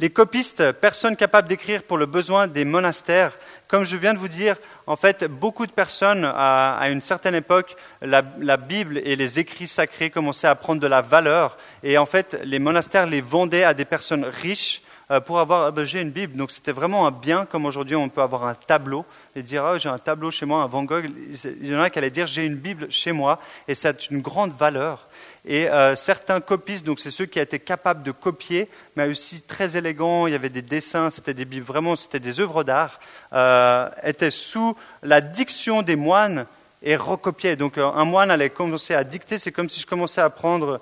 Les 0.00 0.10
copistes, 0.10 0.72
personnes 0.72 1.16
capables 1.16 1.48
d'écrire 1.48 1.82
pour 1.82 1.98
le 1.98 2.06
besoin 2.06 2.46
des 2.46 2.64
monastères, 2.64 3.32
comme 3.68 3.84
je 3.84 3.96
viens 3.96 4.14
de 4.14 4.18
vous 4.18 4.28
dire, 4.28 4.56
en 4.86 4.96
fait, 4.96 5.24
beaucoup 5.24 5.66
de 5.66 5.72
personnes, 5.72 6.24
à, 6.24 6.88
une 6.90 7.00
certaine 7.00 7.34
époque, 7.34 7.76
la, 8.00 8.22
Bible 8.56 8.98
et 9.04 9.16
les 9.16 9.38
écrits 9.38 9.68
sacrés 9.68 10.10
commençaient 10.10 10.48
à 10.48 10.54
prendre 10.54 10.80
de 10.80 10.86
la 10.86 11.00
valeur. 11.00 11.56
Et 11.82 11.98
en 11.98 12.06
fait, 12.06 12.38
les 12.44 12.58
monastères 12.58 13.06
les 13.06 13.20
vendaient 13.20 13.64
à 13.64 13.74
des 13.74 13.84
personnes 13.84 14.24
riches 14.24 14.82
euh, 15.10 15.20
pour 15.20 15.38
avoir, 15.38 15.72
une 15.78 16.10
Bible. 16.10 16.36
Donc 16.36 16.50
c'était 16.50 16.72
vraiment 16.72 17.06
un 17.06 17.10
bien, 17.10 17.44
comme 17.44 17.66
aujourd'hui 17.66 17.96
on 17.96 18.08
peut 18.08 18.22
avoir 18.22 18.44
un 18.44 18.54
tableau 18.54 19.04
et 19.36 19.42
dire, 19.42 19.64
oh, 19.64 19.78
j'ai 19.78 19.88
un 19.88 19.98
tableau 19.98 20.30
chez 20.30 20.46
moi, 20.46 20.62
un 20.62 20.66
Van 20.66 20.84
Gogh. 20.84 21.10
Il 21.44 21.66
y 21.66 21.76
en 21.76 21.80
a 21.80 21.90
qui 21.90 21.98
allaient 21.98 22.10
dire, 22.10 22.26
j'ai 22.26 22.44
une 22.44 22.56
Bible 22.56 22.90
chez 22.90 23.12
moi. 23.12 23.38
Et 23.68 23.74
a 23.86 23.92
une 24.10 24.20
grande 24.20 24.52
valeur. 24.52 25.06
Et 25.44 25.68
euh, 25.68 25.96
certains 25.96 26.40
copistes, 26.40 26.86
donc 26.86 27.00
c'est 27.00 27.10
ceux 27.10 27.26
qui 27.26 27.40
étaient 27.40 27.58
capables 27.58 28.04
de 28.04 28.12
copier, 28.12 28.68
mais 28.94 29.08
aussi 29.08 29.42
très 29.42 29.76
élégants, 29.76 30.28
il 30.28 30.32
y 30.32 30.36
avait 30.36 30.48
des 30.48 30.62
dessins, 30.62 31.10
c'était 31.10 31.34
des 31.34 31.44
bibles, 31.44 31.66
vraiment, 31.66 31.96
c'était 31.96 32.20
des 32.20 32.38
œuvres 32.38 32.62
d'art, 32.62 33.00
euh, 33.32 33.88
étaient 34.04 34.30
sous 34.30 34.76
la 35.02 35.20
diction 35.20 35.82
des 35.82 35.96
moines 35.96 36.46
et 36.84 36.94
recopiaient. 36.94 37.56
Donc 37.56 37.76
euh, 37.76 37.84
un 37.84 38.04
moine 38.04 38.30
allait 38.30 38.50
commencer 38.50 38.94
à 38.94 39.02
dicter, 39.02 39.40
c'est 39.40 39.50
comme 39.50 39.68
si 39.68 39.80
je 39.80 39.86
commençais 39.86 40.20
à 40.20 40.30
prendre, 40.30 40.80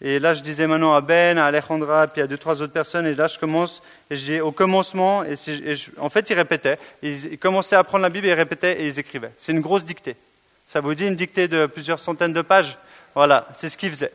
et 0.00 0.18
là 0.18 0.34
je 0.34 0.42
disais 0.42 0.66
maintenant 0.66 0.94
à 0.94 1.00
Ben, 1.00 1.38
à 1.38 1.44
Alejandra, 1.44 2.08
puis 2.08 2.20
à 2.20 2.26
deux, 2.26 2.36
trois 2.36 2.60
autres 2.60 2.72
personnes, 2.72 3.06
et 3.06 3.14
là 3.14 3.28
je 3.28 3.38
commence, 3.38 3.80
et 4.10 4.16
j'ai 4.16 4.40
au 4.40 4.50
commencement, 4.50 5.22
et, 5.22 5.36
en 5.98 6.10
fait 6.10 6.28
ils 6.30 6.34
répétaient, 6.34 6.78
ils, 7.02 7.26
ils 7.26 7.38
commençaient 7.38 7.76
à 7.76 7.84
prendre 7.84 8.02
la 8.02 8.08
Bible 8.08 8.26
et 8.26 8.30
ils 8.30 8.34
répétaient 8.34 8.80
et 8.80 8.86
ils 8.88 8.98
écrivaient. 8.98 9.30
C'est 9.38 9.52
une 9.52 9.60
grosse 9.60 9.84
dictée. 9.84 10.16
Ça 10.66 10.80
vous 10.80 10.94
dit 10.94 11.06
une 11.06 11.16
dictée 11.16 11.46
de 11.46 11.66
plusieurs 11.66 12.00
centaines 12.00 12.32
de 12.32 12.42
pages? 12.42 12.76
Voilà, 13.18 13.48
c'est 13.52 13.68
ce 13.68 13.76
qu'il 13.76 13.90
faisait. 13.90 14.12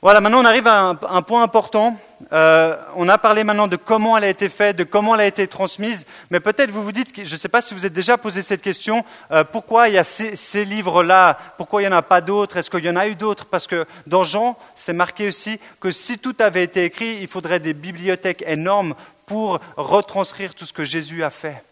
Voilà, 0.00 0.20
maintenant 0.20 0.40
on 0.40 0.44
arrive 0.44 0.66
à 0.66 0.88
un, 0.88 1.22
point 1.22 1.44
important. 1.44 1.96
Euh, 2.32 2.76
on 2.96 3.08
a 3.08 3.16
parlé 3.16 3.44
maintenant 3.44 3.68
de 3.68 3.76
comment 3.76 4.16
elle 4.16 4.24
a 4.24 4.28
été 4.28 4.48
faite, 4.48 4.74
de 4.74 4.82
comment 4.82 5.14
elle 5.14 5.20
a 5.20 5.26
été 5.26 5.46
transmise, 5.46 6.04
mais 6.32 6.40
peut-être 6.40 6.72
vous 6.72 6.82
vous 6.82 6.90
dites, 6.90 7.14
je 7.14 7.32
ne 7.32 7.38
sais 7.38 7.48
pas 7.48 7.60
si 7.60 7.74
vous 7.74 7.86
êtes 7.86 7.92
déjà 7.92 8.18
posé 8.18 8.42
cette 8.42 8.60
question, 8.60 9.04
euh, 9.30 9.44
pourquoi 9.44 9.88
il 9.88 9.94
y 9.94 9.98
a 9.98 10.02
ces, 10.02 10.64
livres-là, 10.64 11.38
pourquoi 11.58 11.80
il 11.80 11.86
n'y 11.86 11.94
en 11.94 11.96
a 11.96 12.02
pas 12.02 12.22
d'autres, 12.22 12.56
est-ce 12.56 12.70
qu'il 12.70 12.84
y 12.84 12.90
en 12.90 12.96
a 12.96 13.06
eu 13.06 13.14
d'autres? 13.14 13.44
Parce 13.44 13.68
que 13.68 13.86
dans 14.08 14.24
Jean, 14.24 14.58
c'est 14.74 14.92
marqué 14.92 15.28
aussi 15.28 15.60
que 15.78 15.92
si 15.92 16.18
tout 16.18 16.34
avait 16.40 16.64
été 16.64 16.82
écrit, 16.82 17.18
il 17.20 17.28
faudrait 17.28 17.60
des 17.60 17.72
bibliothèques 17.72 18.42
énormes 18.48 18.96
pour 19.26 19.60
retranscrire 19.76 20.56
tout 20.56 20.66
ce 20.66 20.72
que 20.72 20.82
Jésus 20.82 21.22
a 21.22 21.30
fait. 21.30 21.62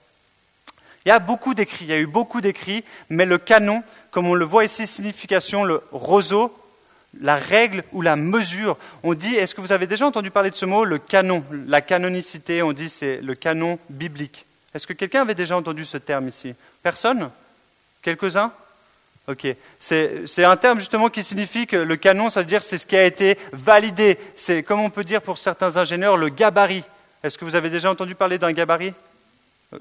Il 1.06 1.08
y 1.08 1.12
a 1.12 1.18
beaucoup 1.18 1.54
d'écrits, 1.54 1.84
il 1.84 1.90
y 1.90 1.94
a 1.94 1.98
eu 1.98 2.06
beaucoup 2.06 2.40
d'écrits, 2.40 2.84
mais 3.08 3.24
le 3.24 3.38
canon, 3.38 3.82
comme 4.10 4.26
on 4.26 4.34
le 4.34 4.44
voit 4.44 4.64
ici, 4.64 4.86
signification, 4.86 5.64
le 5.64 5.82
roseau, 5.92 6.54
la 7.20 7.36
règle 7.36 7.84
ou 7.92 8.02
la 8.02 8.16
mesure. 8.16 8.76
On 9.02 9.14
dit, 9.14 9.34
est-ce 9.34 9.54
que 9.54 9.60
vous 9.60 9.72
avez 9.72 9.86
déjà 9.86 10.06
entendu 10.06 10.30
parler 10.30 10.50
de 10.50 10.56
ce 10.56 10.66
mot, 10.66 10.84
le 10.84 10.98
canon, 10.98 11.42
la 11.66 11.80
canonicité, 11.80 12.62
on 12.62 12.72
dit 12.72 12.90
c'est 12.90 13.20
le 13.22 13.34
canon 13.34 13.78
biblique. 13.88 14.44
Est-ce 14.74 14.86
que 14.86 14.92
quelqu'un 14.92 15.22
avait 15.22 15.34
déjà 15.34 15.56
entendu 15.56 15.84
ce 15.84 15.96
terme 15.96 16.28
ici? 16.28 16.54
Personne? 16.82 17.30
Quelques-uns? 18.02 18.52
Ok. 19.26 19.46
C'est 19.80 20.44
un 20.44 20.56
terme 20.56 20.78
justement 20.78 21.08
qui 21.08 21.24
signifie 21.24 21.66
que 21.66 21.76
le 21.76 21.96
canon, 21.96 22.30
ça 22.30 22.40
veut 22.40 22.46
dire 22.46 22.62
c'est 22.62 22.78
ce 22.78 22.86
qui 22.86 22.96
a 22.96 23.04
été 23.04 23.38
validé. 23.52 24.18
C'est 24.36 24.62
comme 24.62 24.80
on 24.80 24.90
peut 24.90 25.04
dire 25.04 25.22
pour 25.22 25.38
certains 25.38 25.76
ingénieurs 25.76 26.16
le 26.16 26.28
gabarit. 26.28 26.84
Est-ce 27.22 27.36
que 27.36 27.44
vous 27.44 27.54
avez 27.54 27.70
déjà 27.70 27.90
entendu 27.90 28.14
parler 28.14 28.38
d'un 28.38 28.52
gabarit? 28.52 28.94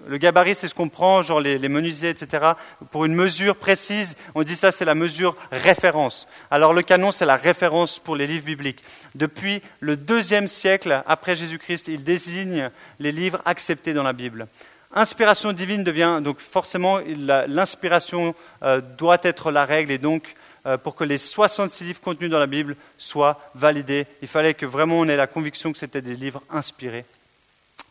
Le 0.08 0.18
gabarit, 0.18 0.54
c'est 0.54 0.68
ce 0.68 0.76
qu'on 0.76 0.90
prend, 0.90 1.24
genre 1.24 1.40
les, 1.40 1.58
menuisiers, 1.68 2.10
etc. 2.10 2.52
Pour 2.92 3.06
une 3.06 3.16
mesure 3.16 3.56
précise, 3.56 4.16
on 4.36 4.44
dit 4.44 4.56
ça, 4.56 4.72
c'est 4.72 4.86
la 4.86 4.94
mesure 4.94 5.36
référence. 5.52 6.28
Alors 6.52 6.74
le 6.74 6.84
canon, 6.84 7.12
c'est 7.12 7.26
la 7.26 7.38
référence 7.38 7.98
pour 7.98 8.16
les 8.16 8.28
livres 8.28 8.46
bibliques. 8.46 8.84
Depuis 9.16 9.64
le 9.80 9.98
deuxième 9.98 10.48
siècle 10.48 11.02
après 11.08 11.36
Jésus-Christ, 11.36 11.88
il 11.88 12.04
désigne 12.04 12.70
les 13.00 13.12
livres 13.12 13.42
acceptés 13.46 13.94
dans 13.94 14.04
la 14.04 14.14
Bible. 14.14 14.48
Inspiration 14.94 15.54
divine 15.54 15.84
devient 15.84 16.20
donc 16.24 16.40
forcément 16.40 17.00
l'inspiration 17.08 18.34
euh, 18.64 18.82
doit 18.82 19.20
être 19.22 19.52
la 19.52 19.66
règle 19.66 19.92
et 19.92 20.00
donc 20.00 20.36
euh, 20.66 20.78
pour 20.78 20.96
que 20.96 21.04
les 21.04 21.20
66 21.20 21.84
livres 21.84 22.02
contenus 22.02 22.32
dans 22.32 22.40
la 22.40 22.48
Bible 22.48 22.76
soient 22.98 23.40
validés, 23.54 24.08
il 24.22 24.28
fallait 24.28 24.56
que 24.56 24.66
vraiment 24.66 25.00
on 25.00 25.08
ait 25.08 25.16
la 25.16 25.28
conviction 25.28 25.72
que 25.72 25.78
c'était 25.78 26.02
des 26.02 26.16
livres 26.16 26.42
inspirés. 26.50 27.06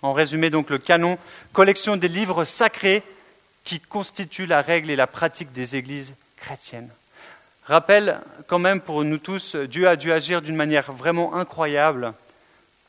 En 0.03 0.13
résumé, 0.13 0.51
donc, 0.51 0.71
le 0.71 0.79
canon, 0.79 1.19
collection 1.53 1.97
des 1.97 2.09
livres 2.09 2.45
sacrés 2.45 3.03
qui 3.65 3.81
constituent 3.81 4.47
la 4.47 4.63
règle 4.63 4.91
et 4.91 4.97
la 4.97 5.07
pratique 5.07 5.53
des 5.53 5.77
églises 5.77 6.15
chrétiennes. 6.37 6.91
Rappel 7.65 8.19
quand 8.47 8.59
même 8.59 8.81
pour 8.81 9.05
nous 9.05 9.19
tous, 9.19 9.55
Dieu 9.57 9.89
a 9.89 9.97
dû 9.97 10.11
agir 10.11 10.41
d'une 10.41 10.57
manière 10.57 10.91
vraiment 10.91 11.35
incroyable 11.35 12.15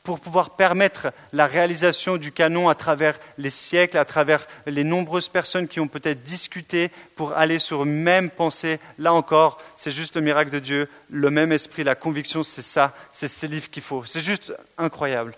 pour 0.02 0.20
pouvoir 0.20 0.50
permettre 0.56 1.12
la 1.32 1.46
réalisation 1.46 2.16
du 2.16 2.32
canon 2.32 2.68
à 2.68 2.74
travers 2.74 3.18
les 3.36 3.50
siècles, 3.50 3.98
à 3.98 4.06
travers 4.06 4.46
les 4.66 4.84
nombreuses 4.84 5.28
personnes 5.28 5.68
qui 5.68 5.80
ont 5.80 5.88
peut-être 5.88 6.22
discuté 6.22 6.90
pour 7.16 7.34
aller 7.34 7.58
sur 7.58 7.82
une 7.82 8.02
même 8.02 8.30
pensée. 8.30 8.80
Là 8.98 9.12
encore, 9.12 9.60
c'est 9.76 9.90
juste 9.90 10.16
le 10.16 10.22
miracle 10.22 10.50
de 10.50 10.58
Dieu, 10.58 10.88
le 11.10 11.30
même 11.30 11.52
esprit, 11.52 11.84
la 11.84 11.94
conviction, 11.94 12.42
c'est 12.42 12.62
ça, 12.62 12.94
c'est 13.12 13.28
ces 13.28 13.48
livres 13.48 13.68
qu'il 13.70 13.82
faut. 13.82 14.04
C'est 14.06 14.24
juste 14.24 14.54
incroyable. 14.78 15.34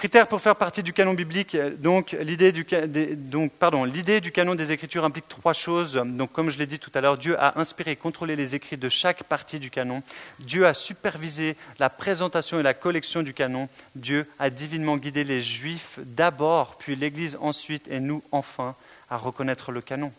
Critères 0.00 0.28
pour 0.28 0.40
faire 0.40 0.56
partie 0.56 0.82
du 0.82 0.94
canon 0.94 1.12
biblique. 1.12 1.54
Donc, 1.76 2.16
l'idée 2.18 2.52
du, 2.52 2.66
donc, 3.16 3.52
pardon, 3.52 3.84
l'idée 3.84 4.22
du 4.22 4.32
canon 4.32 4.54
des 4.54 4.72
Écritures 4.72 5.04
implique 5.04 5.28
trois 5.28 5.52
choses. 5.52 5.92
Donc, 5.92 6.32
comme 6.32 6.48
je 6.48 6.56
l'ai 6.56 6.66
dit 6.66 6.78
tout 6.78 6.90
à 6.94 7.02
l'heure, 7.02 7.18
Dieu 7.18 7.38
a 7.38 7.60
inspiré 7.60 7.90
et 7.90 7.96
contrôlé 7.96 8.34
les 8.34 8.54
écrits 8.54 8.78
de 8.78 8.88
chaque 8.88 9.24
partie 9.24 9.58
du 9.58 9.68
canon. 9.68 10.02
Dieu 10.38 10.66
a 10.66 10.72
supervisé 10.72 11.54
la 11.78 11.90
présentation 11.90 12.58
et 12.58 12.62
la 12.62 12.72
collection 12.72 13.22
du 13.22 13.34
canon. 13.34 13.68
Dieu 13.94 14.26
a 14.38 14.48
divinement 14.48 14.96
guidé 14.96 15.22
les 15.22 15.42
Juifs 15.42 15.98
d'abord, 15.98 16.76
puis 16.78 16.96
l'Église 16.96 17.36
ensuite, 17.38 17.86
et 17.88 18.00
nous 18.00 18.22
enfin, 18.32 18.76
à 19.10 19.18
reconnaître 19.18 19.70
le 19.70 19.82
canon. 19.82 20.14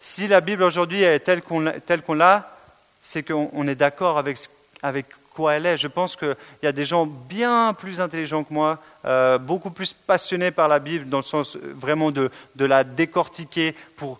Si 0.00 0.26
la 0.26 0.40
Bible 0.40 0.62
aujourd'hui 0.62 1.02
est 1.02 1.20
telle 1.20 1.42
qu'on 1.42 2.14
l'a, 2.14 2.56
c'est 3.02 3.24
qu'on 3.24 3.68
est 3.68 3.74
d'accord 3.74 4.16
avec, 4.16 4.38
avec 4.82 5.04
quoi 5.34 5.54
elle 5.54 5.66
est. 5.66 5.76
Je 5.76 5.88
pense 5.88 6.16
qu'il 6.16 6.36
y 6.62 6.66
a 6.66 6.72
des 6.72 6.84
gens 6.84 7.06
bien 7.06 7.74
plus 7.74 8.00
intelligents 8.00 8.44
que 8.44 8.54
moi, 8.54 8.78
euh, 9.04 9.36
beaucoup 9.38 9.70
plus 9.70 9.92
passionnés 9.92 10.50
par 10.50 10.68
la 10.68 10.78
Bible, 10.78 11.08
dans 11.08 11.18
le 11.18 11.24
sens 11.24 11.56
euh, 11.56 11.74
vraiment 11.76 12.10
de, 12.10 12.30
la 12.58 12.84
décortiquer 12.84 13.74
pour 13.96 14.18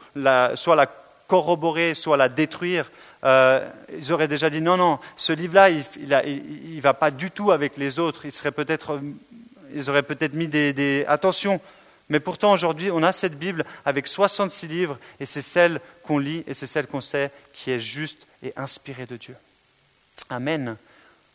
soit 0.54 0.76
la 0.76 0.86
corroborer, 1.26 1.94
soit 1.94 2.16
la 2.16 2.28
détruire. 2.28 2.90
Euh, 3.24 3.66
ils 3.96 4.12
auraient 4.12 4.28
déjà 4.28 4.50
dit 4.50 4.60
non, 4.60 4.76
non, 4.76 4.98
ce 5.16 5.32
livre-là, 5.32 5.70
il 5.70 6.76
ne 6.76 6.80
va 6.80 6.92
pas 6.92 7.10
du 7.10 7.30
tout 7.30 7.52
avec 7.52 7.76
les 7.78 7.98
autres. 7.98 8.26
Ils, 8.26 8.52
peut-être, 8.52 9.00
ils 9.74 9.88
auraient 9.88 10.02
peut-être 10.02 10.34
mis 10.34 10.48
des, 10.48 10.74
des... 10.74 11.06
Attention, 11.08 11.60
mais 12.10 12.20
pourtant 12.20 12.52
aujourd'hui, 12.52 12.90
on 12.90 13.02
a 13.02 13.12
cette 13.12 13.38
Bible 13.38 13.64
avec 13.86 14.08
66 14.08 14.66
livres, 14.68 14.98
et 15.20 15.26
c'est 15.26 15.42
celle 15.42 15.80
qu'on 16.02 16.18
lit, 16.18 16.44
et 16.46 16.52
c'est 16.52 16.66
celle 16.66 16.86
qu'on 16.86 17.00
sait 17.00 17.30
qui 17.54 17.70
est 17.70 17.80
juste 17.80 18.26
et 18.42 18.52
inspirée 18.56 19.06
de 19.06 19.16
Dieu. 19.16 19.36
Amen. 20.28 20.76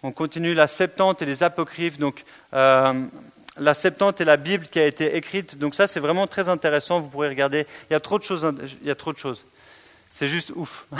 On 0.02 0.12
continue 0.12 0.54
la 0.54 0.68
Septante 0.68 1.22
et 1.22 1.26
les 1.26 1.44
Apocryphes. 1.44 1.98
Donc, 1.98 2.24
euh, 2.54 2.94
la 3.58 3.74
Septante 3.74 4.22
est 4.22 4.26
la 4.26 4.38
Bible 4.38 4.68
qui 4.68 4.80
a 4.80 4.86
été 4.86 5.18
écrite. 5.18 5.58
Donc 5.58 5.76
ça, 5.76 5.88
c'est 5.88 6.00
vraiment 6.00 6.26
très 6.26 6.48
intéressant. 6.48 7.02
Vous 7.02 7.10
pourrez 7.10 7.28
regarder. 7.28 7.68
Il 7.90 7.94
y 7.94 7.96
a 7.96 8.00
trop 8.00 8.18
de 8.18 8.24
choses. 8.24 8.50
Il 8.82 8.88
y 8.88 8.92
a 8.92 8.96
trop 8.96 9.12
de 9.12 9.18
choses. 9.18 9.44
C'est 10.12 10.28
juste 10.28 10.52
ouf. 10.56 10.86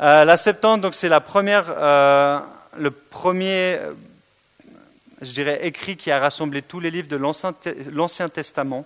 Euh, 0.00 0.24
la 0.24 0.36
Septante, 0.36 0.80
donc 0.80 0.92
c'est 0.92 1.08
la 1.08 1.20
première, 1.20 1.66
euh, 1.68 2.40
le 2.76 2.90
premier, 2.90 3.78
je 5.22 5.30
dirais, 5.30 5.60
écrit 5.68 5.96
qui 5.96 6.10
a 6.10 6.18
rassemblé 6.18 6.62
tous 6.62 6.80
les 6.80 6.90
livres 6.90 7.06
de 7.06 7.14
l'Ancien 7.14 8.28
Testament, 8.28 8.84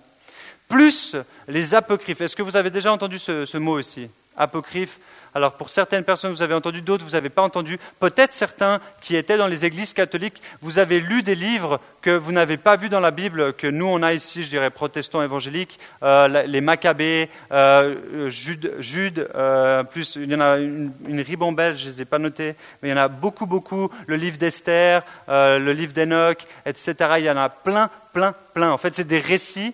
plus 0.67 1.15
les 1.47 1.73
Apocryphes. 1.73 2.21
Est-ce 2.21 2.35
que 2.35 2.43
vous 2.43 2.57
avez 2.57 2.69
déjà 2.69 2.93
entendu 2.93 3.17
ce, 3.17 3.47
ce 3.47 3.57
mot 3.57 3.79
aussi? 3.79 4.07
Apocryphe, 4.37 4.99
alors 5.35 5.53
pour 5.53 5.69
certaines 5.69 6.03
personnes, 6.03 6.31
vous 6.31 6.41
avez 6.41 6.53
entendu, 6.53 6.81
d'autres, 6.81 7.05
vous 7.05 7.11
n'avez 7.11 7.29
pas 7.29 7.41
entendu. 7.41 7.79
Peut-être 7.99 8.33
certains 8.33 8.79
qui 9.01 9.15
étaient 9.15 9.37
dans 9.37 9.47
les 9.47 9.65
églises 9.65 9.93
catholiques, 9.93 10.41
vous 10.61 10.79
avez 10.79 10.99
lu 10.99 11.23
des 11.23 11.35
livres 11.35 11.79
que 12.01 12.09
vous 12.09 12.31
n'avez 12.31 12.57
pas 12.57 12.75
vus 12.75 12.89
dans 12.89 12.99
la 12.99 13.11
Bible, 13.11 13.53
que 13.53 13.67
nous 13.67 13.85
on 13.85 14.01
a 14.01 14.13
ici, 14.13 14.43
je 14.43 14.49
dirais, 14.49 14.69
protestants 14.69 15.21
évangéliques, 15.21 15.79
euh, 16.03 16.27
les 16.45 16.61
Maccabées, 16.61 17.29
euh, 17.51 18.29
Jude, 18.29 18.73
Jude 18.79 19.29
euh, 19.35 19.83
plus 19.83 20.15
il 20.15 20.31
y 20.31 20.35
en 20.35 20.41
a 20.41 20.57
une, 20.57 20.91
une, 21.07 21.21
ribambelle, 21.21 21.77
je 21.77 21.87
ne 21.89 21.93
les 21.93 22.01
ai 22.01 22.05
pas 22.05 22.19
notées, 22.19 22.55
mais 22.81 22.89
il 22.89 22.91
y 22.91 22.95
en 22.95 23.01
a 23.01 23.07
beaucoup, 23.07 23.45
beaucoup, 23.45 23.89
le 24.07 24.15
livre 24.15 24.37
d'Esther, 24.37 25.03
le 25.27 25.71
livre 25.71 25.93
d'Enoch, 25.93 26.39
etc. 26.65 26.95
Il 27.17 27.25
y 27.25 27.29
en 27.29 27.37
a 27.37 27.49
plein, 27.49 27.89
plein, 28.13 28.33
plein. 28.53 28.71
En 28.71 28.77
fait, 28.77 28.95
c'est 28.95 29.07
des 29.07 29.19
récits 29.19 29.73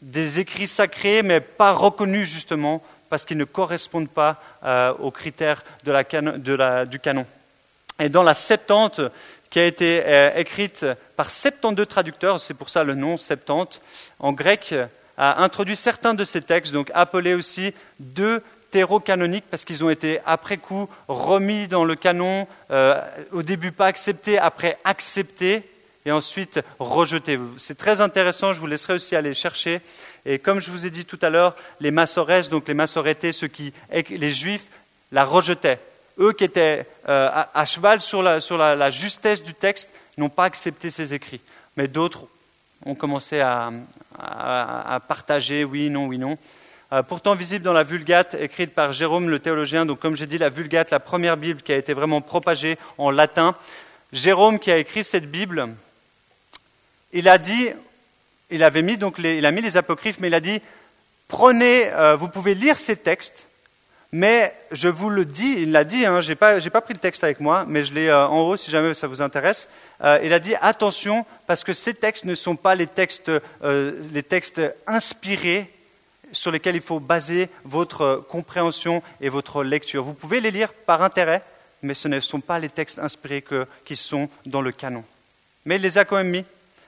des 0.00 0.38
écrits 0.38 0.66
sacrés, 0.66 1.22
mais 1.22 1.40
pas 1.40 1.72
reconnus 1.72 2.30
justement 2.30 2.82
parce 3.08 3.24
qu'ils 3.24 3.38
ne 3.38 3.44
correspondent 3.44 4.08
pas 4.08 4.42
euh, 4.64 4.92
aux 4.94 5.10
critères 5.10 5.64
du 5.84 6.98
canon. 6.98 7.26
Et 8.00 8.08
dans 8.08 8.22
la 8.22 8.34
Septante, 8.34 9.00
qui 9.50 9.58
a 9.58 9.64
été 9.64 10.02
euh, 10.04 10.30
écrite 10.36 10.86
par 11.16 11.30
72 11.30 11.88
traducteurs, 11.88 12.40
c'est 12.40 12.54
pour 12.54 12.68
ça 12.68 12.84
le 12.84 12.94
nom 12.94 13.16
Septante, 13.16 13.80
en 14.18 14.32
grec, 14.32 14.74
a 15.16 15.42
introduit 15.42 15.76
certains 15.76 16.14
de 16.14 16.24
ces 16.24 16.42
textes, 16.42 16.72
donc 16.72 16.90
appelés 16.94 17.34
aussi 17.34 17.74
deux 17.98 18.42
canoniques 19.04 19.44
parce 19.50 19.64
qu'ils 19.64 19.82
ont 19.82 19.90
été 19.90 20.20
après 20.26 20.58
coup 20.58 20.88
remis 21.08 21.68
dans 21.68 21.84
le 21.84 21.96
canon, 21.96 22.46
euh, 22.70 23.00
au 23.32 23.42
début 23.42 23.72
pas 23.72 23.86
acceptés, 23.86 24.38
après 24.38 24.78
acceptés 24.84 25.62
et 26.08 26.12
ensuite 26.12 26.60
rejetés. 26.78 27.38
C'est 27.58 27.76
très 27.76 28.00
intéressant, 28.00 28.54
je 28.54 28.60
vous 28.60 28.66
laisserai 28.66 28.94
aussi 28.94 29.14
aller 29.14 29.34
chercher. 29.34 29.82
Et 30.24 30.38
comme 30.38 30.58
je 30.58 30.70
vous 30.70 30.86
ai 30.86 30.90
dit 30.90 31.04
tout 31.04 31.18
à 31.20 31.28
l'heure, 31.28 31.54
les 31.80 31.90
massorès, 31.90 32.48
donc 32.48 32.66
les 32.66 32.72
massorétés, 32.72 33.34
ceux 33.34 33.46
qui, 33.46 33.74
les 33.92 34.32
juifs, 34.32 34.64
la 35.12 35.24
rejetaient. 35.24 35.78
Eux 36.18 36.32
qui 36.32 36.44
étaient 36.44 36.86
euh, 37.08 37.28
à, 37.54 37.64
cheval 37.66 38.00
sur, 38.00 38.22
la, 38.22 38.90
justesse 38.90 39.42
du 39.42 39.52
texte, 39.52 39.90
n'ont 40.16 40.30
pas 40.30 40.44
accepté 40.44 40.90
ces 40.90 41.12
écrits. 41.12 41.42
Mais 41.76 41.88
d'autres 41.88 42.24
ont 42.86 42.94
commencé 42.94 43.40
à, 43.40 43.70
partager 45.06 45.62
oui, 45.62 45.90
non, 45.90 46.06
oui, 46.06 46.16
non. 46.16 46.38
Euh, 46.90 47.02
pourtant 47.02 47.34
visible 47.34 47.66
dans 47.66 47.74
la 47.74 47.82
Vulgate 47.82 48.32
écrite 48.32 48.74
par 48.74 48.92
Jérôme 48.92 49.28
le 49.28 49.40
théologien, 49.40 49.84
donc 49.84 49.98
comme 49.98 50.16
j'ai 50.16 50.26
dit, 50.26 50.38
la 50.38 50.48
Vulgate, 50.48 50.90
la 50.90 51.00
première 51.00 51.36
Bible 51.36 51.60
qui 51.60 51.72
a 51.74 51.76
été 51.76 51.92
vraiment 51.92 52.22
propagée 52.22 52.78
en 52.96 53.10
latin. 53.10 53.54
Jérôme 54.10 54.58
qui 54.58 54.72
a 54.72 54.78
écrit 54.78 55.04
cette 55.04 55.30
Bible, 55.30 55.68
il 57.12 57.28
a 57.28 57.38
dit 57.38 57.70
il 58.50 58.64
avait 58.64 58.82
mis 58.82 58.96
donc 58.96 59.18
les, 59.18 59.38
il 59.38 59.46
a 59.46 59.50
mis 59.50 59.60
les 59.60 59.76
apocryphes, 59.76 60.18
mais 60.20 60.28
il 60.28 60.34
a 60.34 60.40
dit 60.40 60.60
prenez, 61.28 61.90
euh, 61.92 62.16
vous 62.16 62.28
pouvez 62.28 62.54
lire 62.54 62.78
ces 62.78 62.96
textes, 62.96 63.44
mais 64.10 64.54
je 64.72 64.88
vous 64.88 65.10
le 65.10 65.26
dis, 65.26 65.54
il 65.58 65.72
l'a 65.72 65.84
dit, 65.84 66.06
hein, 66.06 66.22
j'ai 66.22 66.34
pas, 66.34 66.58
pas 66.58 66.80
pris 66.80 66.94
le 66.94 67.00
texte 67.00 67.22
avec 67.22 67.40
moi, 67.40 67.66
mais 67.68 67.84
je 67.84 67.92
l'ai 67.92 68.08
euh, 68.08 68.26
en 68.26 68.40
haut 68.40 68.56
si 68.56 68.70
jamais 68.70 68.94
ça 68.94 69.06
vous 69.06 69.20
intéresse. 69.20 69.68
Euh, 70.02 70.18
il 70.22 70.32
a 70.32 70.38
dit 70.38 70.54
attention 70.62 71.26
parce 71.46 71.62
que 71.62 71.74
ces 71.74 71.92
textes 71.92 72.24
ne 72.24 72.34
sont 72.34 72.56
pas 72.56 72.74
les 72.74 72.86
textes, 72.86 73.30
les 73.62 74.22
textes 74.22 74.62
inspirés 74.86 75.70
sur 76.32 76.50
lesquels 76.50 76.76
il 76.76 76.82
faut 76.82 77.00
baser 77.00 77.48
votre 77.64 78.24
compréhension 78.28 79.02
et 79.20 79.28
votre 79.28 79.64
lecture. 79.64 80.04
Vous 80.04 80.14
pouvez 80.14 80.40
les 80.40 80.50
lire 80.50 80.72
par 80.72 81.02
intérêt, 81.02 81.42
mais 81.82 81.94
ce 81.94 82.06
ne 82.06 82.20
sont 82.20 82.40
pas 82.40 82.58
les 82.58 82.68
textes 82.68 82.98
inspirés 82.98 83.42
que, 83.42 83.66
qui 83.84 83.96
sont 83.96 84.28
dans 84.46 84.60
le 84.60 84.72
canon. 84.72 85.04
Mais 85.64 85.76
il 85.76 85.82
les 85.82 85.98
a 85.98 86.04
quand 86.04 86.16
même 86.16 86.30
mis. 86.30 86.44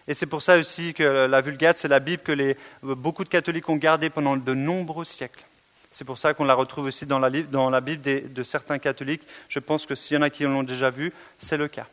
Et 0.09 0.15
c'est 0.15 0.27
pour 0.27 0.43
ça 0.43 0.59
aussi 0.59 0.95
que 0.95 1.03
la 1.03 1.41
Vulgate, 1.41 1.79
c'est 1.79 1.89
la 1.89 2.01
Bible 2.01 2.23
que 2.23 2.57
beaucoup 2.83 3.25
de 3.25 3.29
catholiques 3.29 3.69
ont 3.69 3.77
gardée 3.77 4.11
pendant 4.11 4.37
de 4.37 4.55
nombreux 4.55 5.05
siècles. 5.05 5.45
C'est 5.91 6.05
pour 6.05 6.19
ça 6.19 6.35
qu'on 6.35 6.45
la 6.45 6.55
retrouve 6.55 6.87
aussi 6.87 7.05
dans 7.07 7.19
la, 7.19 7.81
Bible 7.81 8.33
de 8.33 8.43
certains 8.43 8.79
catholiques. 8.79 9.23
Je 9.49 9.59
pense 9.59 9.87
que 9.87 9.95
s'il 9.95 10.17
y 10.17 10.19
en 10.19 10.23
a 10.23 10.31
qui 10.31 10.45
l'ont 10.45 10.63
déjà 10.63 10.91
vu, 10.91 11.13
c'est 11.41 11.57
le 11.57 11.69
cas. 11.69 11.87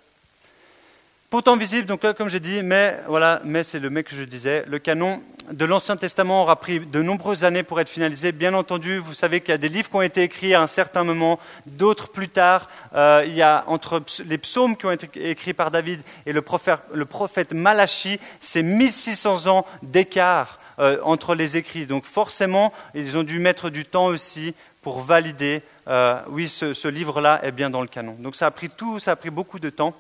Pourtant 1.30 1.58
visible, 1.58 1.86
donc 1.86 2.10
comme 2.16 2.30
j'ai 2.30 2.40
dit, 2.40 2.62
mais 2.64 2.98
voilà, 3.10 3.42
mais 3.44 3.66
c'est 3.66 3.80
le 3.80 3.90
mec 3.90 4.08
que 4.08 4.16
je 4.16 4.24
disais, 4.24 4.64
le 4.66 4.80
canon 4.80 5.22
de 5.52 5.66
l'Ancien 5.66 5.98
Testament 5.98 6.44
aura 6.44 6.56
pris 6.58 6.80
de 6.80 7.02
nombreuses 7.02 7.44
années 7.44 7.64
pour 7.64 7.82
être 7.82 7.90
finalisé. 7.90 8.32
Bien 8.32 8.54
entendu, 8.54 8.98
vous 8.98 9.14
savez 9.14 9.42
qu'il 9.42 9.50
y 9.50 9.54
a 9.54 9.58
des 9.58 9.68
livres 9.68 9.90
qui 9.90 9.96
ont 9.98 10.02
été 10.02 10.24
écrits 10.24 10.54
à 10.54 10.62
un 10.62 10.68
certain 10.68 11.04
moment, 11.04 11.38
d'autres 11.66 12.08
plus 12.08 12.30
tard. 12.30 12.70
Euh, 12.96 13.26
il 13.28 13.34
y 13.34 13.42
a 13.42 13.66
entre 13.68 14.02
les 14.26 14.38
psaumes 14.38 14.78
qui 14.78 14.86
ont 14.86 14.92
été 14.92 15.30
écrits 15.30 15.52
par 15.52 15.70
David 15.70 16.00
et 16.26 16.32
le 16.32 16.42
prophète, 16.42 16.80
le 16.94 17.04
prophète 17.04 17.52
Malachi, 17.52 18.22
c'est 18.40 18.64
1600 18.64 19.48
ans 19.48 19.66
d'écart 19.84 20.60
euh, 20.80 20.98
entre 21.04 21.36
les 21.36 21.58
écrits. 21.58 21.88
Donc 21.88 22.06
forcément, 22.06 22.72
ils 22.96 23.18
ont 23.18 23.24
dû 23.24 23.40
mettre 23.40 23.70
du 23.70 23.84
temps 23.84 24.06
aussi 24.06 24.56
pour 24.82 25.02
valider, 25.02 25.62
euh, 25.90 26.22
oui, 26.30 26.48
ce, 26.48 26.74
ce 26.74 26.88
livre-là 26.88 27.42
est 27.44 27.52
bien 27.52 27.70
dans 27.70 27.82
le 27.82 27.88
canon. 27.88 28.16
Donc 28.18 28.38
ça 28.38 28.46
a 28.46 28.52
pris 28.52 28.70
tout, 28.70 29.02
ça 29.02 29.12
a 29.12 29.16
pris 29.18 29.30
beaucoup 29.30 29.60
de 29.60 29.70
temps. 29.70 29.94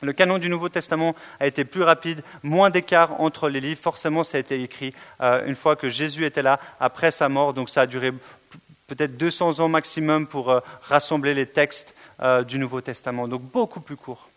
Le 0.00 0.12
canon 0.12 0.38
du 0.38 0.48
Nouveau 0.48 0.68
Testament 0.68 1.16
a 1.40 1.46
été 1.46 1.64
plus 1.64 1.82
rapide, 1.82 2.22
moins 2.44 2.70
d'écart 2.70 3.20
entre 3.20 3.48
les 3.48 3.60
livres. 3.60 3.80
Forcément, 3.80 4.22
ça 4.22 4.36
a 4.36 4.40
été 4.40 4.62
écrit 4.62 4.94
euh, 5.20 5.44
une 5.46 5.56
fois 5.56 5.74
que 5.74 5.88
Jésus 5.88 6.24
était 6.24 6.42
là, 6.42 6.60
après 6.78 7.10
sa 7.10 7.28
mort. 7.28 7.52
Donc 7.52 7.68
ça 7.68 7.82
a 7.82 7.86
duré 7.86 8.12
peut-être 8.86 9.16
200 9.16 9.58
ans 9.58 9.68
maximum 9.68 10.28
pour 10.28 10.50
euh, 10.50 10.60
rassembler 10.82 11.34
les 11.34 11.46
textes 11.46 11.94
euh, 12.20 12.44
du 12.44 12.58
Nouveau 12.58 12.80
Testament. 12.80 13.26
Donc 13.26 13.42
beaucoup 13.42 13.80
plus 13.80 13.96
court. 13.96 14.27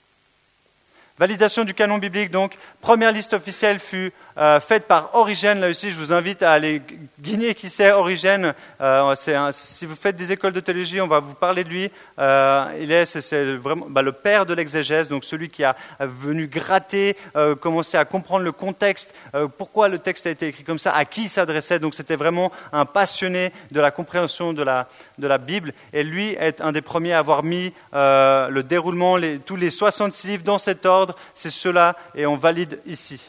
Validation 1.22 1.66
du 1.66 1.76
canon 1.76 2.00
biblique, 2.00 2.32
donc, 2.32 2.58
première 2.82 3.12
liste 3.12 3.34
officielle 3.34 3.78
fut 3.78 4.12
euh, 4.40 4.60
faite 4.60 4.88
par 4.88 5.14
Origène. 5.14 5.60
Là 5.60 5.70
aussi, 5.70 5.92
je 5.92 5.98
vous 6.00 6.12
invite 6.12 6.42
à 6.42 6.52
aller 6.52 6.82
guigner 7.20 7.54
qui 7.54 7.70
c'est 7.70 7.92
Origène. 7.92 8.56
Euh, 8.82 9.14
si 9.52 9.86
vous 9.86 9.96
faites 9.96 10.16
des 10.16 10.32
écoles 10.32 10.54
de 10.54 10.60
théologie, 10.60 11.00
on 11.00 11.06
va 11.06 11.20
vous 11.20 11.36
parler 11.36 11.64
de 11.64 11.70
lui. 11.70 11.92
Euh, 12.18 12.66
il 12.80 12.92
est, 12.92 13.16
vraiment 13.58 13.86
bah, 13.88 14.02
le 14.02 14.14
père 14.14 14.48
de 14.48 14.56
l'exégèse, 14.56 15.10
donc 15.10 15.24
celui 15.24 15.50
qui 15.50 15.64
a 15.64 15.76
venu 16.00 16.48
gratter, 16.48 17.16
commencer 17.60 17.98
à 17.98 18.06
comprendre 18.06 18.44
le 18.44 18.52
contexte, 18.52 19.14
pourquoi 19.60 19.90
le 19.90 20.00
texte 20.00 20.26
a 20.26 20.32
été 20.32 20.48
écrit 20.48 20.64
comme 20.64 20.80
ça, 20.80 20.92
à 20.96 21.06
qui 21.06 21.26
il 21.26 21.30
s'adressait. 21.30 21.78
Donc, 21.78 21.94
c'était 21.94 22.16
vraiment 22.16 22.52
un 22.74 22.86
passionné 22.86 23.52
de 23.70 23.80
la 23.80 23.92
compréhension 23.92 24.54
de 24.54 24.64
la, 24.64 25.38
Bible. 25.38 25.74
Et 25.94 26.04
lui 26.04 26.30
est 26.32 26.62
un 26.62 26.72
des 26.72 26.82
premiers 26.82 27.14
à 27.14 27.20
avoir 27.20 27.44
mis 27.44 27.74
le 27.94 28.62
déroulement, 28.62 29.18
tous 29.46 29.56
les 29.56 29.70
66 29.70 30.28
livres 30.28 30.44
dans 30.44 30.58
cet 30.58 30.88
ordre 30.88 31.11
c'est 31.36 31.52
cela, 31.52 31.96
et 32.16 32.26
on 32.26 32.36
valide 32.36 32.80
ici. 32.86 33.20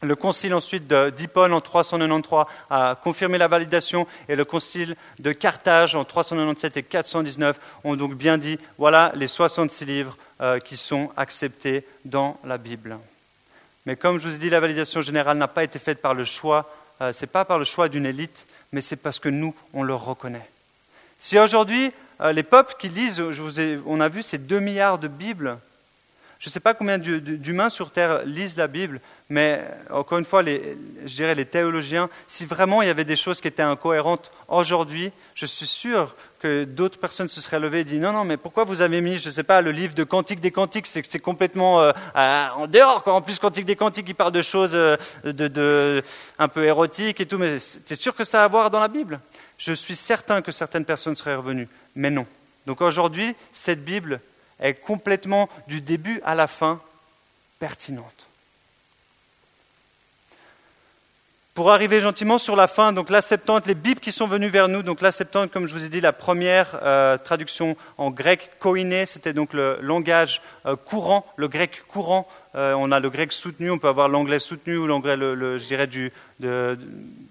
Le 0.00 0.14
concile 0.14 0.54
ensuite 0.54 0.86
d'Hippone 0.86 1.52
en 1.52 1.60
393 1.60 2.44
a 2.70 2.96
confirmé 3.02 3.36
la 3.36 3.48
validation 3.48 4.06
et 4.28 4.36
le 4.36 4.44
concile 4.44 4.94
de 5.18 5.32
Carthage 5.32 5.96
en 5.96 6.04
397 6.04 6.76
et 6.76 6.82
419 6.84 7.58
ont 7.82 7.96
donc 7.96 8.14
bien 8.14 8.38
dit 8.38 8.58
voilà 8.76 9.10
les 9.16 9.26
66 9.26 9.84
livres 9.84 10.16
euh, 10.40 10.60
qui 10.60 10.76
sont 10.76 11.10
acceptés 11.16 11.84
dans 12.04 12.38
la 12.44 12.58
Bible. 12.58 12.96
Mais 13.86 13.96
comme 13.96 14.20
je 14.20 14.28
vous 14.28 14.34
ai 14.36 14.38
dit, 14.38 14.50
la 14.50 14.60
validation 14.60 15.00
générale 15.00 15.36
n'a 15.36 15.48
pas 15.48 15.64
été 15.64 15.80
faite 15.80 16.00
par 16.00 16.14
le 16.14 16.24
choix, 16.24 16.72
euh, 17.00 17.12
ce 17.12 17.22
n'est 17.22 17.30
pas 17.30 17.44
par 17.44 17.58
le 17.58 17.64
choix 17.64 17.88
d'une 17.88 18.06
élite, 18.06 18.46
mais 18.70 18.82
c'est 18.82 18.96
parce 18.96 19.18
que 19.18 19.28
nous, 19.28 19.52
on 19.74 19.82
le 19.82 19.94
reconnaît. 19.96 20.48
Si 21.18 21.36
aujourd'hui, 21.40 21.90
euh, 22.20 22.30
les 22.30 22.44
peuples 22.44 22.76
qui 22.78 22.88
lisent, 22.88 23.30
je 23.30 23.42
vous 23.42 23.58
ai, 23.58 23.80
on 23.84 23.98
a 23.98 24.08
vu 24.08 24.22
ces 24.22 24.38
2 24.38 24.60
milliards 24.60 24.98
de 24.98 25.08
Bibles, 25.08 25.58
je 26.38 26.48
ne 26.48 26.52
sais 26.52 26.60
pas 26.60 26.72
combien 26.72 26.98
d'humains 26.98 27.68
sur 27.68 27.90
Terre 27.90 28.22
lisent 28.24 28.56
la 28.56 28.68
Bible, 28.68 29.00
mais 29.28 29.60
encore 29.90 30.18
une 30.18 30.24
fois, 30.24 30.42
je 30.44 31.14
dirais 31.14 31.34
les 31.34 31.44
théologiens, 31.44 32.08
si 32.28 32.46
vraiment 32.46 32.80
il 32.80 32.86
y 32.86 32.90
avait 32.90 33.04
des 33.04 33.16
choses 33.16 33.40
qui 33.40 33.48
étaient 33.48 33.62
incohérentes 33.62 34.30
aujourd'hui, 34.46 35.10
je 35.34 35.46
suis 35.46 35.66
sûr 35.66 36.14
que 36.38 36.62
d'autres 36.62 36.98
personnes 36.98 37.28
se 37.28 37.40
seraient 37.40 37.58
levées 37.58 37.80
et 37.80 37.84
dit 37.84 37.98
non, 37.98 38.12
non, 38.12 38.24
mais 38.24 38.36
pourquoi 38.36 38.62
vous 38.62 38.80
avez 38.80 39.00
mis, 39.00 39.18
je 39.18 39.28
ne 39.28 39.34
sais 39.34 39.42
pas, 39.42 39.60
le 39.60 39.72
livre 39.72 39.94
de 39.94 40.04
Cantique 40.04 40.38
des 40.38 40.52
Cantiques, 40.52 40.86
c'est 40.86 41.02
c'est 41.10 41.18
complètement 41.18 41.82
euh, 41.82 41.92
en 42.14 42.68
dehors. 42.68 43.02
Quoi. 43.02 43.14
En 43.14 43.20
plus, 43.20 43.40
Cantique 43.40 43.66
des 43.66 43.76
Cantiques, 43.76 44.06
il 44.08 44.14
parle 44.14 44.32
de 44.32 44.42
choses 44.42 44.74
euh, 44.74 44.96
de, 45.24 46.04
un 46.38 46.48
peu 46.48 46.64
érotiques 46.64 47.20
et 47.20 47.26
tout, 47.26 47.38
mais 47.38 47.58
c'est 47.58 47.96
sûr 47.96 48.14
que 48.14 48.22
ça 48.22 48.42
a 48.42 48.44
à 48.44 48.48
voir 48.48 48.70
dans 48.70 48.80
la 48.80 48.88
Bible. 48.88 49.18
Je 49.58 49.72
suis 49.72 49.96
certain 49.96 50.40
que 50.40 50.52
certaines 50.52 50.84
personnes 50.84 51.16
seraient 51.16 51.34
revenues, 51.34 51.68
mais 51.96 52.10
non. 52.10 52.26
Donc 52.66 52.80
aujourd'hui, 52.80 53.34
cette 53.52 53.84
Bible, 53.84 54.20
est 54.60 54.74
complètement 54.74 55.48
du 55.66 55.80
début 55.80 56.20
à 56.24 56.34
la 56.34 56.46
fin 56.46 56.80
pertinente. 57.58 58.28
Pour 61.58 61.72
arriver 61.72 62.00
gentiment 62.00 62.38
sur 62.38 62.54
la 62.54 62.68
fin, 62.68 62.92
donc 62.92 63.10
la 63.10 63.20
Septante, 63.20 63.66
les 63.66 63.74
Bibles 63.74 63.98
qui 63.98 64.12
sont 64.12 64.28
venues 64.28 64.48
vers 64.48 64.68
nous, 64.68 64.84
donc 64.84 65.00
la 65.00 65.10
Septante, 65.10 65.50
comme 65.50 65.66
je 65.66 65.74
vous 65.74 65.84
ai 65.84 65.88
dit, 65.88 66.00
la 66.00 66.12
première 66.12 66.78
euh, 66.84 67.18
traduction 67.18 67.76
en 67.96 68.12
grec 68.12 68.48
koiné, 68.60 69.06
c'était 69.06 69.32
donc 69.32 69.52
le 69.52 69.76
langage 69.82 70.40
euh, 70.66 70.76
courant, 70.76 71.26
le 71.34 71.48
grec 71.48 71.82
courant. 71.88 72.28
Euh, 72.54 72.74
on 72.78 72.92
a 72.92 73.00
le 73.00 73.10
grec 73.10 73.32
soutenu, 73.32 73.72
on 73.72 73.78
peut 73.78 73.88
avoir 73.88 74.08
l'anglais 74.08 74.38
soutenu 74.38 74.76
ou 74.76 74.86
l'anglais, 74.86 75.16
je 75.18 75.66
dirais, 75.66 75.88
du, 75.88 76.12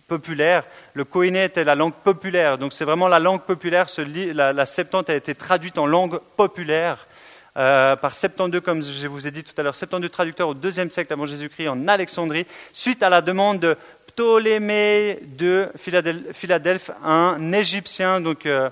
populaire. 0.10 0.66
Le 0.94 1.06
koiné 1.06 1.46
était 1.46 1.64
la 1.64 1.76
langue 1.76 1.94
populaire, 1.94 2.58
donc 2.58 2.74
c'est 2.74 2.84
vraiment 2.84 3.08
la 3.08 3.20
langue 3.20 3.44
populaire. 3.44 3.88
la, 4.34 4.52
la 4.52 4.66
Septante 4.66 5.10
a 5.10 5.16
été 5.16 5.36
traduite 5.36 5.78
en 5.78 5.86
langue 5.86 6.20
populaire. 6.36 7.08
Euh, 7.58 7.96
par 7.96 8.14
72, 8.14 8.62
comme 8.62 8.84
je 8.84 9.08
vous 9.08 9.26
ai 9.26 9.32
dit 9.32 9.44
tout 9.44 9.54
à 9.58 9.64
l'heure, 9.64 9.76
72 9.76 10.12
traducteurs 10.12 10.50
au 10.50 10.54
deuxième 10.54 10.92
siècle 10.92 11.12
avant 11.12 11.26
Jésus-Christ 11.26 11.70
en 11.70 11.88
Alexandrie, 11.88 12.46
suite 12.72 13.02
à 13.02 13.10
la 13.10 13.22
demande 13.22 13.60
de 13.60 13.76
Ptolémée 14.08 15.20
de 15.24 15.70
Philadelphie, 15.76 16.92
un 17.04 17.52
Égyptien, 17.54 18.22
donc 18.22 18.46
euh, 18.46 18.70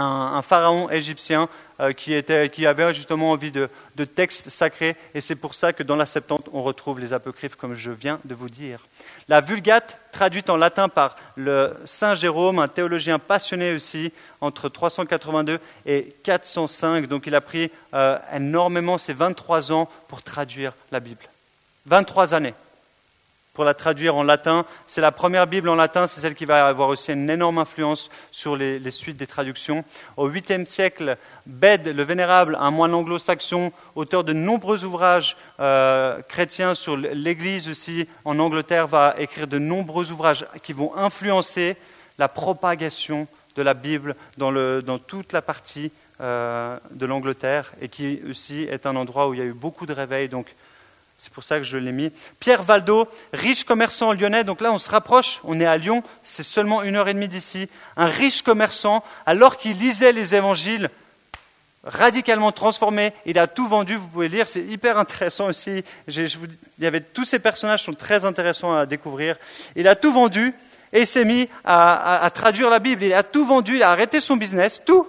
un, 0.00 0.42
pharaon 0.42 0.90
égyptien 0.90 1.48
euh, 1.80 1.92
qui, 1.92 2.14
était, 2.14 2.48
qui, 2.48 2.66
avait 2.66 2.92
justement 2.94 3.30
envie 3.30 3.50
de, 3.50 3.68
textes 4.04 4.50
sacrés, 4.50 4.96
et 5.14 5.20
c'est 5.20 5.34
pour 5.34 5.54
ça 5.54 5.72
que 5.72 5.82
dans 5.82 5.96
la 5.96 6.06
Septante, 6.06 6.48
on 6.52 6.62
retrouve 6.62 7.00
les 7.00 7.12
apocryphes, 7.12 7.56
comme 7.56 7.74
je 7.74 7.90
viens 7.90 8.20
de 8.24 8.34
vous 8.34 8.48
dire. 8.48 8.86
La 9.28 9.40
Vulgate, 9.40 10.00
traduite 10.12 10.50
en 10.50 10.56
latin 10.56 10.88
par 10.88 11.16
le 11.36 11.74
Saint 11.84 12.14
Jérôme, 12.14 12.58
un 12.58 12.68
théologien 12.68 13.18
passionné 13.18 13.72
aussi, 13.72 14.12
entre 14.40 14.68
382 14.68 15.60
et 15.86 16.14
405, 16.24 17.06
donc 17.06 17.26
il 17.26 17.34
a 17.34 17.40
pris 17.40 17.70
euh, 17.94 18.18
énormément, 18.34 18.98
ses 18.98 19.12
23 19.12 19.72
ans 19.72 19.88
pour 20.08 20.22
traduire 20.22 20.72
la 20.92 21.00
Bible. 21.00 21.28
23 21.86 22.34
années 22.34 22.54
pour 23.58 23.64
la 23.64 23.74
traduire 23.74 24.14
en 24.14 24.22
latin. 24.22 24.64
C'est 24.86 25.00
la 25.00 25.10
première 25.10 25.48
Bible 25.48 25.68
en 25.68 25.74
latin, 25.74 26.06
c'est 26.06 26.20
celle 26.20 26.36
qui 26.36 26.44
va 26.44 26.64
avoir 26.68 26.90
aussi 26.90 27.12
une 27.12 27.28
énorme 27.28 27.58
influence 27.58 28.08
sur 28.30 28.54
les, 28.54 28.90
suites 28.92 29.16
des 29.16 29.26
traductions. 29.26 29.84
Au 30.16 30.30
8e 30.30 30.64
siècle, 30.64 31.16
Bède 31.44 31.88
le 31.88 32.04
Vénérable, 32.04 32.56
un 32.60 32.70
moine 32.70 32.94
anglo-saxon, 32.94 33.72
auteur 33.96 34.22
de 34.22 34.32
nombreux 34.32 34.84
ouvrages 34.84 35.36
euh, 35.58 36.22
chrétiens 36.28 36.76
sur 36.76 36.96
l'Église 36.96 37.68
aussi 37.68 38.06
en 38.24 38.38
Angleterre, 38.38 38.86
va 38.86 39.16
écrire 39.18 39.48
de 39.48 39.58
nombreux 39.58 40.12
ouvrages 40.12 40.46
qui 40.62 40.72
vont 40.72 40.96
influencer 40.96 41.76
la 42.16 42.28
propagation 42.28 43.26
de 43.56 43.62
la 43.62 43.74
Bible 43.74 44.14
dans, 44.36 45.00
toute 45.00 45.32
la 45.32 45.42
partie 45.42 45.90
euh, 46.20 46.78
de 46.92 47.06
l'Angleterre 47.06 47.72
et 47.80 47.88
qui 47.88 48.20
aussi 48.30 48.68
est 48.70 48.86
un 48.86 48.94
endroit 48.94 49.28
où 49.28 49.34
il 49.34 49.40
y 49.40 49.42
a 49.42 49.46
eu 49.46 49.52
beaucoup 49.52 49.84
de 49.84 49.92
réveils. 49.92 50.28
Donc, 50.28 50.46
c'est 51.18 51.32
pour 51.32 51.42
ça 51.42 51.56
que 51.56 51.64
je 51.64 51.76
l'ai 51.76 51.90
mis. 51.90 52.12
Pierre 52.38 52.62
Valdo, 52.62 53.08
riche 53.32 53.64
commerçant 53.64 54.12
lyonnais. 54.12 54.44
Donc 54.44 54.60
là, 54.60 54.72
on 54.72 54.78
se 54.78 54.88
rapproche. 54.88 55.40
On 55.42 55.58
est 55.58 55.66
à 55.66 55.76
Lyon. 55.76 56.04
C'est 56.22 56.44
seulement 56.44 56.84
une 56.84 56.94
heure 56.94 57.08
et 57.08 57.14
demie 57.14 57.26
d'ici. 57.26 57.68
Un 57.96 58.06
riche 58.06 58.42
commerçant, 58.42 59.02
alors 59.26 59.56
qu'il 59.56 59.76
lisait 59.76 60.12
les 60.12 60.36
évangiles, 60.36 60.90
radicalement 61.82 62.52
transformé. 62.52 63.12
Il 63.26 63.40
a 63.40 63.48
tout 63.48 63.66
vendu. 63.66 63.96
Vous 63.96 64.06
pouvez 64.06 64.28
lire. 64.28 64.46
C'est 64.46 64.62
hyper 64.62 64.96
intéressant 64.96 65.46
aussi. 65.46 65.82
il 66.06 66.48
y 66.78 66.86
avait 66.86 67.00
tous 67.00 67.24
ces 67.24 67.40
personnages 67.40 67.82
sont 67.82 67.94
très 67.94 68.24
intéressants 68.24 68.76
à 68.76 68.86
découvrir. 68.86 69.36
Il 69.74 69.88
a 69.88 69.96
tout 69.96 70.12
vendu 70.12 70.54
et 70.92 71.04
s'est 71.04 71.24
mis 71.24 71.48
à, 71.64 72.22
à 72.24 72.30
traduire 72.30 72.70
la 72.70 72.78
Bible. 72.78 73.02
Il 73.02 73.12
a 73.12 73.24
tout 73.24 73.44
vendu. 73.44 73.74
Il 73.74 73.82
a 73.82 73.90
arrêté 73.90 74.20
son 74.20 74.36
business. 74.36 74.80
Tout. 74.86 75.04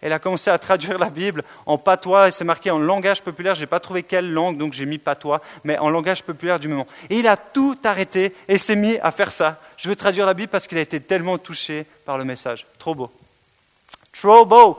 Elle 0.00 0.12
a 0.12 0.18
commencé 0.18 0.50
à 0.50 0.58
traduire 0.58 0.98
la 0.98 1.10
Bible 1.10 1.42
en 1.66 1.78
patois, 1.78 2.28
et 2.28 2.30
c'est 2.30 2.44
marqué 2.44 2.70
en 2.70 2.78
langage 2.78 3.22
populaire, 3.22 3.54
je 3.54 3.60
n'ai 3.60 3.66
pas 3.66 3.80
trouvé 3.80 4.02
quelle 4.02 4.32
langue, 4.32 4.56
donc 4.56 4.72
j'ai 4.72 4.86
mis 4.86 4.98
patois, 4.98 5.40
mais 5.64 5.78
en 5.78 5.90
langage 5.90 6.22
populaire 6.22 6.60
du 6.60 6.68
moment. 6.68 6.86
Et 7.10 7.18
il 7.18 7.26
a 7.26 7.36
tout 7.36 7.78
arrêté 7.84 8.34
et 8.46 8.58
s'est 8.58 8.76
mis 8.76 8.98
à 8.98 9.10
faire 9.10 9.32
ça. 9.32 9.60
Je 9.76 9.88
veux 9.88 9.96
traduire 9.96 10.26
la 10.26 10.34
Bible 10.34 10.48
parce 10.48 10.66
qu'il 10.66 10.78
a 10.78 10.82
été 10.82 11.00
tellement 11.00 11.38
touché 11.38 11.86
par 12.04 12.18
le 12.18 12.24
message. 12.24 12.66
Trop 12.78 12.94
beau. 12.94 13.10
Trop 14.12 14.44
beau. 14.44 14.78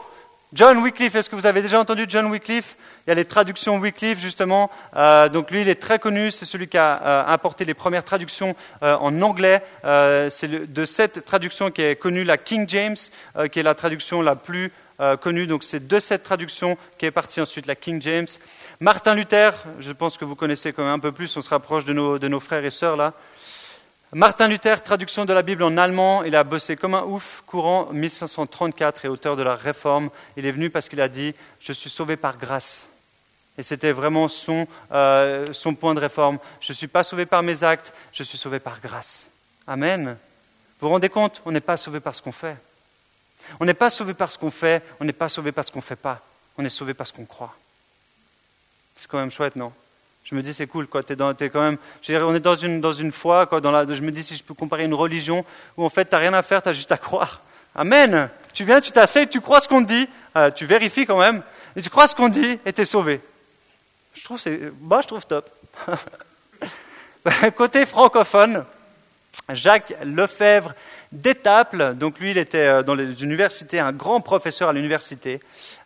John 0.52 0.80
Wycliffe, 0.80 1.14
est-ce 1.14 1.30
que 1.30 1.36
vous 1.36 1.46
avez 1.46 1.62
déjà 1.62 1.80
entendu 1.80 2.06
John 2.08 2.32
Wycliffe? 2.32 2.76
Il 3.06 3.10
y 3.10 3.12
a 3.12 3.16
les 3.16 3.26
traductions 3.26 3.78
Wycliffe, 3.78 4.20
justement. 4.20 4.72
Euh, 4.96 5.30
donc 5.30 5.52
lui, 5.52 5.62
il 5.62 5.70
est 5.70 5.80
très 5.82 6.00
connu, 6.00 6.32
c'est 6.32 6.46
celui 6.46 6.68
qui 6.68 6.78
a 6.78 7.02
euh, 7.02 7.24
apporté 7.28 7.66
les 7.66 7.74
premières 7.74 8.04
traductions 8.04 8.56
euh, 8.82 8.96
en 8.96 9.22
anglais. 9.22 9.62
c'est 9.84 10.72
de 10.72 10.86
cette 10.86 11.24
traduction 11.24 11.72
qui 11.72 11.84
est 11.84 11.96
connue 11.96 12.24
la 12.24 12.38
King 12.38 12.66
James, 12.68 12.98
qui 13.52 13.60
est 13.60 13.64
la 13.64 13.76
traduction 13.76 14.22
la 14.22 14.36
plus 14.36 14.72
euh, 15.00 15.18
connu. 15.18 15.48
Donc 15.48 15.64
c'est 15.64 15.88
de 15.88 16.00
cette 16.00 16.24
traduction 16.24 16.78
qui 16.98 17.06
est 17.06 17.12
partie 17.12 17.42
ensuite 17.42 17.66
la 17.66 17.76
King 17.76 18.02
James. 18.02 18.28
Martin 18.80 19.16
Luther, 19.16 19.54
je 19.80 19.92
pense 19.92 20.18
que 20.18 20.26
vous 20.26 20.36
connaissez 20.36 20.74
quand 20.74 20.84
même 20.84 20.94
un 20.94 21.00
peu 21.00 21.12
plus, 21.12 21.36
on 21.38 21.42
se 21.42 21.50
rapproche 21.50 21.86
de 21.86 21.94
nos, 21.94 22.20
de 22.20 22.28
nos 22.28 22.40
frères 22.40 22.66
et 22.66 22.70
sœurs 22.70 22.98
là. 22.98 23.14
Martin 24.12 24.48
Luther, 24.48 24.82
traduction 24.82 25.26
de 25.26 25.34
la 25.34 25.44
Bible 25.44 25.62
en 25.62 25.78
allemand, 25.78 26.24
il 26.24 26.36
a 26.36 26.44
bossé 26.44 26.76
comme 26.76 26.96
un 26.96 27.04
ouf, 27.04 27.44
courant 27.46 27.90
1534 27.92 29.06
et 29.06 29.08
auteur 29.08 29.36
de 29.36 29.44
la 29.44 29.54
Réforme. 29.54 30.10
Il 30.36 30.48
est 30.48 30.52
venu 30.52 30.72
parce 30.72 30.90
qu'il 30.90 31.00
a 31.00 31.08
dit 31.08 31.36
Je 31.62 31.74
suis 31.74 31.92
sauvé 31.92 32.16
par 32.16 32.38
grâce. 32.38 32.88
Et 33.60 33.64
c'était 33.64 33.92
vraiment 33.92 34.28
son, 34.28 34.68
euh, 34.94 35.46
son 35.52 35.76
point 35.76 35.94
de 35.94 36.00
réforme. 36.00 36.40
Je 36.60 36.72
ne 36.72 36.76
suis 36.76 36.88
pas 36.88 37.04
sauvé 37.04 37.26
par 37.26 37.44
mes 37.44 37.64
actes, 37.64 37.94
je 38.14 38.24
suis 38.24 38.38
sauvé 38.38 38.60
par 38.60 38.80
grâce. 38.80 39.28
Amen. 39.68 40.18
Vous 40.80 40.88
vous 40.88 40.94
rendez 40.94 41.10
compte? 41.10 41.42
On 41.46 41.52
n'est 41.52 41.60
pas 41.60 41.78
sauvé 41.78 42.00
par 42.00 42.16
ce 42.16 42.22
qu'on 42.22 42.32
fait. 42.32 42.56
On 43.60 43.66
n'est 43.66 43.74
pas 43.74 43.90
sauvé 43.90 44.14
par 44.14 44.32
ce 44.32 44.38
qu'on 44.38 44.52
fait, 44.52 44.84
on 45.00 45.06
n'est 45.06 45.14
pas 45.14 45.30
sauvé 45.30 45.52
par 45.52 45.66
ce 45.66 45.72
qu'on 45.72 45.80
ne 45.80 45.84
fait 45.84 45.96
pas. 45.96 46.22
On 46.58 46.66
est 46.66 46.70
sauvé 46.70 46.94
parce 46.94 47.12
qu'on 47.12 47.26
croit. 47.26 47.56
C'est 48.96 49.08
quand 49.08 49.20
même 49.20 49.32
chouette, 49.32 49.56
non? 49.56 49.72
Je 50.24 50.36
me 50.36 50.44
dis, 50.44 50.54
c'est 50.54 50.68
cool, 50.68 50.88
quoi. 50.88 51.02
dans, 51.02 51.34
quand 51.34 51.62
même, 51.62 51.78
on 52.10 52.36
est 52.36 52.40
dans 52.40 52.56
une, 52.56 52.82
dans 52.82 52.94
une 52.94 53.12
foi, 53.12 53.48
quoi. 53.48 53.60
Je 53.64 54.02
me 54.02 54.12
dis, 54.12 54.24
si 54.24 54.36
je 54.36 54.44
peux 54.44 54.54
comparer 54.54 54.84
une 54.84 54.94
religion 54.94 55.44
où 55.78 55.84
en 55.84 55.90
fait, 55.90 56.06
tu 56.06 56.12
n'as 56.12 56.20
rien 56.20 56.34
à 56.34 56.44
faire, 56.44 56.62
tu 56.62 56.70
as 56.70 56.74
juste 56.74 56.92
à 56.92 56.98
croire. 56.98 57.42
Amen. 57.74 58.30
Tu 58.54 58.64
viens, 58.64 58.82
tu 58.82 58.92
t'asseyes, 58.92 59.28
tu 59.28 59.42
crois 59.42 59.62
ce 59.62 59.68
qu'on 59.68 59.82
dit, 59.82 60.08
euh, 60.36 60.52
tu 60.52 60.66
vérifies 60.66 61.06
quand 61.06 61.18
même, 61.18 61.42
et 61.76 61.82
tu 61.82 61.90
crois 61.90 62.08
ce 62.08 62.16
qu'on 62.16 62.30
dit, 62.30 62.60
et 62.66 62.74
tu 62.74 62.82
es 62.82 62.86
sauvé. 62.86 63.22
Je 64.14 64.24
trouve, 64.24 64.40
c'est, 64.40 64.60
bah, 64.82 65.00
je 65.02 65.08
trouve 65.08 65.26
top. 65.26 65.50
Côté 67.56 67.86
francophone, 67.86 68.66
Jacques 69.50 69.94
Lefebvre 70.04 70.74
d'Étaples. 71.12 71.96
Donc 71.96 72.20
lui, 72.20 72.32
il 72.32 72.38
était 72.38 72.68
euh, 72.68 72.84
dans 72.84 72.96
les 72.96 73.24
universités, 73.24 73.80
un 73.80 73.92
grand 73.92 74.22
professeur 74.22 74.70
à 74.70 74.74
l'université. 74.74 75.40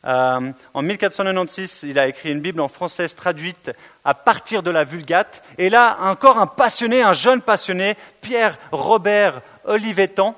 Euh, 0.06 0.52
en 0.74 0.82
1496, 0.82 1.86
il 1.88 1.98
a 1.98 2.08
écrit 2.08 2.32
une 2.32 2.42
Bible 2.42 2.60
en 2.60 2.68
française 2.68 3.16
traduite 3.16 3.72
à 4.04 4.14
partir 4.14 4.64
de 4.64 4.72
la 4.72 4.84
Vulgate. 4.84 5.44
Et 5.58 5.70
là, 5.70 5.98
encore 6.02 6.40
un 6.40 6.48
passionné, 6.48 7.02
un 7.02 7.14
jeune 7.14 7.42
passionné, 7.42 7.96
Pierre 8.22 8.58
Robert 8.72 9.42
Olivetan, 9.66 10.36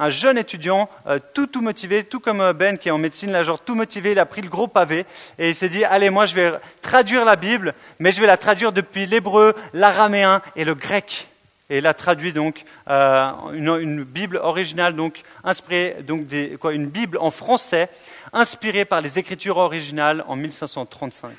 un 0.00 0.10
jeune 0.10 0.36
étudiant, 0.36 0.88
euh, 1.06 1.20
tout, 1.34 1.46
tout 1.46 1.60
motivé, 1.60 2.02
tout 2.02 2.18
comme 2.18 2.52
Ben 2.52 2.76
qui 2.76 2.88
est 2.88 2.92
en 2.92 2.98
médecine, 2.98 3.30
là, 3.30 3.44
genre 3.44 3.60
tout 3.60 3.76
motivé, 3.76 4.10
il 4.12 4.18
a 4.18 4.26
pris 4.26 4.42
le 4.42 4.48
gros 4.48 4.66
pavé 4.66 5.06
et 5.38 5.50
il 5.50 5.54
s'est 5.54 5.68
dit, 5.68 5.84
allez, 5.84 6.10
moi 6.10 6.26
je 6.26 6.34
vais 6.34 6.52
traduire 6.82 7.24
la 7.24 7.36
Bible, 7.36 7.74
mais 8.00 8.10
je 8.10 8.20
vais 8.20 8.26
la 8.26 8.36
traduire 8.36 8.72
depuis 8.72 9.06
l'hébreu, 9.06 9.54
l'araméen 9.72 10.42
et 10.56 10.64
le 10.64 10.74
grec. 10.74 11.28
Et 11.74 11.78
il 11.78 11.88
a 11.88 11.94
traduit 11.94 12.32
donc 12.32 12.62
euh, 12.88 13.32
une, 13.52 14.04
Bible 14.04 14.36
originale, 14.36 14.94
donc 14.94 15.22
inspirée, 15.42 15.96
donc 16.06 16.24
des, 16.26 16.56
quoi, 16.56 16.72
une 16.72 16.86
Bible 16.86 17.18
en 17.18 17.32
français, 17.32 17.88
inspirée 18.32 18.84
par 18.84 19.00
les 19.00 19.18
Écritures 19.18 19.56
originales 19.56 20.24
en 20.28 20.36
1535. 20.36 21.32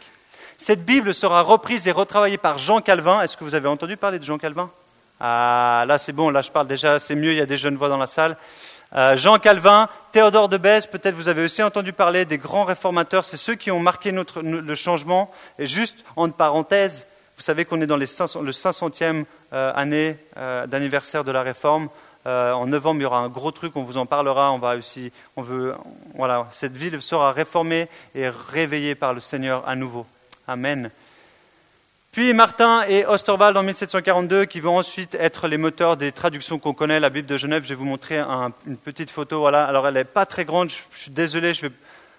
Cette 0.57 0.83
Bible 0.83 1.13
sera 1.13 1.41
reprise 1.41 1.88
et 1.88 1.91
retravaillée 1.93 2.36
par 2.36 2.57
Jean 2.57 2.81
Calvin. 2.81 3.21
Est-ce 3.21 3.38
que 3.38 3.45
vous 3.45 3.55
avez 3.55 3.69
entendu 3.69 3.95
parler 3.95 4.19
de 4.19 4.25
Jean 4.25 4.38
Calvin? 4.38 4.69
Ah, 5.21 5.86
là 5.88 5.97
c'est 5.97 6.11
bon, 6.11 6.29
là 6.29 6.41
je 6.41 6.51
parle 6.51 6.67
déjà, 6.67 6.99
c'est 6.99 7.15
mieux, 7.15 7.31
il 7.31 7.38
y 7.38 7.41
a 7.41 7.45
des 7.45 7.55
jeunes 7.55 7.77
voix 7.77 7.88
dans 7.88 7.95
la 7.95 8.07
salle. 8.07 8.36
Euh, 8.93 9.15
Jean 9.15 9.39
Calvin, 9.39 9.88
Théodore 10.11 10.49
de 10.49 10.57
Bèze, 10.57 10.86
peut-être 10.86 11.15
vous 11.15 11.29
avez 11.29 11.45
aussi 11.45 11.63
entendu 11.63 11.93
parler 11.93 12.25
des 12.25 12.38
grands 12.38 12.65
réformateurs, 12.65 13.23
c'est 13.23 13.38
ceux 13.38 13.55
qui 13.55 13.71
ont 13.71 13.79
marqué 13.79 14.11
notre, 14.11 14.41
le 14.41 14.75
changement. 14.75 15.31
Et 15.59 15.65
juste 15.65 15.95
entre 16.17 16.36
parenthèses, 16.36 17.07
vous 17.38 17.43
savez 17.43 17.65
qu'on 17.65 17.81
est 17.81 17.88
dans 17.88 17.97
les 17.97 18.07
500, 18.07 18.41
le 18.41 18.51
500e 18.51 19.25
euh, 19.53 19.71
année 19.75 20.15
euh, 20.38 20.67
d'anniversaire 20.67 21.23
de 21.23 21.31
la 21.31 21.41
réforme. 21.41 21.89
Euh, 22.27 22.53
en 22.53 22.65
novembre, 22.65 23.01
il 23.01 23.03
y 23.03 23.05
aura 23.05 23.19
un 23.19 23.29
gros 23.29 23.51
truc, 23.51 23.75
on 23.75 23.83
vous 23.83 23.97
en 23.97 24.05
parlera. 24.05 24.51
On 24.51 24.57
va 24.57 24.77
aussi, 24.77 25.11
on 25.36 25.41
veut, 25.41 25.75
voilà, 26.15 26.47
cette 26.53 26.75
ville 26.75 27.01
sera 27.01 27.33
réformée 27.33 27.88
et 28.15 28.29
réveillée 28.29 28.95
par 28.95 29.13
le 29.13 29.19
Seigneur 29.19 29.67
à 29.67 29.75
nouveau. 29.75 30.05
Amen. 30.47 30.89
Puis 32.13 32.33
Martin 32.33 32.86
et 32.88 33.05
Osterwald 33.05 33.57
en 33.57 33.63
1742, 33.63 34.45
qui 34.45 34.61
vont 34.61 34.77
ensuite 34.77 35.15
être 35.15 35.49
les 35.49 35.57
moteurs 35.57 35.97
des 35.97 36.13
traductions 36.13 36.57
qu'on 36.57 36.73
connaît, 36.73 37.01
la 37.01 37.09
Bible 37.09 37.27
de 37.27 37.36
Genève. 37.36 37.63
Je 37.63 37.69
vais 37.69 37.75
vous 37.75 37.83
montrer 37.83 38.19
une 38.19 38.77
petite 38.77 39.09
photo. 39.09 39.39
Voilà. 39.39 39.65
Alors 39.65 39.86
elle 39.86 39.95
n'est 39.95 40.05
pas 40.05 40.25
très 40.25 40.45
grande. 40.45 40.69
Je, 40.69 40.77
je 40.93 40.99
suis 40.99 41.11
désolé. 41.11 41.53
Je 41.53 41.63
vais 41.63 41.73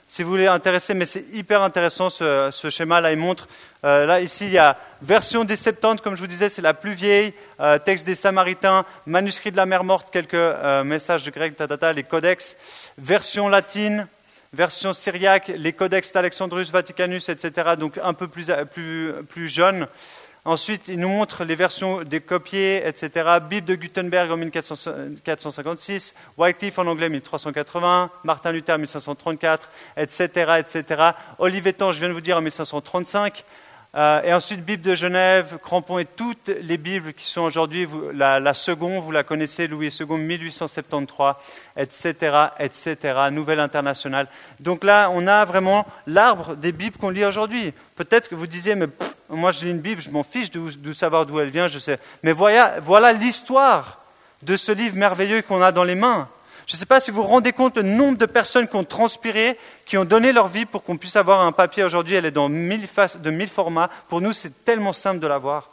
si 0.09 0.23
vous 0.23 0.31
voulez 0.31 0.47
intéresser, 0.47 0.95
mais 0.95 1.05
c'est 1.05 1.25
hyper 1.33 1.63
intéressant 1.63 2.11
ce, 2.11 2.69
schéma-là. 2.71 3.13
Il 3.13 3.19
montre, 3.19 3.49
euh, 3.85 4.07
là 4.07 4.21
ici, 4.21 4.47
il 4.47 4.53
y 4.53 4.59
a 4.59 4.79
version 5.03 5.45
des 5.45 5.57
Septante, 5.57 6.01
comme 6.01 6.15
je 6.15 6.21
vous 6.21 6.29
disais, 6.29 6.49
c'est 6.49 6.63
la 6.63 6.75
plus 6.75 6.93
vieille, 6.93 7.35
euh, 7.61 7.79
texte 7.79 8.07
des 8.07 8.15
Samaritains, 8.15 8.85
manuscrit 9.07 9.51
de 9.51 9.57
la 9.57 9.67
mer 9.67 9.83
morte, 9.83 10.11
quelques 10.13 10.35
euh, 10.35 10.85
messages 10.85 11.25
de 11.25 11.31
grec, 11.31 11.55
les 11.95 12.05
codex, 12.05 12.57
version 12.99 13.49
latine, 13.49 14.07
version 14.53 14.93
syriaque, 14.93 15.51
les 15.55 15.73
codex 15.73 16.13
d'Alexandrus, 16.13 16.71
Vaticanus, 16.71 17.29
etc., 17.29 17.73
donc 17.77 17.99
un 18.01 18.15
peu 18.15 18.29
plus, 18.29 18.51
plus, 18.73 19.13
plus 19.29 19.49
jeunes. 19.49 19.89
Ensuite, 20.47 20.87
il 20.87 21.01
nous 21.01 21.09
montre 21.09 21.43
les 21.43 21.57
versions 21.57 22.05
des 22.05 22.21
copiés, 22.21 22.87
etc. 22.87 23.39
Bible 23.51 23.67
de 23.67 23.75
Gutenberg 23.75 24.31
en 24.31 24.37
1456, 24.37 26.15
Wycliffe 26.39 26.79
en 26.79 26.87
anglais 26.87 27.09
1380, 27.09 28.13
Martin 28.23 28.53
Luther 28.53 28.79
1534, 28.79 29.69
etc., 29.97 30.53
etc. 30.61 31.03
Olivetan, 31.41 31.91
je 31.91 31.99
viens 31.99 32.09
de 32.09 32.15
vous 32.15 32.21
dire, 32.21 32.37
en 32.37 32.43
1535. 32.43 33.45
Euh, 33.95 34.23
et 34.23 34.33
ensuite, 34.35 34.65
Bible 34.65 34.83
de 34.83 34.95
Genève, 34.95 35.59
Crampon 35.63 35.99
et 35.99 36.05
toutes 36.05 36.49
les 36.49 36.77
Bibles 36.77 37.15
qui 37.15 37.25
sont 37.25 37.43
aujourd'hui, 37.43 37.89
la, 38.13 38.55
seconde, 38.55 39.03
vous 39.03 39.11
la 39.11 39.23
connaissez, 39.23 39.67
Louis 39.67 39.89
II, 39.89 40.07
1873, 40.07 41.35
etc., 41.77 42.37
etc., 42.59 42.97
Nouvelle 43.31 43.61
Internationale. 43.61 44.29
Donc 44.61 44.85
là, 44.85 45.11
on 45.13 45.27
a 45.27 45.45
vraiment 45.45 45.87
l'arbre 46.07 46.57
des 46.57 46.73
Bibles 46.73 46.99
qu'on 46.99 47.11
lit 47.11 47.25
aujourd'hui. 47.25 47.73
Peut-être 47.95 48.29
que 48.29 48.35
vous 48.35 48.47
disiez, 48.47 48.75
mais 48.75 48.89
moi 49.31 49.51
je 49.51 49.65
lis 49.65 49.71
une 49.71 49.81
Bible, 49.81 50.03
je 50.03 50.11
m'en 50.11 50.23
fiche 50.23 50.51
de, 50.51 50.93
savoir 50.93 51.25
d'où 51.25 51.41
elle 51.41 51.51
vient, 51.51 51.69
je 51.69 51.79
sais. 51.79 51.99
Mais 52.23 52.33
voilà 52.33 53.13
l'histoire 53.13 53.99
de 54.43 54.57
ce 54.57 54.73
livre 54.73 54.97
merveilleux 54.97 55.43
qu'on 55.43 55.63
a 55.63 55.73
dans 55.73 55.85
les 55.85 55.95
mains. 55.95 56.29
Je 56.67 56.75
ne 56.75 56.79
sais 56.79 56.87
pas 56.87 57.01
si 57.01 57.13
vous 57.13 57.23
vous 57.23 57.29
rendez 57.29 57.53
compte 57.53 57.77
le 57.77 57.85
nombre 57.85 58.19
de 58.19 58.27
personnes 58.27 58.67
qui 58.67 58.75
ont 58.75 58.85
transpiré, 58.85 59.57
qui 59.85 59.97
ont 59.97 60.05
donné 60.05 60.33
leur 60.33 60.49
vie 60.49 60.67
pour 60.67 60.83
qu'on 60.83 60.97
puisse 60.97 61.15
avoir 61.15 61.43
un 61.43 61.53
papier 61.53 61.85
aujourd'hui. 61.85 62.15
Elle 62.15 62.27
est 62.27 62.33
dans 62.33 62.49
mille 62.49 62.87
de 63.21 63.31
mille 63.31 63.49
formats. 63.49 63.89
Pour 64.09 64.21
nous, 64.21 64.33
c'est 64.33 64.65
tellement 64.65 64.93
simple 64.93 65.21
de 65.21 65.29
l'avoir. 65.29 65.71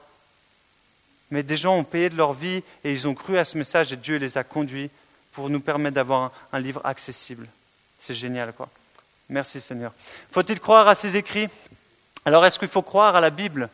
Mais 1.32 1.42
des 1.42 1.58
gens 1.58 1.76
ont 1.76 1.84
payé 1.84 2.10
de 2.10 2.16
leur 2.16 2.34
vie 2.34 2.64
et 2.84 2.92
ils 2.92 3.08
ont 3.08 3.16
cru 3.16 3.40
à 3.40 3.46
ce 3.46 3.58
message 3.58 3.92
et 3.92 3.96
Dieu 3.96 4.18
les 4.18 4.38
a 4.38 4.44
conduits 4.44 4.92
pour 5.32 5.50
nous 5.50 5.60
permettre 5.60 5.96
d'avoir 5.96 6.32
un, 6.52 6.60
livre 6.60 6.82
accessible. 6.84 7.48
C'est 8.00 8.14
génial, 8.14 8.54
quoi. 8.54 8.70
Merci 9.30 9.62
Seigneur. 9.62 9.94
Faut-il 10.32 10.60
croire 10.60 10.88
à 10.88 10.94
ces 10.94 11.18
écrits? 11.18 11.48
Alors, 12.24 12.46
est-ce 12.46 12.60
qu'il 12.60 12.68
faut 12.68 12.84
croire 12.84 13.16
à 13.16 13.22
la 13.22 13.32
Bible? 13.32 13.70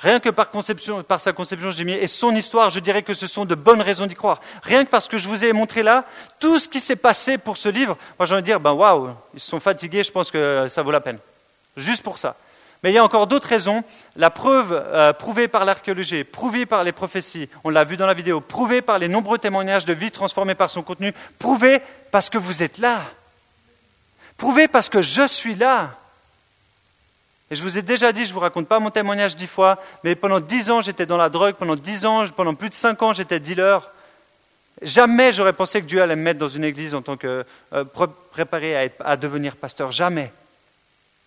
Rien 0.00 0.18
que 0.18 0.30
par, 0.30 0.50
conception, 0.50 1.02
par 1.02 1.20
sa 1.20 1.32
conception, 1.32 1.70
j'ai 1.70 1.84
mis, 1.84 1.92
et 1.92 2.06
son 2.06 2.34
histoire, 2.34 2.70
je 2.70 2.80
dirais 2.80 3.02
que 3.02 3.12
ce 3.12 3.26
sont 3.26 3.44
de 3.44 3.54
bonnes 3.54 3.82
raisons 3.82 4.06
d'y 4.06 4.14
croire. 4.14 4.40
Rien 4.62 4.86
que 4.86 4.90
parce 4.90 5.08
que 5.08 5.18
je 5.18 5.28
vous 5.28 5.44
ai 5.44 5.52
montré 5.52 5.82
là, 5.82 6.04
tout 6.38 6.58
ce 6.58 6.68
qui 6.68 6.80
s'est 6.80 6.96
passé 6.96 7.36
pour 7.36 7.58
ce 7.58 7.68
livre, 7.68 7.98
moi 8.18 8.24
j'ai 8.24 8.32
envie 8.32 8.42
de 8.42 8.46
dire, 8.46 8.60
ben 8.60 8.72
waouh, 8.72 9.10
ils 9.34 9.40
sont 9.40 9.60
fatigués, 9.60 10.02
je 10.02 10.10
pense 10.10 10.30
que 10.30 10.68
ça 10.70 10.80
vaut 10.80 10.90
la 10.90 11.02
peine. 11.02 11.18
Juste 11.76 12.02
pour 12.02 12.16
ça. 12.16 12.36
Mais 12.82 12.92
il 12.92 12.94
y 12.94 12.98
a 12.98 13.04
encore 13.04 13.26
d'autres 13.26 13.48
raisons. 13.48 13.84
La 14.16 14.30
preuve 14.30 14.72
euh, 14.72 15.12
prouvée 15.12 15.48
par 15.48 15.66
l'archéologie, 15.66 16.24
prouvée 16.24 16.64
par 16.64 16.82
les 16.82 16.92
prophéties, 16.92 17.50
on 17.62 17.68
l'a 17.68 17.84
vu 17.84 17.98
dans 17.98 18.06
la 18.06 18.14
vidéo, 18.14 18.40
prouvée 18.40 18.80
par 18.80 18.98
les 18.98 19.08
nombreux 19.08 19.36
témoignages 19.36 19.84
de 19.84 19.92
vie 19.92 20.10
transformés 20.10 20.54
par 20.54 20.70
son 20.70 20.82
contenu, 20.82 21.12
prouvée 21.38 21.82
parce 22.10 22.30
que 22.30 22.38
vous 22.38 22.62
êtes 22.62 22.78
là. 22.78 23.02
Prouvée 24.38 24.66
parce 24.66 24.88
que 24.88 25.02
je 25.02 25.28
suis 25.28 25.54
là. 25.54 25.90
Et 27.50 27.56
je 27.56 27.62
vous 27.62 27.78
ai 27.78 27.82
déjà 27.82 28.12
dit, 28.12 28.24
je 28.24 28.30
ne 28.30 28.34
vous 28.34 28.40
raconte 28.40 28.68
pas 28.68 28.78
mon 28.78 28.90
témoignage 28.90 29.34
dix 29.34 29.48
fois, 29.48 29.82
mais 30.04 30.14
pendant 30.14 30.38
dix 30.38 30.70
ans, 30.70 30.82
j'étais 30.82 31.06
dans 31.06 31.16
la 31.16 31.28
drogue, 31.28 31.56
pendant 31.56 31.74
dix 31.74 32.06
ans, 32.06 32.24
pendant 32.28 32.54
plus 32.54 32.68
de 32.68 32.74
cinq 32.74 33.02
ans, 33.02 33.12
j'étais 33.12 33.40
dealer. 33.40 33.90
Jamais 34.82 35.32
j'aurais 35.32 35.52
pensé 35.52 35.80
que 35.80 35.86
Dieu 35.86 36.00
allait 36.00 36.16
me 36.16 36.22
mettre 36.22 36.38
dans 36.38 36.48
une 36.48 36.64
église 36.64 36.94
en 36.94 37.02
tant 37.02 37.16
que 37.16 37.44
euh, 37.72 37.84
préparé 38.30 38.92
à, 39.00 39.16
devenir 39.16 39.56
pasteur. 39.56 39.90
Jamais. 39.90 40.32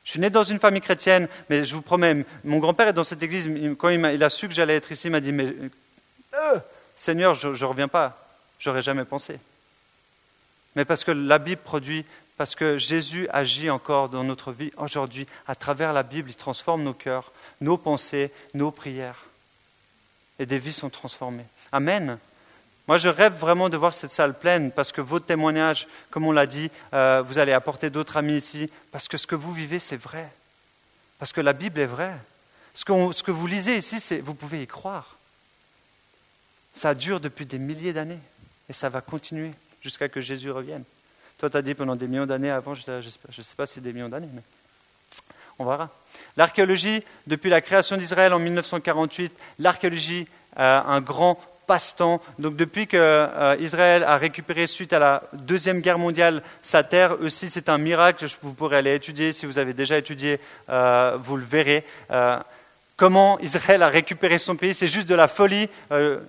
Je 0.05 0.11
suis 0.11 0.19
né 0.19 0.29
dans 0.29 0.43
une 0.43 0.59
famille 0.59 0.81
chrétienne, 0.81 1.27
mais 1.49 1.65
je 1.65 1.75
vous 1.75 1.81
promets, 1.81 2.25
mon 2.45 2.57
grand-père 2.59 2.87
est 2.87 2.93
dans 2.93 3.03
cette 3.03 3.21
église. 3.21 3.49
Quand 3.77 3.89
il 3.89 4.23
a, 4.23 4.29
su 4.29 4.47
que 4.47 4.53
j'allais 4.53 4.75
être 4.75 4.91
ici, 4.91 5.07
il 5.07 5.11
m'a 5.11 5.19
dit 5.19 5.31
Mais 5.33 5.53
euh, 6.33 6.59
Seigneur, 6.95 7.35
je 7.35 7.49
ne 7.49 7.65
reviens 7.65 7.89
pas. 7.89 8.17
J'aurais 8.59 8.81
jamais 8.81 9.05
pensé. 9.05 9.39
Mais 10.75 10.85
parce 10.85 11.03
que 11.03 11.11
la 11.11 11.37
Bible 11.37 11.61
produit 11.63 12.05
parce 12.37 12.55
que 12.55 12.77
Jésus 12.77 13.27
agit 13.31 13.69
encore 13.69 14.09
dans 14.09 14.23
notre 14.23 14.51
vie 14.51 14.71
aujourd'hui. 14.77 15.27
À 15.47 15.55
travers 15.55 15.93
la 15.93 16.03
Bible, 16.03 16.29
il 16.29 16.35
transforme 16.35 16.83
nos 16.83 16.93
cœurs, 16.93 17.31
nos 17.61 17.77
pensées, 17.77 18.31
nos 18.53 18.71
prières. 18.71 19.25
Et 20.39 20.45
des 20.45 20.57
vies 20.57 20.73
sont 20.73 20.89
transformées. 20.89 21.45
Amen. 21.71 22.17
Moi, 22.87 22.97
je 22.97 23.07
rêve 23.07 23.33
vraiment 23.33 23.69
de 23.69 23.77
voir 23.77 23.93
cette 23.93 24.11
salle 24.11 24.37
pleine 24.37 24.71
parce 24.71 24.91
que 24.91 24.99
vos 24.99 25.19
témoignages, 25.19 25.87
comme 26.09 26.25
on 26.25 26.31
l'a 26.31 26.47
dit, 26.47 26.69
euh, 26.93 27.21
vous 27.25 27.37
allez 27.37 27.53
apporter 27.53 27.89
d'autres 27.89 28.17
amis 28.17 28.35
ici, 28.35 28.69
parce 28.91 29.07
que 29.07 29.17
ce 29.17 29.27
que 29.27 29.35
vous 29.35 29.53
vivez, 29.53 29.79
c'est 29.79 29.95
vrai. 29.95 30.29
Parce 31.19 31.31
que 31.31 31.41
la 31.41 31.53
Bible 31.53 31.79
est 31.79 31.85
vraie. 31.85 32.17
Ce 32.73 32.83
que, 32.83 32.93
ce 33.13 33.31
vous 33.31 33.47
lisez 33.47 33.77
ici, 33.77 34.19
vous 34.19 34.33
pouvez 34.33 34.63
y 34.63 34.67
croire. 34.67 35.17
Ça 36.73 36.95
dure 36.95 37.19
depuis 37.19 37.45
des 37.45 37.59
milliers 37.59 37.93
d'années 37.93 38.19
et 38.67 38.73
ça 38.73 38.89
va 38.89 39.01
continuer 39.01 39.51
jusqu'à 39.81 40.09
que 40.09 40.19
Jésus 40.19 40.51
revienne. 40.51 40.83
Toi, 41.43 41.49
tu 41.49 41.57
as 41.57 41.61
dit 41.61 41.73
pendant 41.73 41.97
des 41.97 42.07
millions 42.07 42.25
d'années 42.25 42.51
avant, 42.51 42.73
je 42.73 42.89
ne 42.89 43.01
sais 43.01 43.55
pas 43.57 43.65
si 43.65 43.81
des 43.81 43.91
millions 43.91 44.07
d'années, 44.07 44.29
mais 44.33 44.43
on 45.59 45.65
verra. 45.65 45.89
L'archéologie, 46.37 47.03
depuis 47.27 47.49
la 47.49 47.59
création 47.59 47.97
d'Israël 47.97 48.31
en 48.31 48.39
1948, 48.39 49.29
l'archéologie 49.59 50.25
a 50.55 50.83
un 50.83 51.01
grand 51.01 51.37
passe-temps. 51.67 52.21
Donc 52.39 52.55
depuis 52.55 52.87
qu'Israël 52.87 54.03
euh, 54.03 54.07
a 54.07 54.15
récupéré 54.15 54.67
suite 54.67 54.93
à 54.93 54.99
la 54.99 55.23
Deuxième 55.33 55.81
Guerre 55.81 55.97
mondiale 55.97 56.43
sa 56.61 56.81
terre, 56.85 57.19
aussi 57.19 57.49
c'est 57.49 57.67
un 57.67 57.77
miracle, 57.77 58.25
vous 58.41 58.53
pourrez 58.53 58.77
aller 58.77 58.95
étudier, 58.95 59.33
si 59.33 59.45
vous 59.45 59.57
avez 59.57 59.73
déjà 59.73 59.97
étudié, 59.97 60.39
euh, 60.69 61.17
vous 61.19 61.35
le 61.35 61.43
verrez. 61.43 61.83
Euh, 62.11 62.39
comment 62.95 63.37
Israël 63.41 63.83
a 63.83 63.89
récupéré 63.89 64.37
son 64.37 64.55
pays, 64.55 64.73
c'est 64.73 64.87
juste 64.87 65.09
de 65.09 65.15
la 65.15 65.27
folie. 65.27 65.67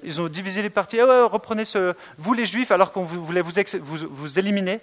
ils 0.02 0.20
ont 0.20 0.26
divisé 0.26 0.60
les 0.60 0.70
parties. 0.70 0.98
Ah 0.98 1.26
reprenez 1.26 1.64
ce, 1.64 1.94
vous 2.18 2.34
les 2.34 2.46
Juifs, 2.46 2.72
alors 2.72 2.90
qu'on 2.90 3.04
voulait 3.04 3.42
vous, 3.42 3.52
vous, 3.80 4.08
vous 4.10 4.38
éliminer 4.40 4.80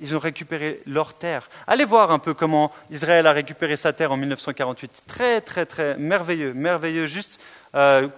ils 0.00 0.14
ont 0.14 0.18
récupéré 0.18 0.80
leur 0.86 1.14
terre. 1.14 1.48
Allez 1.66 1.84
voir 1.84 2.10
un 2.10 2.18
peu 2.18 2.34
comment 2.34 2.72
Israël 2.90 3.26
a 3.26 3.32
récupéré 3.32 3.76
sa 3.76 3.92
terre 3.92 4.12
en 4.12 4.16
1948. 4.16 5.02
Très, 5.06 5.40
très, 5.40 5.66
très 5.66 5.96
merveilleux, 5.96 6.52
merveilleux. 6.54 7.06
Juste, 7.06 7.40
euh, 7.74 8.08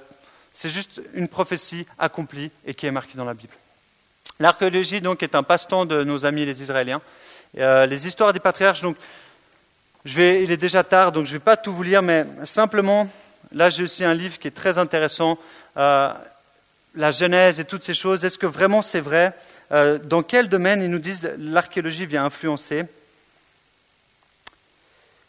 c'est 0.52 0.68
juste 0.68 1.00
une 1.14 1.28
prophétie 1.28 1.86
accomplie 1.98 2.50
et 2.66 2.74
qui 2.74 2.86
est 2.86 2.90
marquée 2.90 3.16
dans 3.16 3.24
la 3.24 3.34
Bible. 3.34 3.52
L'archéologie 4.40 5.00
donc 5.00 5.22
est 5.22 5.34
un 5.34 5.42
passe-temps 5.42 5.86
de 5.86 6.04
nos 6.04 6.26
amis 6.26 6.44
les 6.44 6.62
Israéliens. 6.62 7.00
Euh, 7.58 7.86
les 7.86 8.06
histoires 8.06 8.32
des 8.32 8.40
patriarches. 8.40 8.82
Donc, 8.82 8.96
je 10.04 10.16
vais, 10.16 10.42
il 10.42 10.50
est 10.50 10.56
déjà 10.56 10.84
tard, 10.84 11.12
donc 11.12 11.24
je 11.24 11.32
ne 11.32 11.38
vais 11.38 11.44
pas 11.44 11.56
tout 11.56 11.72
vous 11.72 11.82
lire, 11.82 12.02
mais 12.02 12.26
simplement, 12.44 13.08
là 13.52 13.70
j'ai 13.70 13.84
aussi 13.84 14.04
un 14.04 14.12
livre 14.12 14.38
qui 14.38 14.48
est 14.48 14.50
très 14.50 14.76
intéressant. 14.76 15.38
Euh, 15.76 16.12
la 16.94 17.10
Genèse 17.10 17.60
et 17.60 17.64
toutes 17.64 17.84
ces 17.84 17.94
choses, 17.94 18.24
est-ce 18.24 18.38
que 18.38 18.46
vraiment 18.46 18.82
c'est 18.82 19.00
vrai? 19.00 19.32
Euh, 19.72 19.98
Dans 19.98 20.22
quel 20.22 20.48
domaine 20.48 20.82
ils 20.82 20.90
nous 20.90 20.98
disent 20.98 21.30
l'archéologie 21.38 22.06
vient 22.06 22.24
influencer? 22.24 22.84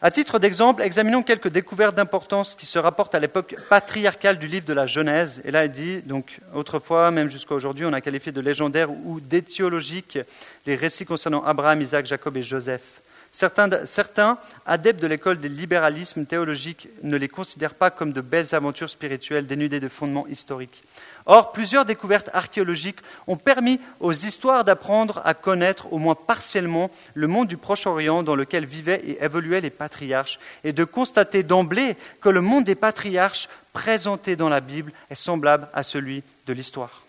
À 0.02 0.10
titre 0.10 0.38
d'exemple, 0.38 0.82
examinons 0.82 1.22
quelques 1.22 1.48
découvertes 1.48 1.94
d'importance 1.94 2.54
qui 2.54 2.66
se 2.66 2.78
rapportent 2.78 3.14
à 3.14 3.18
l'époque 3.18 3.56
patriarcale 3.70 4.38
du 4.38 4.46
livre 4.46 4.66
de 4.66 4.74
la 4.74 4.86
Genèse. 4.86 5.40
Et 5.44 5.50
là, 5.50 5.64
il 5.64 5.72
dit, 5.72 6.02
donc 6.02 6.38
autrefois, 6.54 7.10
même 7.10 7.30
jusqu'à 7.30 7.54
aujourd'hui, 7.54 7.86
on 7.86 7.92
a 7.94 8.02
qualifié 8.02 8.30
de 8.30 8.40
légendaires 8.42 8.90
ou 8.90 9.20
d'étiologiques 9.20 10.18
les 10.66 10.76
récits 10.76 11.06
concernant 11.06 11.42
Abraham, 11.44 11.80
Isaac, 11.80 12.04
Jacob 12.04 12.36
et 12.36 12.42
Joseph. 12.42 13.00
Certains, 13.32 14.38
adeptes 14.64 15.00
de 15.00 15.06
l'école 15.06 15.38
des 15.38 15.48
libéralismes 15.48 16.24
théologiques 16.24 16.88
ne 17.02 17.16
les 17.16 17.28
considèrent 17.28 17.74
pas 17.74 17.90
comme 17.90 18.12
de 18.12 18.20
belles 18.20 18.54
aventures 18.54 18.88
spirituelles 18.88 19.46
dénudées 19.46 19.80
de 19.80 19.88
fondements 19.88 20.26
historiques. 20.26 20.82
Or, 21.26 21.50
plusieurs 21.50 21.84
découvertes 21.84 22.30
archéologiques 22.32 23.00
ont 23.26 23.36
permis 23.36 23.80
aux 23.98 24.12
histoires 24.12 24.62
d'apprendre 24.62 25.20
à 25.24 25.34
connaître, 25.34 25.92
au 25.92 25.98
moins 25.98 26.14
partiellement, 26.14 26.90
le 27.14 27.26
monde 27.26 27.48
du 27.48 27.56
Proche-Orient 27.56 28.22
dans 28.22 28.36
lequel 28.36 28.64
vivaient 28.64 29.02
et 29.04 29.24
évoluaient 29.24 29.60
les 29.60 29.70
patriarches, 29.70 30.38
et 30.62 30.72
de 30.72 30.84
constater 30.84 31.42
d'emblée 31.42 31.96
que 32.20 32.28
le 32.28 32.40
monde 32.40 32.64
des 32.64 32.76
patriarches 32.76 33.48
présenté 33.72 34.36
dans 34.36 34.48
la 34.48 34.60
Bible 34.60 34.92
est 35.10 35.16
semblable 35.16 35.68
à 35.74 35.82
celui 35.82 36.22
de 36.46 36.52
l'histoire. 36.52 37.02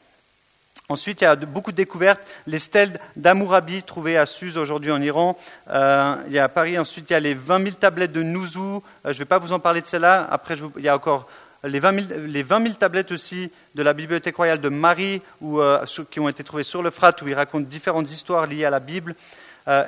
Ensuite, 0.90 1.20
il 1.22 1.26
y 1.26 1.28
a 1.28 1.36
beaucoup 1.36 1.72
de 1.72 1.78
découvertes. 1.78 2.22
Les 2.48 2.60
stèles 2.60 3.00
d'Amourabi 3.18 3.84
trouvées 3.84 4.18
à 4.18 4.26
Suse 4.26 4.58
aujourd'hui 4.58 4.92
en 4.92 5.02
Iran. 5.02 5.38
Euh, 5.70 6.16
il 6.28 6.34
y 6.34 6.40
a 6.40 6.46
à 6.46 6.50
Paris, 6.50 6.80
ensuite, 6.80 7.10
il 7.10 7.14
y 7.14 7.16
a 7.16 7.20
les 7.20 7.34
20 7.34 7.62
000 7.62 7.76
tablettes 7.76 8.14
de 8.14 8.24
Nouzou. 8.24 8.78
Euh, 8.78 8.82
je 9.06 9.10
ne 9.10 9.14
vais 9.14 9.26
pas 9.26 9.38
vous 9.38 9.52
en 9.52 9.60
parler 9.60 9.82
de 9.82 9.86
celles-là. 9.86 10.26
Après, 10.32 10.56
il 10.78 10.84
y 10.84 10.88
a 10.88 10.96
encore 10.96 11.28
les 11.64 11.80
20, 11.80 12.08
000, 12.08 12.20
les 12.28 12.44
20 12.44 12.64
000 12.64 12.74
tablettes 12.76 13.12
aussi 13.12 13.52
de 13.76 13.84
la 13.84 13.94
Bibliothèque 13.94 14.36
royale 14.36 14.62
de 14.62 14.70
Marie, 14.70 15.22
euh, 15.44 15.86
qui 16.10 16.20
ont 16.20 16.30
été 16.30 16.44
trouvées 16.44 16.64
sur 16.64 16.82
le 16.82 16.92
Frat, 16.92 17.14
où 17.22 17.28
il 17.28 17.34
raconte 17.34 17.68
différentes 17.68 18.12
histoires 18.12 18.46
liées 18.46 18.66
à 18.66 18.70
la 18.70 18.80
Bible, 18.80 19.16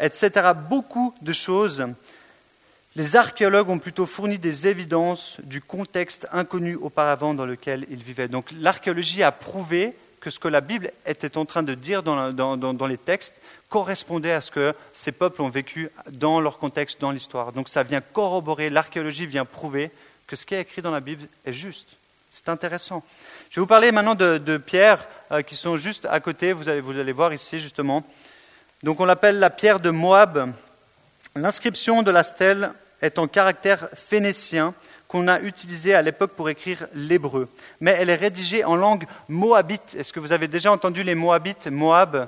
etc. 0.01 0.51
Beaucoup 0.69 1.15
de 1.21 1.31
choses. 1.31 1.85
Les 2.95 3.15
archéologues 3.15 3.69
ont 3.69 3.79
plutôt 3.79 4.05
fourni 4.05 4.39
des 4.39 4.67
évidences 4.67 5.37
du 5.43 5.61
contexte 5.61 6.27
inconnu 6.31 6.75
auparavant 6.75 7.33
dans 7.33 7.45
lequel 7.45 7.85
ils 7.89 8.03
vivaient. 8.03 8.27
Donc 8.27 8.47
l'archéologie 8.59 9.21
a 9.21 9.31
prouvé 9.31 9.93
que 10.19 10.29
ce 10.29 10.39
que 10.39 10.47
la 10.47 10.59
Bible 10.59 10.91
était 11.05 11.37
en 11.37 11.45
train 11.45 11.63
de 11.63 11.75
dire 11.75 12.03
dans, 12.03 12.87
les 12.87 12.97
textes 12.97 13.41
correspondait 13.69 14.33
à 14.33 14.41
ce 14.41 14.51
que 14.51 14.73
ces 14.91 15.11
peuples 15.11 15.41
ont 15.41 15.49
vécu 15.49 15.89
dans 16.09 16.41
leur 16.41 16.57
contexte, 16.57 16.99
dans 16.99 17.11
l'histoire. 17.11 17.53
Donc 17.53 17.69
ça 17.69 17.83
vient 17.83 18.01
corroborer, 18.01 18.69
l'archéologie 18.69 19.27
vient 19.27 19.45
prouver 19.45 19.91
que 20.29 20.35
ce 20.35 20.45
qui 20.45 20.53
est 20.53 20.61
écrit 20.61 20.83
dans 20.83 20.91
la 20.91 20.99
Bible 20.99 21.27
est 21.43 21.53
juste. 21.53 21.97
C'est 22.29 22.49
intéressant. 22.49 23.03
Je 23.49 23.55
vais 23.55 23.61
vous 23.61 23.67
parler 23.67 23.91
maintenant 23.91 24.13
de, 24.13 24.57
pierres 24.57 25.03
euh, 25.31 25.41
qui 25.41 25.55
sont 25.55 25.75
juste 25.75 26.05
à 26.05 26.19
côté, 26.19 26.53
vous 26.53 26.69
allez, 26.69 26.81
vous 26.81 26.99
allez 26.99 27.11
voir 27.11 27.33
ici 27.33 27.57
justement. 27.57 28.05
Donc 28.83 28.99
on 28.99 29.05
l'appelle 29.05 29.39
la 29.39 29.49
pierre 29.49 29.79
de 29.79 29.89
Moab. 29.89 30.53
L'inscription 31.35 32.03
de 32.03 32.11
la 32.11 32.21
stèle 32.21 32.71
est 33.01 33.17
en 33.17 33.25
caractère 33.27 33.89
phénicien 33.95 34.75
qu'on 35.07 35.27
a 35.27 35.39
utilisée 35.39 35.95
à 35.95 36.03
l'époque 36.03 36.33
pour 36.33 36.47
écrire 36.47 36.85
l'hébreu. 36.93 37.49
Mais 37.81 37.97
elle 37.97 38.11
est 38.11 38.15
rédigée 38.15 38.63
en 38.63 38.75
langue 38.75 39.07
moabite. 39.29 39.95
Est-ce 39.97 40.13
que 40.13 40.19
vous 40.19 40.31
avez 40.31 40.47
déjà 40.47 40.71
entendu 40.71 41.01
les 41.01 41.15
moabites? 41.15 41.65
Moab, 41.65 42.27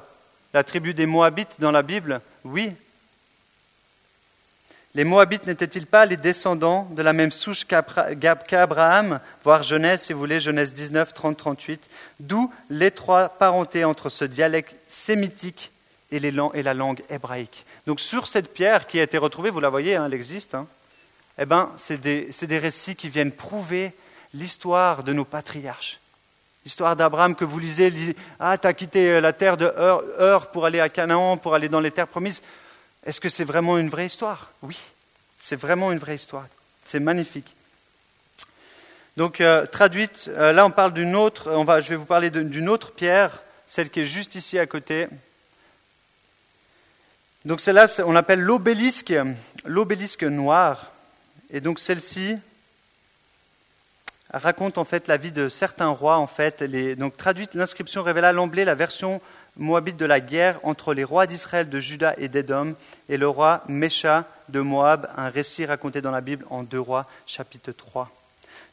la 0.55 0.63
tribu 0.63 0.95
des 0.95 1.05
moabites 1.05 1.59
dans 1.59 1.71
la 1.71 1.83
Bible? 1.83 2.19
Oui. 2.45 2.71
Les 4.93 5.05
moabites 5.05 5.47
n'étaient-ils 5.47 5.85
pas 5.85 6.05
les 6.05 6.17
descendants 6.17 6.87
de 6.91 7.01
la 7.01 7.13
même 7.13 7.31
souche 7.31 7.65
qu'Abraham, 7.65 9.21
voire 9.43 9.63
Genèse, 9.63 10.01
si 10.01 10.13
vous 10.13 10.19
voulez, 10.19 10.41
Genèse 10.41 10.73
19, 10.73 11.13
30, 11.13 11.37
38, 11.37 11.89
d'où 12.19 12.51
l'étroite 12.69 13.37
parenté 13.39 13.85
entre 13.85 14.09
ce 14.09 14.25
dialecte 14.25 14.75
sémitique 14.89 15.71
et, 16.11 16.19
la 16.19 16.73
langue 16.73 17.01
hébraïque. 17.09 17.65
Donc 17.87 18.01
sur 18.01 18.27
cette 18.27 18.53
pierre 18.53 18.85
qui 18.85 18.99
a 18.99 19.03
été 19.03 19.17
retrouvée, 19.17 19.49
vous 19.49 19.61
la 19.61 19.69
voyez, 19.69 19.95
hein, 19.95 20.07
elle 20.07 20.13
existe, 20.13 20.55
hein, 20.55 20.67
eh 21.37 21.45
ben, 21.45 21.71
c'est 21.77 22.01
des, 22.01 22.59
récits 22.59 22.95
qui 22.95 23.07
viennent 23.07 23.31
prouver 23.31 23.93
l'histoire 24.33 25.03
de 25.03 25.13
nos 25.13 25.25
patriarches. 25.25 25.99
L'histoire 26.65 26.97
d'Abraham 26.97 27.35
que 27.35 27.45
vous 27.45 27.59
lisez, 27.59 27.91
ah, 28.39 28.57
tu 28.57 28.67
as 28.67 28.73
quitté 28.73 29.09
euh, 29.09 29.21
la 29.21 29.33
terre 29.33 29.57
de 29.57 29.65
Heur 29.65 30.51
pour 30.51 30.65
aller 30.65 30.79
à 30.79 30.89
Canaan, 30.89 31.37
pour 31.37 31.55
aller 31.55 31.69
dans 31.69 31.79
les 31.79 31.89
terres 31.89 32.07
promises. 32.07 32.41
Est-ce 33.05 33.19
que 33.19 33.29
c'est 33.29 33.43
vraiment 33.43 33.77
une 33.77 33.89
vraie 33.89 34.05
histoire? 34.05 34.51
Oui, 34.61 34.77
c'est 35.37 35.55
vraiment 35.55 35.91
une 35.91 35.99
vraie 35.99 36.15
histoire. 36.15 36.45
C'est 36.85 36.99
magnifique. 36.99 37.55
Donc, 39.17 39.41
euh, 39.41 39.65
traduite, 39.65 40.29
euh, 40.29 40.51
là 40.51 40.65
on 40.65 40.71
parle 40.71 40.93
d'une 40.93 41.15
autre, 41.15 41.51
je 41.81 41.89
vais 41.89 41.95
vous 41.95 42.05
parler 42.05 42.29
d'une 42.29 42.69
autre 42.69 42.91
pierre, 42.91 43.41
celle 43.67 43.89
qui 43.89 44.01
est 44.01 44.05
juste 44.05 44.35
ici 44.35 44.57
à 44.59 44.65
côté. 44.65 45.07
Donc 47.43 47.59
celle-là, 47.59 47.87
on 48.05 48.11
l'appelle 48.11 48.39
l'obélisque, 48.39 49.13
l'obélisque 49.65 50.23
noir. 50.23 50.91
Et 51.49 51.59
donc 51.59 51.79
celle-ci 51.79 52.37
raconte 54.31 54.77
en 54.77 54.85
fait 54.85 55.07
la 55.07 55.17
vie 55.17 55.31
de 55.31 55.49
certains 55.49 55.89
rois. 55.89 56.17
En 56.17 56.27
fait, 56.27 56.63
donc 56.97 57.17
traduite, 57.17 57.55
l'inscription 57.55 58.03
révéla 58.03 58.31
l'emblée 58.31 58.63
la 58.63 58.75
version 58.75 59.21
moabite 59.57 59.97
de 59.97 60.05
la 60.05 60.19
guerre 60.19 60.59
entre 60.63 60.93
les 60.93 61.03
rois 61.03 61.27
d'Israël, 61.27 61.69
de 61.69 61.79
Juda 61.79 62.13
et 62.17 62.27
d'Édom 62.27 62.75
et 63.09 63.17
le 63.17 63.27
roi 63.27 63.63
Mécha 63.67 64.25
de 64.49 64.59
Moab, 64.59 65.09
un 65.15 65.29
récit 65.29 65.65
raconté 65.65 66.01
dans 66.01 66.11
la 66.11 66.21
Bible 66.21 66.45
en 66.49 66.63
deux 66.63 66.79
rois, 66.79 67.05
chapitre 67.25 67.71
3. 67.71 68.09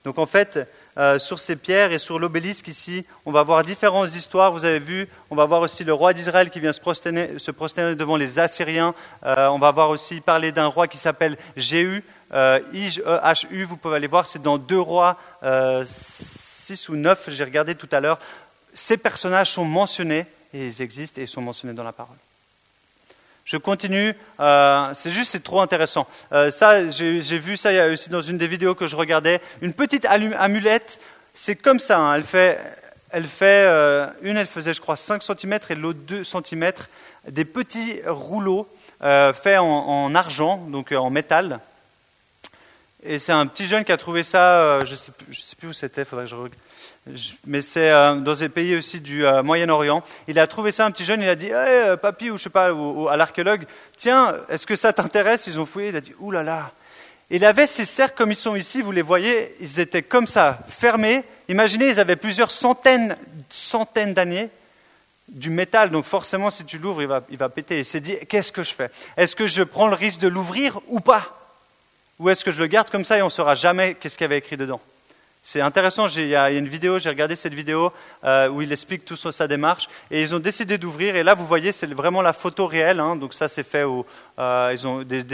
Donc 0.05 0.19
en 0.19 0.27
fait, 0.27 0.67
euh, 0.97 1.19
sur 1.19 1.39
ces 1.39 1.57
pierres 1.57 1.93
et 1.93 1.99
sur 1.99 2.19
l'obélisque 2.19 2.69
ici, 2.69 3.05
on 3.27 3.33
va 3.33 3.43
voir 3.43 3.65
différentes 3.65 4.15
histoires. 4.15 4.53
Vous 4.53 4.65
avez 4.65 4.79
vu, 4.79 5.09
on 5.31 5.37
va 5.37 5.45
voir 5.45 5.61
aussi 5.61 5.85
le 5.85 5.93
roi 5.93 6.13
d'Israël 6.13 6.51
qui 6.51 6.61
vient 6.61 6.73
se 6.73 6.81
prosterner, 6.81 7.95
devant 7.95 8.17
les 8.17 8.39
Assyriens. 8.39 8.95
Euh, 9.25 9.49
on 9.49 9.59
va 9.59 9.71
voir 9.71 9.91
aussi 9.91 10.21
parler 10.21 10.53
d'un 10.53 10.67
roi 10.67 10.89
qui 10.89 10.99
s'appelle 10.99 11.37
Jéhu, 11.57 12.05
euh, 12.33 12.61
I-H-U. 12.73 13.65
Vous 13.65 13.77
pouvez 13.77 13.97
aller 13.97 14.07
voir, 14.07 14.27
c'est 14.27 14.43
dans 14.43 14.59
deux 14.59 14.81
rois 14.81 15.17
6 15.85 16.89
ou 16.89 16.97
9, 16.97 17.31
j'ai 17.31 17.45
regardé 17.45 17.75
tout 17.75 17.89
à 17.93 18.01
l'heure. 18.01 18.19
Ces 18.75 18.97
personnages 18.97 19.51
sont 19.51 19.65
mentionnés 19.65 20.27
et 20.55 20.67
ils 20.67 20.83
existent 20.83 21.21
et 21.21 21.25
ils 21.25 21.29
sont 21.29 21.43
mentionnés 21.43 21.75
dans 21.75 21.85
la 21.85 21.93
parole. 21.93 22.17
Je 23.49 23.57
continue. 23.57 24.15
Euh, 24.41 24.91
c'est 24.93 25.11
juste, 25.11 25.31
c'est 25.31 25.43
trop 25.43 25.63
intéressant. 25.63 26.07
Euh, 26.33 26.51
ça, 26.51 26.91
j'ai 26.91 27.39
vu 27.39 27.57
ça 27.57 27.71
aussi 27.87 28.11
dans 28.11 28.21
une 28.21 28.37
des 28.37 28.47
vidéos 28.47 28.75
que 28.75 28.87
je 28.87 28.95
regardais. 28.95 29.41
Une 29.63 29.73
petite 29.73 30.05
amulette, 30.05 31.01
c'est 31.33 31.57
comme 31.57 31.79
ça. 31.79 31.99
Hein. 31.99 32.17
elle 32.17 32.25
fait, 32.25 32.61
elle 33.11 33.25
fait 33.25 33.65
euh, 33.67 34.07
une, 34.21 34.37
elle 34.37 34.47
faisait, 34.47 34.75
je 34.75 34.83
crois, 34.83 34.97
5 34.97 35.23
cm 35.23 35.61
et 35.71 35.75
l'autre 35.75 36.01
2 36.01 36.25
cm. 36.25 36.73
Des 37.27 37.47
petits 37.47 38.03
rouleaux 38.07 38.69
faits 39.01 39.59
en, 39.59 40.15
argent, 40.15 40.59
donc 40.69 40.93
en 40.93 41.09
métal. 41.09 41.61
Et 43.03 43.19
c'est 43.19 43.33
un 43.33 43.47
petit 43.47 43.65
jeune 43.65 43.85
qui 43.85 43.93
a 43.93 43.97
trouvé 43.97 44.25
ça. 44.25 44.85
je 44.85 44.91
ne 44.91 44.97
sais, 44.97 45.11
sais, 45.33 45.57
plus 45.57 45.69
où 45.69 45.73
c'était. 45.73 46.05
Faudrait 46.05 46.27
que 46.27 46.31
je 46.31 46.37
regarde 46.37 46.55
mais 47.47 47.63
c'est 47.63 47.91
euh, 47.91 48.17
dans 48.17 48.35
des 48.35 48.49
pays 48.49 48.77
aussi 48.77 49.01
du 49.01 49.27
euh, 49.27 49.43
Moyen-Orient. 49.43 50.03
Il 50.27 50.39
a 50.39 50.47
trouvé 50.47 50.73
ça 50.73 50.87
un 50.87 50.91
petit 50.91 51.05
jeune, 51.05 51.23
il 51.23 51.29
a 51.29 51.35
dit, 51.35 51.49
hey, 51.49 51.97
papy, 52.01 52.31
ou 52.31 52.39
je 52.39 52.45
sais 52.45 52.51
pas, 52.51 52.71
à 53.11 53.17
l'archéologue, 53.17 53.67
tiens, 53.97 54.35
est-ce 54.49 54.67
que 54.67 54.77
ça 54.77 54.93
t'intéresse? 54.93 55.47
Ils 55.47 55.59
ont 55.59 55.67
fouillé, 55.67 55.89
il 55.89 55.97
a 55.97 56.01
dit, 56.01 56.15
ouh 56.19 56.31
là 56.31 56.43
là. 56.43 56.71
Il 57.31 57.45
avait 57.45 57.67
ces 57.67 57.85
cercles 57.85 58.17
comme 58.17 58.33
ils 58.33 58.37
sont 58.37 58.57
ici, 58.57 58.81
vous 58.81 58.93
les 58.93 59.03
voyez, 59.03 59.55
ils 59.61 59.81
étaient 59.81 60.03
comme 60.03 60.27
ça, 60.27 60.61
fermés. 60.69 61.25
Imaginez, 61.49 61.91
ils 61.91 62.01
avaient 62.01 62.17
plusieurs 62.17 62.51
centaines, 62.51 63.17
centaines 63.51 64.15
d'années 64.15 64.49
du 65.29 65.51
métal, 65.51 65.91
donc 65.91 66.07
forcément, 66.07 66.51
si 66.51 66.65
tu 66.65 66.79
l'ouvres, 66.79 67.03
il 67.03 67.09
va, 67.09 67.23
il 67.31 67.37
va 67.37 67.49
péter. 67.49 67.81
Il 67.81 67.85
s'est 67.85 68.01
dit, 68.01 68.17
qu'est-ce 68.29 68.51
que 68.51 68.63
je 68.63 68.75
fais? 68.75 68.91
Est-ce 69.17 69.37
que 69.37 69.47
je 69.47 69.63
prends 69.63 69.89
le 69.89 69.95
risque 69.95 70.21
de 70.21 70.29
l'ouvrir 70.29 70.81
ou 70.89 71.01
pas? 71.01 71.39
Ou 72.19 72.31
est-ce 72.31 72.45
que 72.45 72.51
je 72.51 72.61
le 72.61 72.67
garde 72.67 72.91
comme 72.91 73.05
ça 73.05 73.19
et 73.19 73.23
on 73.23 73.27
ne 73.27 73.31
saura 73.31 73.55
jamais 73.55 73.95
qu'est-ce 73.95 74.17
qu'il 74.17 74.25
y 74.25 74.31
avait 74.31 74.39
écrit 74.39 74.57
dedans? 74.57 74.81
C'est 75.51 75.63
intéressant, 75.63 76.09
il 76.09 76.27
y 76.27 76.37
a 76.37 76.51
une 76.51 76.69
vidéo, 76.69 76.99
j'ai 76.99 77.09
regardé 77.09 77.35
cette 77.35 77.55
vidéo 77.55 77.91
euh, 78.23 78.51
où 78.51 78.61
il 78.61 78.71
explique 78.71 79.07
tout 79.07 79.17
sa 79.17 79.49
démarche, 79.49 79.89
et 80.11 80.21
ils 80.21 80.35
ont 80.35 80.41
décidé 80.41 80.77
d'ouvrir, 80.77 81.17
et 81.17 81.23
là 81.23 81.33
vous 81.33 81.47
voyez, 81.47 81.73
c'est 81.73 81.87
vraiment 81.87 82.21
la 82.21 82.35
photo 82.35 82.67
réelle, 82.67 83.01
hein. 83.01 83.17
donc 83.17 83.33
ça 83.33 83.49
c'est 83.49 83.65
fait, 83.65 83.83
euh, 84.39 84.75
ils 84.75 84.87
ont 84.87 85.03
des, 85.05 85.25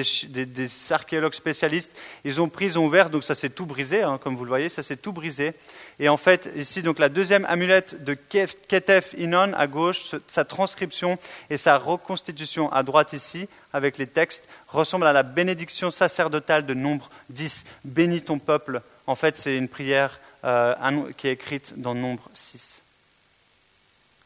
archéologues 0.91 1.35
spécialistes, 1.35 1.91
ils 2.25 2.41
ont 2.41 2.49
pris, 2.49 2.67
ils 2.67 2.79
ont 2.79 2.87
ouvert, 2.87 3.11
donc 3.11 3.25
ça 3.25 3.35
s'est 3.35 3.51
tout 3.51 3.67
brisé, 3.67 4.05
hein, 4.05 4.21
comme 4.23 4.37
vous 4.37 4.45
le 4.45 4.51
voyez, 4.51 4.69
ça 4.69 4.85
s'est 4.85 4.97
tout 4.97 5.13
brisé, 5.13 5.53
et 5.99 6.09
en 6.09 6.17
fait, 6.17 6.49
ici, 6.55 6.81
donc 6.83 7.01
la 7.01 7.09
deuxième 7.09 7.45
amulette 7.47 8.05
de 8.05 8.15
Ketef 8.15 9.15
Inon 9.19 9.53
à 9.55 9.67
gauche, 9.67 10.15
sa 10.29 10.45
transcription 10.45 11.19
et 11.51 11.57
sa 11.57 11.77
reconstitution 11.77 12.71
à 12.73 12.85
droite 12.85 13.15
ici, 13.15 13.49
avec 13.73 13.99
les 13.99 14.07
textes, 14.07 14.47
ressemble 14.69 15.09
à 15.09 15.13
la 15.13 15.25
bénédiction 15.25 15.91
sacerdotale 15.91 16.67
de 16.67 16.75
Nombre 16.75 17.11
10, 17.31 17.65
bénis 17.85 18.23
ton 18.23 18.39
peuple 18.39 18.81
en 19.07 19.15
fait, 19.15 19.37
c'est 19.37 19.57
une 19.57 19.69
prière 19.69 20.19
euh, 20.45 20.75
qui 21.17 21.29
est 21.29 21.33
écrite 21.33 21.75
dans 21.77 21.95
Nombre 21.95 22.29
6. 22.35 22.81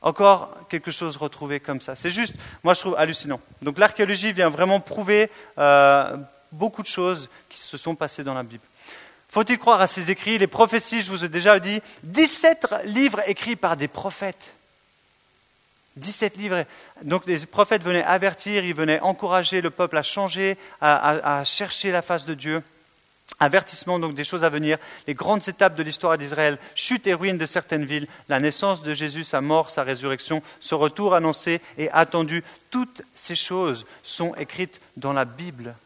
Encore 0.01 0.57
quelque 0.69 0.91
chose 0.91 1.17
retrouvé 1.17 1.59
comme 1.59 1.81
ça. 1.81 1.97
C'est 1.97 2.11
juste, 2.11 2.35
moi 2.63 2.75
je 2.75 2.81
trouve 2.81 2.95
hallucinant. 2.97 3.41
Donc 3.63 3.79
l'archéologie 3.79 4.33
vient 4.33 4.49
vraiment 4.49 4.79
prouver 4.79 5.29
euh, 5.59 6.17
beaucoup 6.53 6.83
de 6.83 6.89
choses 6.89 7.29
qui 7.49 7.59
se 7.59 7.77
sont 7.77 7.97
passées 7.97 8.23
dans 8.23 8.35
la 8.35 8.45
Bible. 8.45 8.63
Il 9.31 9.33
Faut-il 9.33 9.59
croire 9.59 9.81
à 9.81 9.89
ces 9.89 10.11
écrits? 10.11 10.39
Les 10.39 10.47
prophéties, 10.47 11.03
je 11.03 11.11
vous 11.11 11.25
ai 11.25 11.29
déjà 11.29 11.59
dit, 11.59 11.83
17 12.05 12.67
livres 12.85 13.21
écrits 13.27 13.57
par 13.57 13.77
des 13.77 13.89
prophètes. 13.89 14.55
17 15.99 16.37
livres. 16.37 16.65
Donc 17.03 17.27
les 17.27 17.45
prophètes 17.47 17.83
venaient 17.83 18.05
avertir, 18.05 18.65
ils 18.65 18.75
venaient 18.75 19.01
encourager 19.01 19.61
le 19.61 19.71
peuple 19.71 19.99
à 19.99 20.03
changer, 20.03 20.57
à, 20.81 21.43
chercher 21.45 21.91
la 21.91 22.03
face 22.03 22.25
de 22.25 22.35
Dieu. 22.35 22.63
Avertissement 23.41 24.01
donc 24.01 24.15
des 24.15 24.25
choses 24.25 24.43
à 24.43 24.49
venir, 24.49 24.79
les 25.07 25.15
grandes 25.15 25.47
étapes 25.49 25.77
de 25.77 25.83
l'histoire 25.85 26.19
d'Israël, 26.19 26.59
chute 26.75 27.07
et 27.07 27.15
ruine 27.15 27.39
de 27.39 27.47
certaines 27.47 27.85
villes, 27.85 28.09
la 28.29 28.41
naissance 28.41 28.83
de 28.83 28.95
Jésus, 28.95 29.23
sa 29.23 29.41
mort, 29.41 29.71
sa 29.71 29.85
résurrection, 29.85 30.43
ce 30.59 30.75
retour 30.75 31.15
annoncé 31.15 31.61
et 31.77 31.89
attendu. 31.93 32.43
Toutes 32.71 33.03
ces 33.15 33.37
choses 33.37 33.87
sont 34.03 34.35
écrites 34.35 34.81
dans 34.97 35.13
la 35.13 35.25
Bible. 35.25 35.77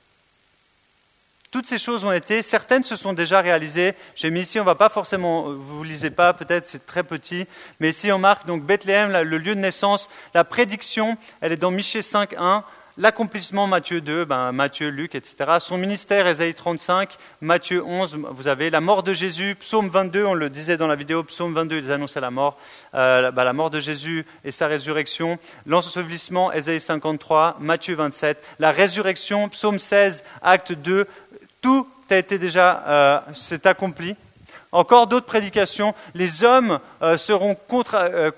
Toutes 1.51 1.67
ces 1.67 1.77
choses 1.77 2.05
ont 2.05 2.13
été, 2.13 2.41
certaines 2.41 2.85
se 2.85 2.97
sont 2.97 3.13
déjà 3.13 3.43
réalisées. 3.43 3.93
J'ai 4.17 4.31
mis 4.31 4.41
ici, 4.41 4.59
on 4.59 4.63
ne 4.63 4.67
va 4.67 4.75
pas 4.75 4.89
forcément, 4.89 5.53
vous 5.53 5.85
ne 5.85 5.89
lisez 5.91 6.11
pas, 6.11 6.33
peut-être 6.33 6.67
c'est 6.67 6.87
très 6.87 7.03
petit, 7.03 7.47
mais 7.79 7.91
ici 7.91 8.11
on 8.11 8.19
marque 8.19 8.47
donc 8.47 8.65
Bethléem, 8.65 9.13
le 9.13 9.37
lieu 9.37 9.55
de 9.55 9.61
naissance, 9.61 10.09
la 10.33 10.45
prédiction, 10.45 11.19
elle 11.43 11.53
est 11.53 11.59
dans 11.59 11.71
Michée 11.71 12.01
5, 12.01 12.33
1, 12.39 12.65
l'accomplissement 12.99 13.67
Matthieu 13.67 14.01
2, 14.01 14.25
ben, 14.25 14.53
Matthieu, 14.53 14.89
Luc, 14.89 15.15
etc. 15.15 15.59
Son 15.59 15.79
ministère, 15.79 16.27
Ésaïe 16.27 16.55
35, 16.55 17.17
Matthieu 17.41 17.85
11, 17.85 18.19
vous 18.31 18.49
avez 18.49 18.71
la 18.71 18.81
mort 18.81 19.03
de 19.03 19.13
Jésus, 19.13 19.57
Psaume 19.61 19.89
22, 19.89 20.25
on 20.25 20.35
le 20.35 20.51
disait 20.51 20.77
dans 20.77 20.87
la 20.87 20.97
vidéo, 20.97 21.23
Psaume 21.25 21.55
22, 21.55 21.79
ils 21.79 21.93
annonçaient 21.93 22.21
la 22.21 22.31
mort, 22.31 22.59
euh, 22.95 23.31
ben, 23.31 23.45
la 23.45 23.53
mort 23.53 23.71
de 23.71 23.81
Jésus 23.81 24.27
et 24.45 24.53
sa 24.53 24.67
résurrection, 24.67 25.39
l'ensevelissement, 25.67 26.53
Ésaïe 26.53 26.81
53, 26.81 27.57
Matthieu 27.61 27.95
27, 27.95 28.43
la 28.59 28.71
résurrection, 28.71 29.49
Psaume 29.49 29.79
16, 29.79 30.23
Acte 30.43 30.73
2, 30.73 31.07
tout 31.61 31.87
a 32.11 32.19
été 32.19 32.39
déjà, 32.39 32.85
euh, 32.87 33.59
accompli. 33.65 34.17
Encore 34.75 35.07
d'autres 35.07 35.27
prédications. 35.27 35.95
Les 36.15 36.45
hommes 36.45 36.81
euh, 37.03 37.19
seront 37.19 37.59
euh, 37.95 38.31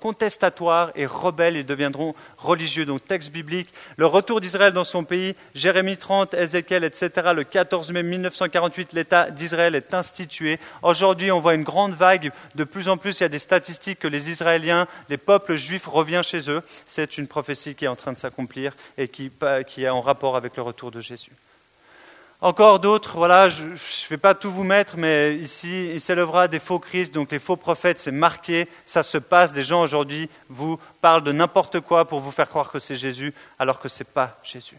contestatoires 0.00 0.90
et 0.94 1.06
rebelles 1.06 1.56
et 1.56 1.64
deviendront 1.64 2.14
religieux. 2.36 2.84
Donc 2.84 3.02
texte 3.02 3.32
biblique. 3.32 3.70
Le 3.96 4.04
retour 4.04 4.42
d'Israël 4.42 4.74
dans 4.74 4.84
son 4.84 5.04
pays. 5.04 5.36
Jérémie 5.54 5.96
30, 5.96 6.34
Ézéchiel, 6.34 6.84
etc. 6.84 7.10
Le 7.34 7.44
14 7.44 7.92
mai 7.92 8.02
1948, 8.02 8.92
l'État 8.92 9.30
d'Israël 9.30 9.74
est 9.74 9.94
institué. 9.94 10.58
Aujourd'hui, 10.82 11.32
on 11.32 11.40
voit 11.40 11.54
une 11.54 11.64
grande 11.64 11.94
vague. 11.94 12.30
De 12.54 12.64
plus 12.64 12.90
en 12.90 12.98
plus, 12.98 13.20
il 13.20 13.22
y 13.22 13.26
a 13.26 13.30
des 13.30 13.38
statistiques 13.38 14.00
que 14.00 14.08
les 14.08 14.28
Israéliens, 14.28 14.86
les 15.08 15.16
peuples 15.16 15.56
juifs 15.56 15.86
reviennent 15.86 16.22
chez 16.22 16.50
eux. 16.50 16.62
C'est 16.86 17.16
une 17.16 17.26
prophétie 17.26 17.74
qui 17.74 17.86
est 17.86 17.88
en 17.88 17.96
train 17.96 18.12
de 18.12 18.18
s'accomplir 18.18 18.76
et 18.98 19.08
qui 19.08 19.32
est 19.78 19.88
en 19.88 20.02
rapport 20.02 20.36
avec 20.36 20.56
le 20.58 20.62
retour 20.62 20.90
de 20.90 21.00
Jésus. 21.00 21.32
Encore 22.44 22.78
d'autres, 22.78 23.16
voilà, 23.16 23.48
je 23.48 23.64
ne 23.64 24.08
vais 24.10 24.18
pas 24.18 24.34
tout 24.34 24.50
vous 24.50 24.64
mettre, 24.64 24.98
mais 24.98 25.34
ici, 25.36 25.88
il 25.94 25.98
s'élèvera 25.98 26.46
des 26.46 26.58
faux 26.58 26.78
Christ, 26.78 27.14
donc 27.14 27.32
les 27.32 27.38
faux 27.38 27.56
prophètes, 27.56 28.00
c'est 28.00 28.10
marqué, 28.10 28.68
ça 28.84 29.02
se 29.02 29.16
passe. 29.16 29.54
Des 29.54 29.64
gens 29.64 29.80
aujourd'hui 29.80 30.28
vous 30.50 30.78
parlent 31.00 31.24
de 31.24 31.32
n'importe 31.32 31.80
quoi 31.80 32.04
pour 32.04 32.20
vous 32.20 32.30
faire 32.30 32.50
croire 32.50 32.70
que 32.70 32.78
c'est 32.78 32.96
Jésus, 32.96 33.32
alors 33.58 33.80
que 33.80 33.88
ce 33.88 34.00
n'est 34.00 34.10
pas 34.12 34.38
Jésus. 34.44 34.76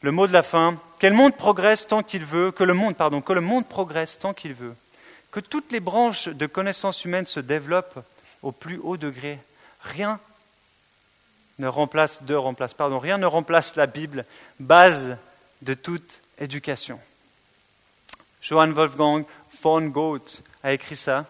Le 0.00 0.12
mot 0.12 0.28
de 0.28 0.32
la 0.32 0.44
fin, 0.44 0.76
quel 1.00 1.12
monde 1.12 1.34
progresse 1.34 1.88
tant 1.88 2.04
qu'il 2.04 2.24
veut, 2.24 2.52
que 2.52 2.62
le 2.62 2.74
monde, 2.74 2.94
pardon, 2.94 3.20
que 3.20 3.32
le 3.32 3.40
monde 3.40 3.66
progresse 3.66 4.20
tant 4.20 4.32
qu'il 4.32 4.54
veut, 4.54 4.76
que 5.32 5.40
toutes 5.40 5.72
les 5.72 5.80
branches 5.80 6.28
de 6.28 6.46
connaissances 6.46 7.04
humaines 7.04 7.26
se 7.26 7.40
développent 7.40 7.98
au 8.42 8.52
plus 8.52 8.78
haut 8.80 8.96
degré. 8.96 9.40
Rien 9.82 10.20
ne 11.58 11.66
remplace, 11.66 12.22
de 12.22 12.36
remplace, 12.36 12.74
pardon, 12.74 13.00
rien 13.00 13.18
ne 13.18 13.26
remplace 13.26 13.74
la 13.74 13.88
Bible, 13.88 14.24
base 14.60 15.16
de 15.64 15.74
toute 15.74 16.20
éducation. 16.38 17.00
Johann 18.42 18.72
Wolfgang 18.72 19.24
von 19.62 19.88
Goethe 19.88 20.42
a 20.62 20.72
écrit 20.72 20.96
ça. 20.96 21.26